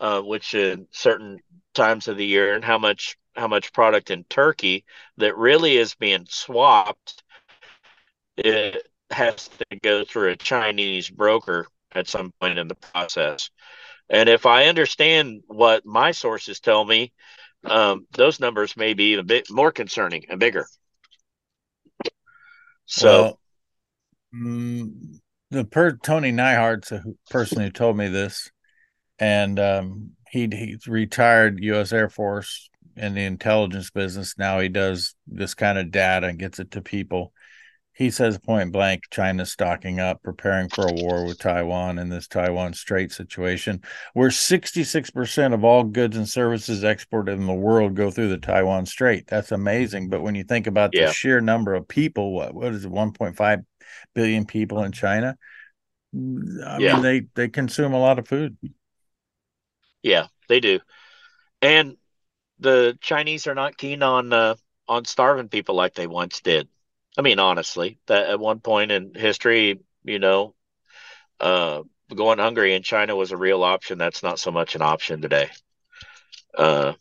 uh, 0.00 0.20
which 0.20 0.54
in 0.54 0.86
certain 0.90 1.40
times 1.74 2.08
of 2.08 2.16
the 2.16 2.26
year, 2.26 2.54
and 2.54 2.64
how 2.64 2.78
much 2.78 3.16
how 3.34 3.48
much 3.48 3.72
product 3.72 4.10
in 4.10 4.24
Turkey 4.24 4.84
that 5.18 5.36
really 5.36 5.76
is 5.76 5.94
being 5.94 6.26
swapped 6.28 7.22
it 8.36 8.88
has 9.10 9.48
to 9.48 9.78
go 9.82 10.04
through 10.04 10.30
a 10.30 10.36
Chinese 10.36 11.08
broker 11.08 11.66
at 11.92 12.08
some 12.08 12.32
point 12.40 12.58
in 12.58 12.68
the 12.68 12.74
process. 12.74 13.50
And 14.08 14.28
if 14.28 14.46
I 14.46 14.66
understand 14.66 15.42
what 15.46 15.84
my 15.84 16.12
sources 16.12 16.60
tell 16.60 16.84
me, 16.84 17.12
um, 17.64 18.06
those 18.12 18.40
numbers 18.40 18.76
may 18.76 18.94
be 18.94 19.14
a 19.14 19.22
bit 19.22 19.50
more 19.50 19.72
concerning 19.72 20.24
and 20.28 20.40
bigger. 20.40 20.66
So, 22.86 23.10
well, 23.10 23.40
mm, 24.34 25.18
the 25.50 25.64
per 25.64 25.96
Tony 25.96 26.32
Nyhart's 26.32 26.92
a 26.92 27.02
person 27.30 27.60
who 27.60 27.70
told 27.70 27.96
me 27.96 28.08
this, 28.08 28.50
and 29.18 29.58
um, 29.58 30.10
he 30.30 30.48
he's 30.50 30.86
retired 30.86 31.62
U.S. 31.62 31.92
Air 31.92 32.08
Force 32.08 32.70
in 32.96 33.14
the 33.14 33.24
intelligence 33.24 33.90
business. 33.90 34.36
Now 34.38 34.60
he 34.60 34.68
does 34.68 35.14
this 35.26 35.54
kind 35.54 35.78
of 35.78 35.90
data 35.90 36.28
and 36.28 36.38
gets 36.38 36.58
it 36.58 36.72
to 36.72 36.80
people. 36.80 37.32
He 37.98 38.12
says 38.12 38.38
point 38.38 38.70
blank, 38.70 39.10
China's 39.10 39.50
stocking 39.50 39.98
up, 39.98 40.22
preparing 40.22 40.68
for 40.68 40.86
a 40.86 40.92
war 40.92 41.26
with 41.26 41.40
Taiwan 41.40 41.98
in 41.98 42.08
this 42.08 42.28
Taiwan 42.28 42.72
Strait 42.72 43.10
situation, 43.10 43.82
where 44.14 44.28
66% 44.28 45.52
of 45.52 45.64
all 45.64 45.82
goods 45.82 46.16
and 46.16 46.28
services 46.28 46.84
exported 46.84 47.32
in 47.32 47.46
the 47.48 47.52
world 47.52 47.96
go 47.96 48.12
through 48.12 48.28
the 48.28 48.38
Taiwan 48.38 48.86
Strait. 48.86 49.26
That's 49.26 49.50
amazing. 49.50 50.10
But 50.10 50.22
when 50.22 50.36
you 50.36 50.44
think 50.44 50.68
about 50.68 50.90
yeah. 50.92 51.06
the 51.06 51.12
sheer 51.12 51.40
number 51.40 51.74
of 51.74 51.88
people, 51.88 52.32
what 52.32 52.54
what 52.54 52.72
is 52.72 52.84
it, 52.84 52.92
1.5 52.92 53.64
billion 54.14 54.46
people 54.46 54.84
in 54.84 54.92
China? 54.92 55.36
I 56.14 56.78
yeah. 56.78 56.92
mean, 56.92 57.02
they 57.02 57.22
they 57.34 57.48
consume 57.48 57.94
a 57.94 58.00
lot 58.00 58.20
of 58.20 58.28
food. 58.28 58.56
Yeah, 60.04 60.28
they 60.48 60.60
do, 60.60 60.78
and 61.60 61.96
the 62.60 62.96
Chinese 63.00 63.48
are 63.48 63.56
not 63.56 63.76
keen 63.76 64.04
on 64.04 64.32
uh, 64.32 64.54
on 64.86 65.04
starving 65.04 65.48
people 65.48 65.74
like 65.74 65.94
they 65.94 66.06
once 66.06 66.40
did. 66.40 66.68
I 67.18 67.22
mean, 67.22 67.40
honestly, 67.40 67.98
that 68.06 68.30
at 68.30 68.38
one 68.38 68.60
point 68.60 68.92
in 68.92 69.12
history, 69.12 69.80
you 70.04 70.20
know, 70.20 70.54
uh, 71.40 71.82
going 72.14 72.38
hungry 72.38 72.74
in 72.74 72.84
China 72.84 73.16
was 73.16 73.32
a 73.32 73.36
real 73.36 73.64
option. 73.64 73.98
That's 73.98 74.22
not 74.22 74.38
so 74.38 74.52
much 74.52 74.76
an 74.76 74.82
option 74.82 75.20
today. 75.20 75.50
Uh, 76.56 76.92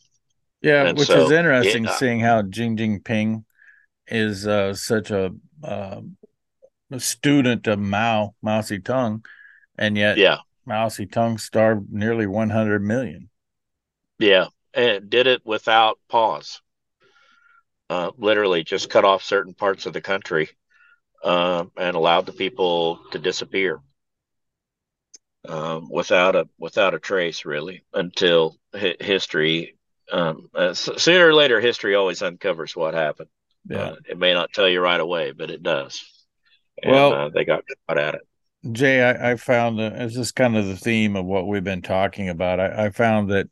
yeah, 0.61 0.91
which 0.91 1.07
so, 1.07 1.25
is 1.25 1.31
interesting, 1.31 1.85
uh, 1.85 1.91
seeing 1.93 2.19
how 2.19 2.41
Xi 2.41 2.69
Jinping 2.69 3.45
is 4.07 4.47
uh, 4.47 4.73
such 4.73 5.11
a, 5.11 5.33
uh, 5.63 6.01
a 6.91 6.99
student 6.99 7.67
of 7.67 7.77
Mao 7.77 8.33
Mao 8.41 8.61
Zedong, 8.61 9.23
and 9.77 9.95
yet 9.95 10.17
yeah, 10.17 10.37
Mao 10.65 10.87
Zedong 10.87 11.39
starved 11.39 11.91
nearly 11.91 12.25
100 12.25 12.83
million. 12.83 13.29
Yeah, 14.17 14.47
and 14.73 15.11
did 15.11 15.27
it 15.27 15.45
without 15.45 15.99
pause. 16.09 16.59
Uh, 17.89 18.11
literally 18.17 18.63
just 18.63 18.89
cut 18.89 19.05
off 19.05 19.23
certain 19.23 19.53
parts 19.53 19.85
of 19.85 19.93
the 19.93 20.01
country 20.01 20.49
uh, 21.23 21.63
and 21.77 21.95
allowed 21.95 22.25
the 22.25 22.33
people 22.33 22.99
to 23.11 23.19
disappear 23.19 23.79
um, 25.47 25.89
without 25.89 26.35
a 26.35 26.47
without 26.59 26.93
a 26.93 26.99
trace, 26.99 27.45
really, 27.45 27.83
until 27.93 28.57
hi- 28.75 28.97
history. 28.99 29.75
Um, 30.11 30.49
uh, 30.53 30.73
sooner 30.73 31.27
or 31.27 31.33
later, 31.33 31.59
history 31.59 31.95
always 31.95 32.21
uncovers 32.21 32.75
what 32.75 32.93
happened. 32.93 33.29
Yeah, 33.69 33.79
uh, 33.79 33.95
it 34.09 34.17
may 34.17 34.33
not 34.33 34.53
tell 34.53 34.67
you 34.67 34.81
right 34.81 34.99
away, 34.99 35.31
but 35.31 35.49
it 35.49 35.63
does. 35.63 36.03
And, 36.81 36.91
well, 36.91 37.13
uh, 37.13 37.29
they 37.29 37.45
got 37.45 37.63
caught 37.87 37.97
at 37.97 38.15
it. 38.15 38.21
Jay, 38.71 39.01
I, 39.01 39.31
I 39.31 39.35
found 39.35 39.79
uh, 39.79 39.89
this 39.89 40.17
is 40.17 40.31
kind 40.31 40.57
of 40.57 40.67
the 40.67 40.77
theme 40.77 41.15
of 41.15 41.25
what 41.25 41.47
we've 41.47 41.63
been 41.63 41.81
talking 41.81 42.29
about. 42.29 42.59
I, 42.59 42.85
I 42.85 42.89
found 42.89 43.29
that 43.31 43.49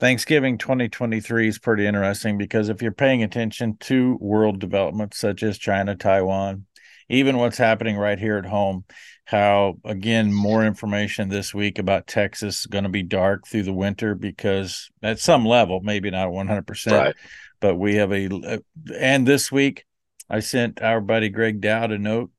Thanksgiving 0.00 0.58
2023 0.58 1.48
is 1.48 1.58
pretty 1.58 1.86
interesting 1.86 2.36
because 2.36 2.68
if 2.68 2.82
you're 2.82 2.92
paying 2.92 3.22
attention 3.22 3.76
to 3.80 4.18
world 4.20 4.58
developments 4.58 5.18
such 5.18 5.42
as 5.42 5.56
China, 5.56 5.94
Taiwan, 5.94 6.66
even 7.08 7.36
what's 7.36 7.58
happening 7.58 7.96
right 7.96 8.18
here 8.18 8.36
at 8.36 8.46
home, 8.46 8.84
how 9.24 9.74
again 9.84 10.32
more 10.32 10.64
information 10.64 11.28
this 11.28 11.54
week 11.54 11.78
about 11.78 12.06
Texas 12.06 12.60
is 12.60 12.66
going 12.66 12.84
to 12.84 12.90
be 12.90 13.02
dark 13.02 13.46
through 13.46 13.62
the 13.62 13.72
winter 13.72 14.14
because 14.14 14.90
at 15.02 15.18
some 15.18 15.44
level, 15.46 15.80
maybe 15.82 16.10
not 16.10 16.28
100%, 16.28 16.92
right. 16.92 17.14
but 17.60 17.76
we 17.76 17.94
have 17.94 18.12
a 18.12 18.28
uh, 18.28 18.58
and 18.98 19.26
this 19.26 19.50
week 19.50 19.84
I 20.28 20.40
sent 20.40 20.82
our 20.82 21.00
buddy 21.00 21.28
Greg 21.28 21.60
Dowd 21.60 21.92
a 21.92 21.98
note 21.98 22.30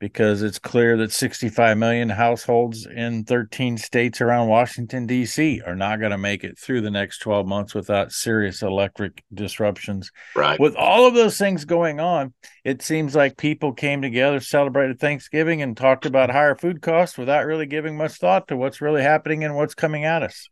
because 0.00 0.40
it's 0.42 0.58
clear 0.58 0.96
that 0.96 1.12
65 1.12 1.76
million 1.76 2.08
households 2.08 2.86
in 2.86 3.22
13 3.24 3.76
states 3.76 4.22
around 4.22 4.48
Washington, 4.48 5.06
D.C. 5.06 5.60
are 5.66 5.76
not 5.76 6.00
going 6.00 6.10
to 6.10 6.18
make 6.18 6.42
it 6.42 6.58
through 6.58 6.80
the 6.80 6.90
next 6.90 7.18
12 7.18 7.46
months 7.46 7.74
without 7.74 8.10
serious 8.10 8.62
electric 8.62 9.22
disruptions. 9.32 10.10
Right. 10.34 10.58
With 10.58 10.74
all 10.74 11.06
of 11.06 11.12
those 11.12 11.36
things 11.36 11.66
going 11.66 12.00
on, 12.00 12.32
it 12.64 12.80
seems 12.80 13.14
like 13.14 13.36
people 13.36 13.74
came 13.74 14.00
together, 14.00 14.40
celebrated 14.40 14.98
Thanksgiving, 14.98 15.60
and 15.60 15.76
talked 15.76 16.06
about 16.06 16.30
higher 16.30 16.54
food 16.54 16.80
costs 16.80 17.18
without 17.18 17.44
really 17.44 17.66
giving 17.66 17.98
much 17.98 18.12
thought 18.12 18.48
to 18.48 18.56
what's 18.56 18.80
really 18.80 19.02
happening 19.02 19.44
and 19.44 19.54
what's 19.54 19.74
coming 19.74 20.06
at 20.06 20.22
us. 20.22 20.48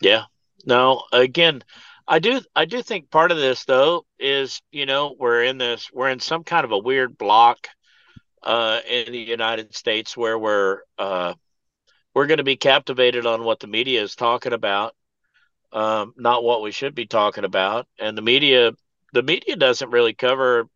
Yeah. 0.00 0.24
No, 0.66 1.04
again, 1.12 1.62
I 2.08 2.18
do 2.18 2.40
I 2.56 2.64
do 2.64 2.82
think 2.82 3.10
part 3.10 3.30
of 3.30 3.38
this 3.38 3.64
though 3.64 4.04
is, 4.18 4.60
you 4.72 4.86
know, 4.86 5.14
we're 5.16 5.44
in 5.44 5.58
this 5.58 5.90
we're 5.92 6.10
in 6.10 6.18
some 6.18 6.42
kind 6.42 6.64
of 6.64 6.72
a 6.72 6.78
weird 6.78 7.16
block 7.16 7.68
uh, 8.42 8.80
in 8.88 9.12
the 9.12 9.18
United 9.18 9.74
States 9.74 10.16
where 10.16 10.38
we're 10.38 10.80
uh, 10.98 11.34
we're 12.14 12.26
going 12.26 12.38
to 12.38 12.44
be 12.44 12.56
captivated 12.56 13.26
on 13.26 13.44
what 13.44 13.60
the 13.60 13.66
media 13.66 14.02
is 14.02 14.16
talking 14.16 14.52
about, 14.52 14.94
um, 15.72 16.14
not 16.16 16.44
what 16.44 16.62
we 16.62 16.70
should 16.72 16.94
be 16.94 17.06
talking 17.06 17.44
about. 17.44 17.86
And 17.98 18.16
the 18.16 18.22
media, 18.22 18.72
the 19.12 19.22
media 19.22 19.56
doesn't 19.56 19.90
really 19.90 20.14
cover 20.14 20.68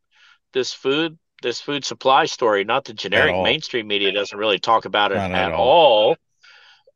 this 0.52 0.72
food 0.72 1.18
this 1.42 1.60
food 1.60 1.84
supply 1.84 2.26
story. 2.26 2.64
Not 2.64 2.84
the 2.84 2.94
generic 2.94 3.38
mainstream 3.38 3.86
media 3.86 4.12
doesn't 4.12 4.38
really 4.38 4.58
talk 4.58 4.84
about 4.86 5.12
it 5.12 5.24
at, 5.30 5.48
at 5.48 5.52
all. 5.52 5.68
all. 6.10 6.16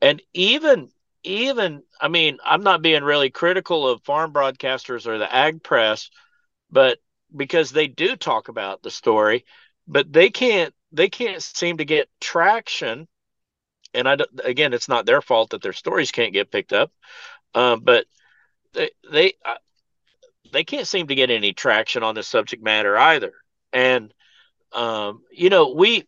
And 0.00 0.22
even 0.32 0.90
even 1.22 1.82
I 2.00 2.08
mean, 2.08 2.38
I'm 2.44 2.62
not 2.62 2.82
being 2.82 3.04
really 3.04 3.30
critical 3.30 3.88
of 3.88 4.02
farm 4.02 4.32
broadcasters 4.32 5.06
or 5.06 5.18
the 5.18 5.32
ag 5.32 5.62
press, 5.62 6.10
but 6.70 6.98
because 7.34 7.70
they 7.70 7.86
do 7.86 8.16
talk 8.16 8.48
about 8.48 8.82
the 8.82 8.90
story, 8.90 9.44
but 9.90 10.12
they 10.12 10.30
can't 10.30 10.72
they 10.92 11.08
can't 11.08 11.42
seem 11.42 11.78
to 11.78 11.84
get 11.84 12.08
traction. 12.20 13.08
And 13.92 14.08
i 14.08 14.16
again 14.44 14.72
it's 14.72 14.88
not 14.88 15.04
their 15.04 15.20
fault 15.20 15.50
that 15.50 15.62
their 15.62 15.72
stories 15.72 16.12
can't 16.12 16.32
get 16.32 16.52
picked 16.52 16.72
up. 16.72 16.92
Um, 17.54 17.80
but 17.80 18.06
they 18.72 18.90
they 19.10 19.34
uh, 19.44 19.56
they 20.52 20.64
can't 20.64 20.86
seem 20.86 21.08
to 21.08 21.14
get 21.14 21.30
any 21.30 21.52
traction 21.52 22.04
on 22.04 22.14
this 22.14 22.28
subject 22.28 22.62
matter 22.62 22.96
either. 22.96 23.32
And 23.72 24.14
um, 24.72 25.22
you 25.32 25.50
know 25.50 25.74
we 25.74 26.06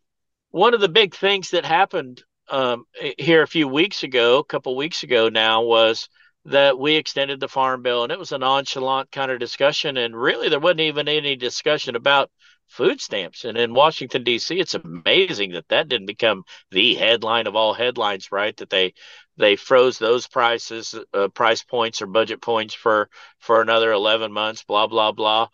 one 0.53 0.75
of 0.75 0.81
the 0.81 0.89
big 0.89 1.15
things 1.15 1.51
that 1.51 1.65
happened 1.65 2.23
um, 2.49 2.85
here 3.19 3.43
a 3.43 3.49
few 3.49 3.67
weeks 3.67 4.05
ago 4.05 4.39
a 4.39 4.45
couple 4.45 4.77
weeks 4.77 5.03
ago 5.03 5.29
now 5.29 5.63
was 5.63 6.09
that 6.45 6.79
we 6.79 6.95
extended 6.95 7.41
the 7.41 7.49
farm 7.49 7.83
bill 7.83 8.03
and 8.05 8.13
it 8.13 8.19
was 8.19 8.33
a 8.33 8.39
nonchalant 8.39 9.11
kind 9.11 9.31
of 9.31 9.39
discussion 9.39 9.97
and 9.97 10.17
really 10.17 10.49
there 10.49 10.61
wasn't 10.61 10.81
even 10.81 11.09
any 11.09 11.37
discussion 11.37 11.97
about 11.97 12.31
food 12.73 13.01
stamps. 13.01 13.45
And 13.45 13.59
in 13.59 13.75
Washington 13.75 14.25
D.C., 14.25 14.59
it's 14.59 14.75
amazing 14.75 15.53
that 15.53 15.69
that 15.69 15.89
didn't 15.89 16.07
become 16.07 16.45
the 16.71 16.95
headline 16.95 17.47
of 17.47 17.55
all 17.55 17.75
headlines, 17.75 18.33
right? 18.33 18.57
That 18.57 18.71
they 18.71 18.95
they 19.37 19.57
froze 19.57 19.99
those 19.99 20.27
prices, 20.27 20.95
uh, 21.15 21.29
price 21.29 21.63
points 21.63 22.03
or 22.03 22.07
budget 22.07 22.41
points 22.41 22.75
for 22.75 23.09
for 23.39 23.61
another 23.61 23.93
11 23.93 24.33
months, 24.33 24.65
blah 24.65 24.87
blah 24.87 25.13
blah. 25.13 25.49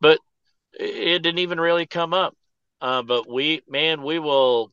But 0.00 0.18
it 0.72 1.22
didn't 1.22 1.38
even 1.38 1.60
really 1.60 1.86
come 1.86 2.14
up. 2.14 2.34
Uh, 2.80 3.02
but 3.02 3.28
we, 3.28 3.62
man, 3.68 4.02
we 4.02 4.18
will 4.18 4.72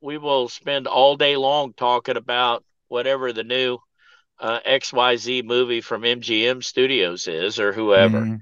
we 0.00 0.16
will 0.18 0.48
spend 0.48 0.86
all 0.86 1.16
day 1.16 1.36
long 1.36 1.72
talking 1.74 2.16
about 2.16 2.64
whatever 2.88 3.32
the 3.32 3.44
new 3.44 3.78
uh, 4.40 4.60
XYZ 4.66 5.44
movie 5.44 5.80
from 5.80 6.02
MGM 6.02 6.64
Studios 6.64 7.28
is 7.28 7.60
or 7.60 7.72
whoever. 7.72 8.20
Mm-hmm. 8.20 8.36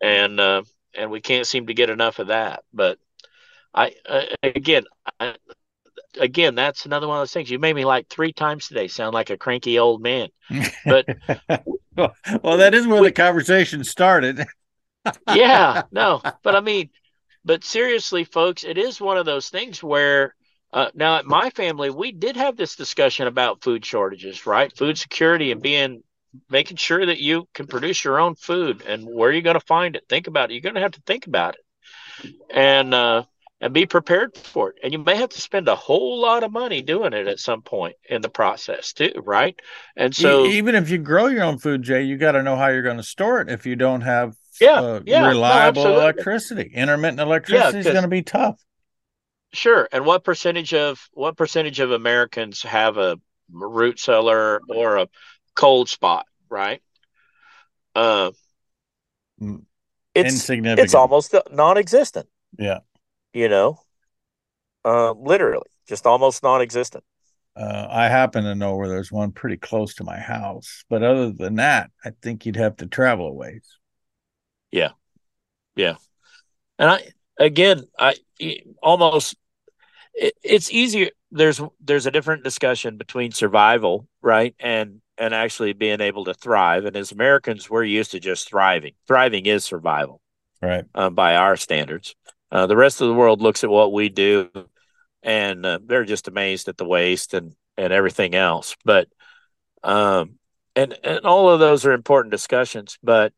And 0.00 0.40
uh, 0.40 0.62
and 0.96 1.10
we 1.10 1.20
can't 1.20 1.46
seem 1.46 1.66
to 1.66 1.74
get 1.74 1.90
enough 1.90 2.18
of 2.18 2.28
that. 2.28 2.64
But 2.72 2.98
I 3.74 3.94
uh, 4.08 4.22
again, 4.42 4.84
I, 5.18 5.36
again, 6.18 6.54
that's 6.54 6.86
another 6.86 7.08
one 7.08 7.18
of 7.18 7.22
those 7.22 7.32
things. 7.32 7.50
You 7.50 7.58
made 7.58 7.76
me 7.76 7.84
like 7.84 8.08
three 8.08 8.32
times 8.32 8.68
today 8.68 8.88
sound 8.88 9.14
like 9.14 9.30
a 9.30 9.36
cranky 9.36 9.78
old 9.78 10.02
man. 10.02 10.28
But 10.84 11.06
well, 12.42 12.56
that 12.56 12.74
is 12.74 12.86
where 12.86 13.00
we, 13.00 13.08
the 13.08 13.12
conversation 13.12 13.84
started. 13.84 14.44
yeah, 15.34 15.82
no, 15.92 16.22
but 16.42 16.56
I 16.56 16.60
mean, 16.60 16.90
but 17.44 17.64
seriously, 17.64 18.24
folks, 18.24 18.64
it 18.64 18.78
is 18.78 19.00
one 19.00 19.16
of 19.16 19.26
those 19.26 19.48
things 19.48 19.82
where. 19.82 20.34
Uh, 20.72 20.88
now, 20.94 21.16
at 21.16 21.26
my 21.26 21.50
family, 21.50 21.90
we 21.90 22.12
did 22.12 22.36
have 22.36 22.56
this 22.56 22.76
discussion 22.76 23.26
about 23.26 23.60
food 23.60 23.84
shortages, 23.84 24.46
right? 24.46 24.72
Food 24.76 24.96
security 24.96 25.50
and 25.50 25.60
being 25.60 26.04
making 26.48 26.76
sure 26.76 27.04
that 27.04 27.18
you 27.18 27.48
can 27.54 27.66
produce 27.66 28.04
your 28.04 28.20
own 28.20 28.34
food 28.34 28.82
and 28.86 29.04
where 29.04 29.32
you're 29.32 29.42
going 29.42 29.54
to 29.54 29.66
find 29.66 29.96
it. 29.96 30.04
Think 30.08 30.26
about 30.26 30.50
it. 30.50 30.54
You're 30.54 30.62
going 30.62 30.76
to 30.76 30.80
have 30.80 30.92
to 30.92 31.02
think 31.06 31.26
about 31.26 31.56
it, 31.56 32.34
and 32.50 32.94
uh, 32.94 33.24
and 33.60 33.74
be 33.74 33.86
prepared 33.86 34.36
for 34.36 34.70
it. 34.70 34.76
And 34.82 34.92
you 34.92 34.98
may 34.98 35.16
have 35.16 35.30
to 35.30 35.40
spend 35.40 35.68
a 35.68 35.74
whole 35.74 36.20
lot 36.20 36.44
of 36.44 36.52
money 36.52 36.82
doing 36.82 37.12
it 37.12 37.26
at 37.26 37.38
some 37.38 37.62
point 37.62 37.96
in 38.08 38.22
the 38.22 38.28
process 38.28 38.92
too, 38.92 39.12
right? 39.24 39.58
And 39.96 40.14
so 40.14 40.46
even 40.46 40.74
if 40.74 40.88
you 40.88 40.98
grow 40.98 41.26
your 41.26 41.44
own 41.44 41.58
food, 41.58 41.82
Jay, 41.82 42.02
you 42.02 42.16
got 42.16 42.32
to 42.32 42.42
know 42.42 42.56
how 42.56 42.68
you're 42.68 42.82
going 42.82 42.96
to 42.96 43.02
store 43.02 43.40
it 43.40 43.50
if 43.50 43.66
you 43.66 43.76
don't 43.76 44.00
have 44.00 44.34
Yeah, 44.60 44.80
uh, 44.80 45.00
yeah, 45.04 45.28
reliable 45.28 45.82
absolutely. 45.82 46.02
electricity. 46.02 46.70
Intermittent 46.74 47.20
electricity 47.20 47.80
is 47.80 47.86
going 47.86 48.02
to 48.02 48.08
be 48.08 48.22
tough. 48.22 48.60
Sure. 49.52 49.88
And 49.92 50.06
what 50.06 50.24
percentage 50.24 50.74
of 50.74 51.08
what 51.12 51.36
percentage 51.36 51.80
of 51.80 51.90
Americans 51.90 52.62
have 52.62 52.96
a 52.96 53.18
root 53.50 53.98
cellar 53.98 54.60
or 54.68 54.98
a 54.98 55.08
cold 55.54 55.88
spot, 55.88 56.26
right? 56.48 56.82
Uh, 57.94 58.30
It's 60.14 60.34
Insignificant. 60.34 60.84
it's 60.84 60.94
almost 60.94 61.34
non-existent. 61.50 62.28
Yeah. 62.58 62.80
You 63.32 63.48
know, 63.48 63.80
uh, 64.84 65.12
literally, 65.12 65.68
just 65.88 66.06
almost 66.06 66.42
non-existent. 66.42 67.04
Uh, 67.56 67.86
I 67.90 68.08
happen 68.08 68.44
to 68.44 68.54
know 68.54 68.76
where 68.76 68.88
there's 68.88 69.12
one 69.12 69.32
pretty 69.32 69.56
close 69.56 69.94
to 69.96 70.04
my 70.04 70.18
house, 70.18 70.84
but 70.88 71.02
other 71.02 71.32
than 71.32 71.56
that, 71.56 71.90
I 72.04 72.10
think 72.22 72.46
you'd 72.46 72.56
have 72.56 72.76
to 72.76 72.86
travel 72.86 73.28
a 73.28 73.32
ways. 73.32 73.64
Yeah, 74.70 74.90
yeah, 75.74 75.96
and 76.78 76.90
I 76.90 77.08
again, 77.38 77.82
I 77.98 78.14
almost 78.82 79.36
it, 80.14 80.34
it's 80.42 80.70
easier. 80.70 81.10
There's 81.32 81.60
there's 81.80 82.06
a 82.06 82.10
different 82.10 82.44
discussion 82.44 82.96
between 82.96 83.32
survival, 83.32 84.06
right, 84.22 84.54
and 84.60 85.00
and 85.20 85.34
actually 85.34 85.74
being 85.74 86.00
able 86.00 86.24
to 86.24 86.34
thrive. 86.34 86.86
And 86.86 86.96
as 86.96 87.12
Americans, 87.12 87.68
we're 87.68 87.84
used 87.84 88.12
to 88.12 88.20
just 88.20 88.48
thriving. 88.48 88.94
Thriving 89.06 89.46
is 89.46 89.64
survival 89.64 90.20
Right. 90.62 90.84
uh, 90.94 91.10
by 91.10 91.36
our 91.36 91.56
standards. 91.56 92.16
Uh, 92.50 92.66
the 92.66 92.76
rest 92.76 93.00
of 93.00 93.08
the 93.08 93.14
world 93.14 93.40
looks 93.40 93.62
at 93.62 93.70
what 93.70 93.92
we 93.92 94.08
do, 94.08 94.50
and 95.22 95.64
uh, 95.64 95.78
they're 95.84 96.04
just 96.04 96.26
amazed 96.26 96.68
at 96.68 96.76
the 96.76 96.84
waste 96.84 97.34
and 97.34 97.54
and 97.76 97.92
everything 97.92 98.34
else. 98.34 98.74
But 98.84 99.08
um, 99.84 100.38
and 100.74 100.96
and 101.04 101.20
all 101.20 101.50
of 101.50 101.60
those 101.60 101.86
are 101.86 101.92
important 101.92 102.32
discussions. 102.32 102.98
But 103.02 103.32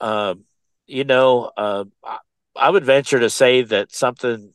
um, 0.00 0.44
you 0.86 1.04
know, 1.04 1.52
uh, 1.56 1.84
I, 2.02 2.18
I 2.56 2.70
would 2.70 2.84
venture 2.84 3.20
to 3.20 3.30
say 3.30 3.62
that 3.62 3.94
something 3.94 4.52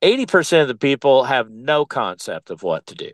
eighty 0.00 0.26
percent 0.26 0.62
of 0.62 0.68
the 0.68 0.74
people 0.78 1.24
have 1.24 1.50
no 1.50 1.84
concept 1.84 2.50
of 2.50 2.62
what 2.62 2.86
to 2.86 2.94
do. 2.94 3.10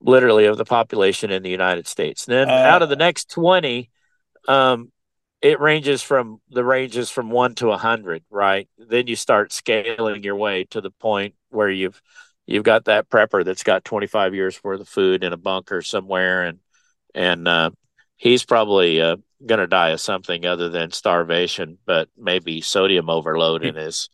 Literally, 0.00 0.46
of 0.46 0.56
the 0.56 0.64
population 0.64 1.30
in 1.30 1.42
the 1.42 1.50
United 1.50 1.86
States. 1.86 2.24
then 2.24 2.48
Uh, 2.48 2.52
out 2.52 2.82
of 2.82 2.88
the 2.88 2.96
next 2.96 3.30
twenty, 3.30 3.90
um, 4.46 4.92
it 5.42 5.60
ranges 5.60 6.02
from 6.02 6.40
the 6.50 6.64
ranges 6.64 7.10
from 7.10 7.30
one 7.30 7.54
to 7.56 7.70
a 7.70 7.76
hundred, 7.76 8.22
right? 8.30 8.68
Then 8.78 9.06
you 9.06 9.16
start 9.16 9.52
scaling 9.52 10.22
your 10.22 10.36
way 10.36 10.64
to 10.70 10.80
the 10.80 10.90
point 10.90 11.34
where 11.50 11.70
you've 11.70 12.00
you've 12.48 12.64
got 12.64 12.86
that 12.86 13.08
prepper 13.08 13.44
that's 13.44 13.62
got 13.62 13.84
25 13.84 14.34
years 14.34 14.58
worth 14.64 14.80
of 14.80 14.88
food 14.88 15.22
in 15.22 15.32
a 15.32 15.36
bunker 15.36 15.82
somewhere 15.82 16.44
and 16.44 16.58
and 17.14 17.46
uh, 17.46 17.70
he's 18.16 18.44
probably 18.44 19.00
uh, 19.00 19.16
going 19.46 19.60
to 19.60 19.66
die 19.66 19.90
of 19.90 20.00
something 20.00 20.44
other 20.44 20.68
than 20.68 20.90
starvation 20.90 21.78
but 21.86 22.08
maybe 22.16 22.60
sodium 22.60 23.08
overload 23.08 23.64
in 23.64 23.76
his 23.76 24.08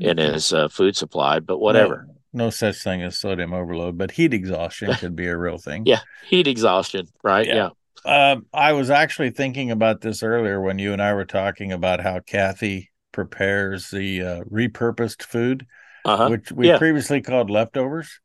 in 0.00 0.16
his 0.16 0.52
uh, 0.52 0.68
food 0.68 0.96
supply 0.96 1.40
but 1.40 1.58
whatever 1.58 2.06
No, 2.34 2.50
such 2.50 2.82
thing 2.82 3.02
as 3.02 3.18
sodium 3.18 3.52
overload, 3.54 3.96
but 3.98 4.12
heat 4.12 4.34
exhaustion 4.34 4.94
could 4.96 5.16
be 5.16 5.26
a 5.28 5.36
real 5.36 5.58
thing. 5.58 5.90
Yeah. 5.90 6.00
heat 6.20 6.46
exhaustion 6.46 7.08
right 7.22 7.48
Yeah. 7.48 7.52
yeah 7.52 7.70
Um, 8.04 8.46
I 8.52 8.72
was 8.72 8.90
actually 8.90 9.30
thinking 9.30 9.70
about 9.70 10.00
this 10.00 10.22
earlier 10.22 10.60
when 10.60 10.78
you 10.78 10.92
and 10.92 11.00
I 11.02 11.14
were 11.14 11.24
talking 11.24 11.72
about 11.72 12.00
how 12.00 12.20
Kathy 12.20 12.90
prepares 13.12 13.90
the 13.90 14.22
uh, 14.22 14.44
repurposed 14.44 15.22
food, 15.22 15.66
uh-huh 16.04 16.32
which 16.32 16.52
we 16.52 16.68
Yeah. 16.68 16.70
previously 16.70 17.22
called 17.22 17.50
leftovers. 17.50 18.20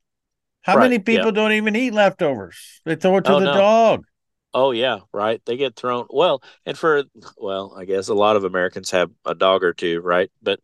How 0.64 0.76
Right, 0.76 0.78
many 0.78 1.00
people 1.00 1.32
don't 1.32 1.54
even 1.54 1.76
eat 1.76 1.94
leftovers? 1.94 2.82
They 2.86 2.96
throw 2.96 3.18
it 3.18 3.26
to 3.26 3.36
Oh, 3.36 3.38
the 3.38 3.48
no. 3.48 3.50
dog. 3.50 4.06
Oh 4.54 4.72
yeah, 4.72 5.00
right. 5.14 5.42
They 5.46 5.58
get 5.58 5.76
thrown. 5.76 6.08
Well, 6.10 6.42
and 6.66 6.78
for 6.78 7.04
well, 7.38 7.76
I 7.78 7.86
guess 7.86 8.08
a 8.10 8.14
lot 8.16 8.36
of 8.38 8.44
Americans 8.46 8.92
have 8.92 9.12
a 9.26 9.36
dog 9.36 9.64
or 9.64 9.74
two, 9.74 10.02
right? 10.02 10.32
But 10.42 10.60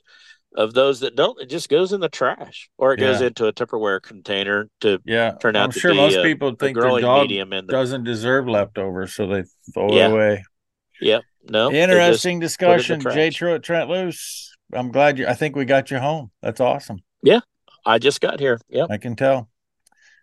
of 0.56 0.74
those 0.74 1.00
that 1.00 1.16
don't, 1.16 1.40
it 1.42 1.50
just 1.50 1.68
goes 1.70 1.94
in 1.94 2.00
the 2.00 2.10
trash 2.10 2.70
or 2.78 2.94
it 2.94 2.98
goes 2.98 3.22
into 3.22 3.48
a 3.48 3.54
Tupperware 3.54 4.02
container 4.02 4.70
to 4.82 5.00
Yeah, 5.06 5.32
turn 5.40 5.56
out 5.56 5.64
I'm 5.66 5.72
to 5.72 5.80
sure 5.80 5.92
be 5.92 5.98
most 5.98 6.18
a- 6.18 6.24
people 6.24 6.50
think 6.56 6.76
their 6.76 6.84
growing 6.84 7.02
dog 7.02 7.24
medium 7.24 7.54
in 7.54 7.66
the. 7.66 7.72
doesn't 7.72 8.04
deserve 8.04 8.48
leftovers, 8.48 9.14
so 9.16 9.28
they 9.28 9.44
throw 9.74 9.92
Yeah. 9.92 10.08
it 10.08 10.12
away. 10.12 10.44
Yep. 11.02 11.24
No. 11.50 11.72
Interesting 11.72 12.40
discussion, 12.40 13.00
Jay 13.02 13.30
trash. 13.32 13.40
Truitt, 13.40 13.64
Trent 13.64 13.90
Loos. 13.90 14.52
I'm 14.74 14.92
glad 14.92 15.18
you. 15.20 15.28
I 15.28 15.34
think 15.34 15.56
we 15.56 15.66
got 15.66 15.92
you 15.92 16.00
home. 16.00 16.32
That's 16.42 16.62
awesome. 16.62 17.00
Yeah, 17.22 17.40
I 17.86 18.00
just 18.00 18.22
got 18.22 18.40
here. 18.40 18.60
Yep. 18.70 18.88
I 18.90 18.98
can 18.98 19.16
tell. 19.16 19.50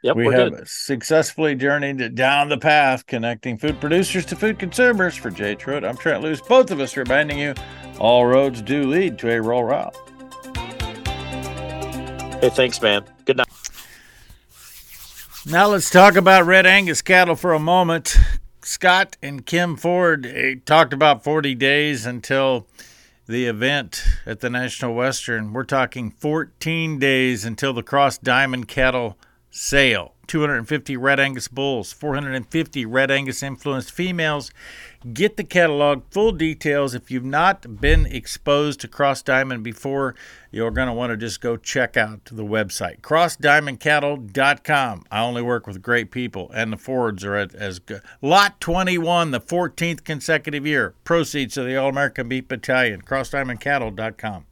Yep. 0.02 0.16
we 0.16 0.32
have 0.32 0.54
good. 0.54 0.66
successfully 0.66 1.54
journeyed 1.54 2.14
down 2.14 2.48
the 2.48 2.56
path 2.56 3.04
connecting 3.06 3.58
food 3.58 3.78
producers 3.80 4.24
to 4.26 4.36
food 4.36 4.58
consumers. 4.58 5.14
For 5.14 5.30
Jay 5.30 5.54
Truitt, 5.54 5.86
I'm 5.86 5.98
Trent 5.98 6.22
Loos. 6.22 6.40
Both 6.40 6.70
of 6.70 6.80
us 6.80 6.96
reminding 6.96 7.38
you 7.38 7.52
all 7.98 8.24
roads 8.24 8.62
do 8.62 8.84
lead 8.88 9.18
to 9.18 9.30
a 9.30 9.42
Rural 9.42 9.64
Route. 9.64 9.94
Hey, 12.40 12.48
thanks, 12.48 12.80
man. 12.80 13.04
Good 13.26 13.36
night. 13.36 13.48
Now 15.44 15.66
let's 15.68 15.90
talk 15.90 16.16
about 16.16 16.46
Red 16.46 16.64
Angus 16.64 17.02
cattle 17.02 17.36
for 17.36 17.52
a 17.52 17.58
moment. 17.58 18.16
Scott 18.62 19.18
and 19.22 19.44
Kim 19.44 19.76
Ford 19.76 20.24
eh, 20.24 20.54
talked 20.64 20.94
about 20.94 21.22
40 21.22 21.54
days 21.54 22.06
until 22.06 22.66
the 23.26 23.44
event 23.44 24.02
at 24.24 24.40
the 24.40 24.48
National 24.48 24.94
Western. 24.94 25.52
We're 25.52 25.64
talking 25.64 26.10
14 26.10 26.98
days 26.98 27.44
until 27.44 27.74
the 27.74 27.82
Cross 27.82 28.18
Diamond 28.18 28.68
Cattle 28.68 29.18
sale. 29.50 30.14
250 30.30 30.96
Red 30.96 31.18
Angus 31.18 31.48
bulls, 31.48 31.92
450 31.92 32.86
Red 32.86 33.10
Angus 33.10 33.42
influenced 33.42 33.90
females. 33.90 34.52
Get 35.12 35.36
the 35.36 35.42
catalog, 35.42 36.04
full 36.10 36.30
details. 36.30 36.94
If 36.94 37.10
you've 37.10 37.24
not 37.24 37.80
been 37.80 38.06
exposed 38.06 38.80
to 38.80 38.88
Cross 38.88 39.22
Diamond 39.22 39.64
before, 39.64 40.14
you're 40.50 40.70
going 40.70 40.88
to 40.88 40.92
want 40.92 41.10
to 41.10 41.16
just 41.16 41.40
go 41.40 41.56
check 41.56 41.96
out 41.96 42.24
the 42.26 42.44
website, 42.44 43.00
crossdiamondcattle.com. 43.00 45.04
I 45.10 45.20
only 45.20 45.42
work 45.42 45.66
with 45.66 45.82
great 45.82 46.10
people, 46.10 46.50
and 46.54 46.72
the 46.72 46.76
Fords 46.76 47.24
are 47.24 47.36
at, 47.36 47.54
as 47.54 47.78
good. 47.78 48.02
Lot 48.20 48.60
21, 48.60 49.30
the 49.30 49.40
14th 49.40 50.04
consecutive 50.04 50.66
year. 50.66 50.94
Proceeds 51.04 51.54
to 51.54 51.62
the 51.62 51.76
All 51.76 51.88
American 51.88 52.28
Beef 52.28 52.48
Battalion, 52.48 53.02
crossdiamondcattle.com. 53.02 54.46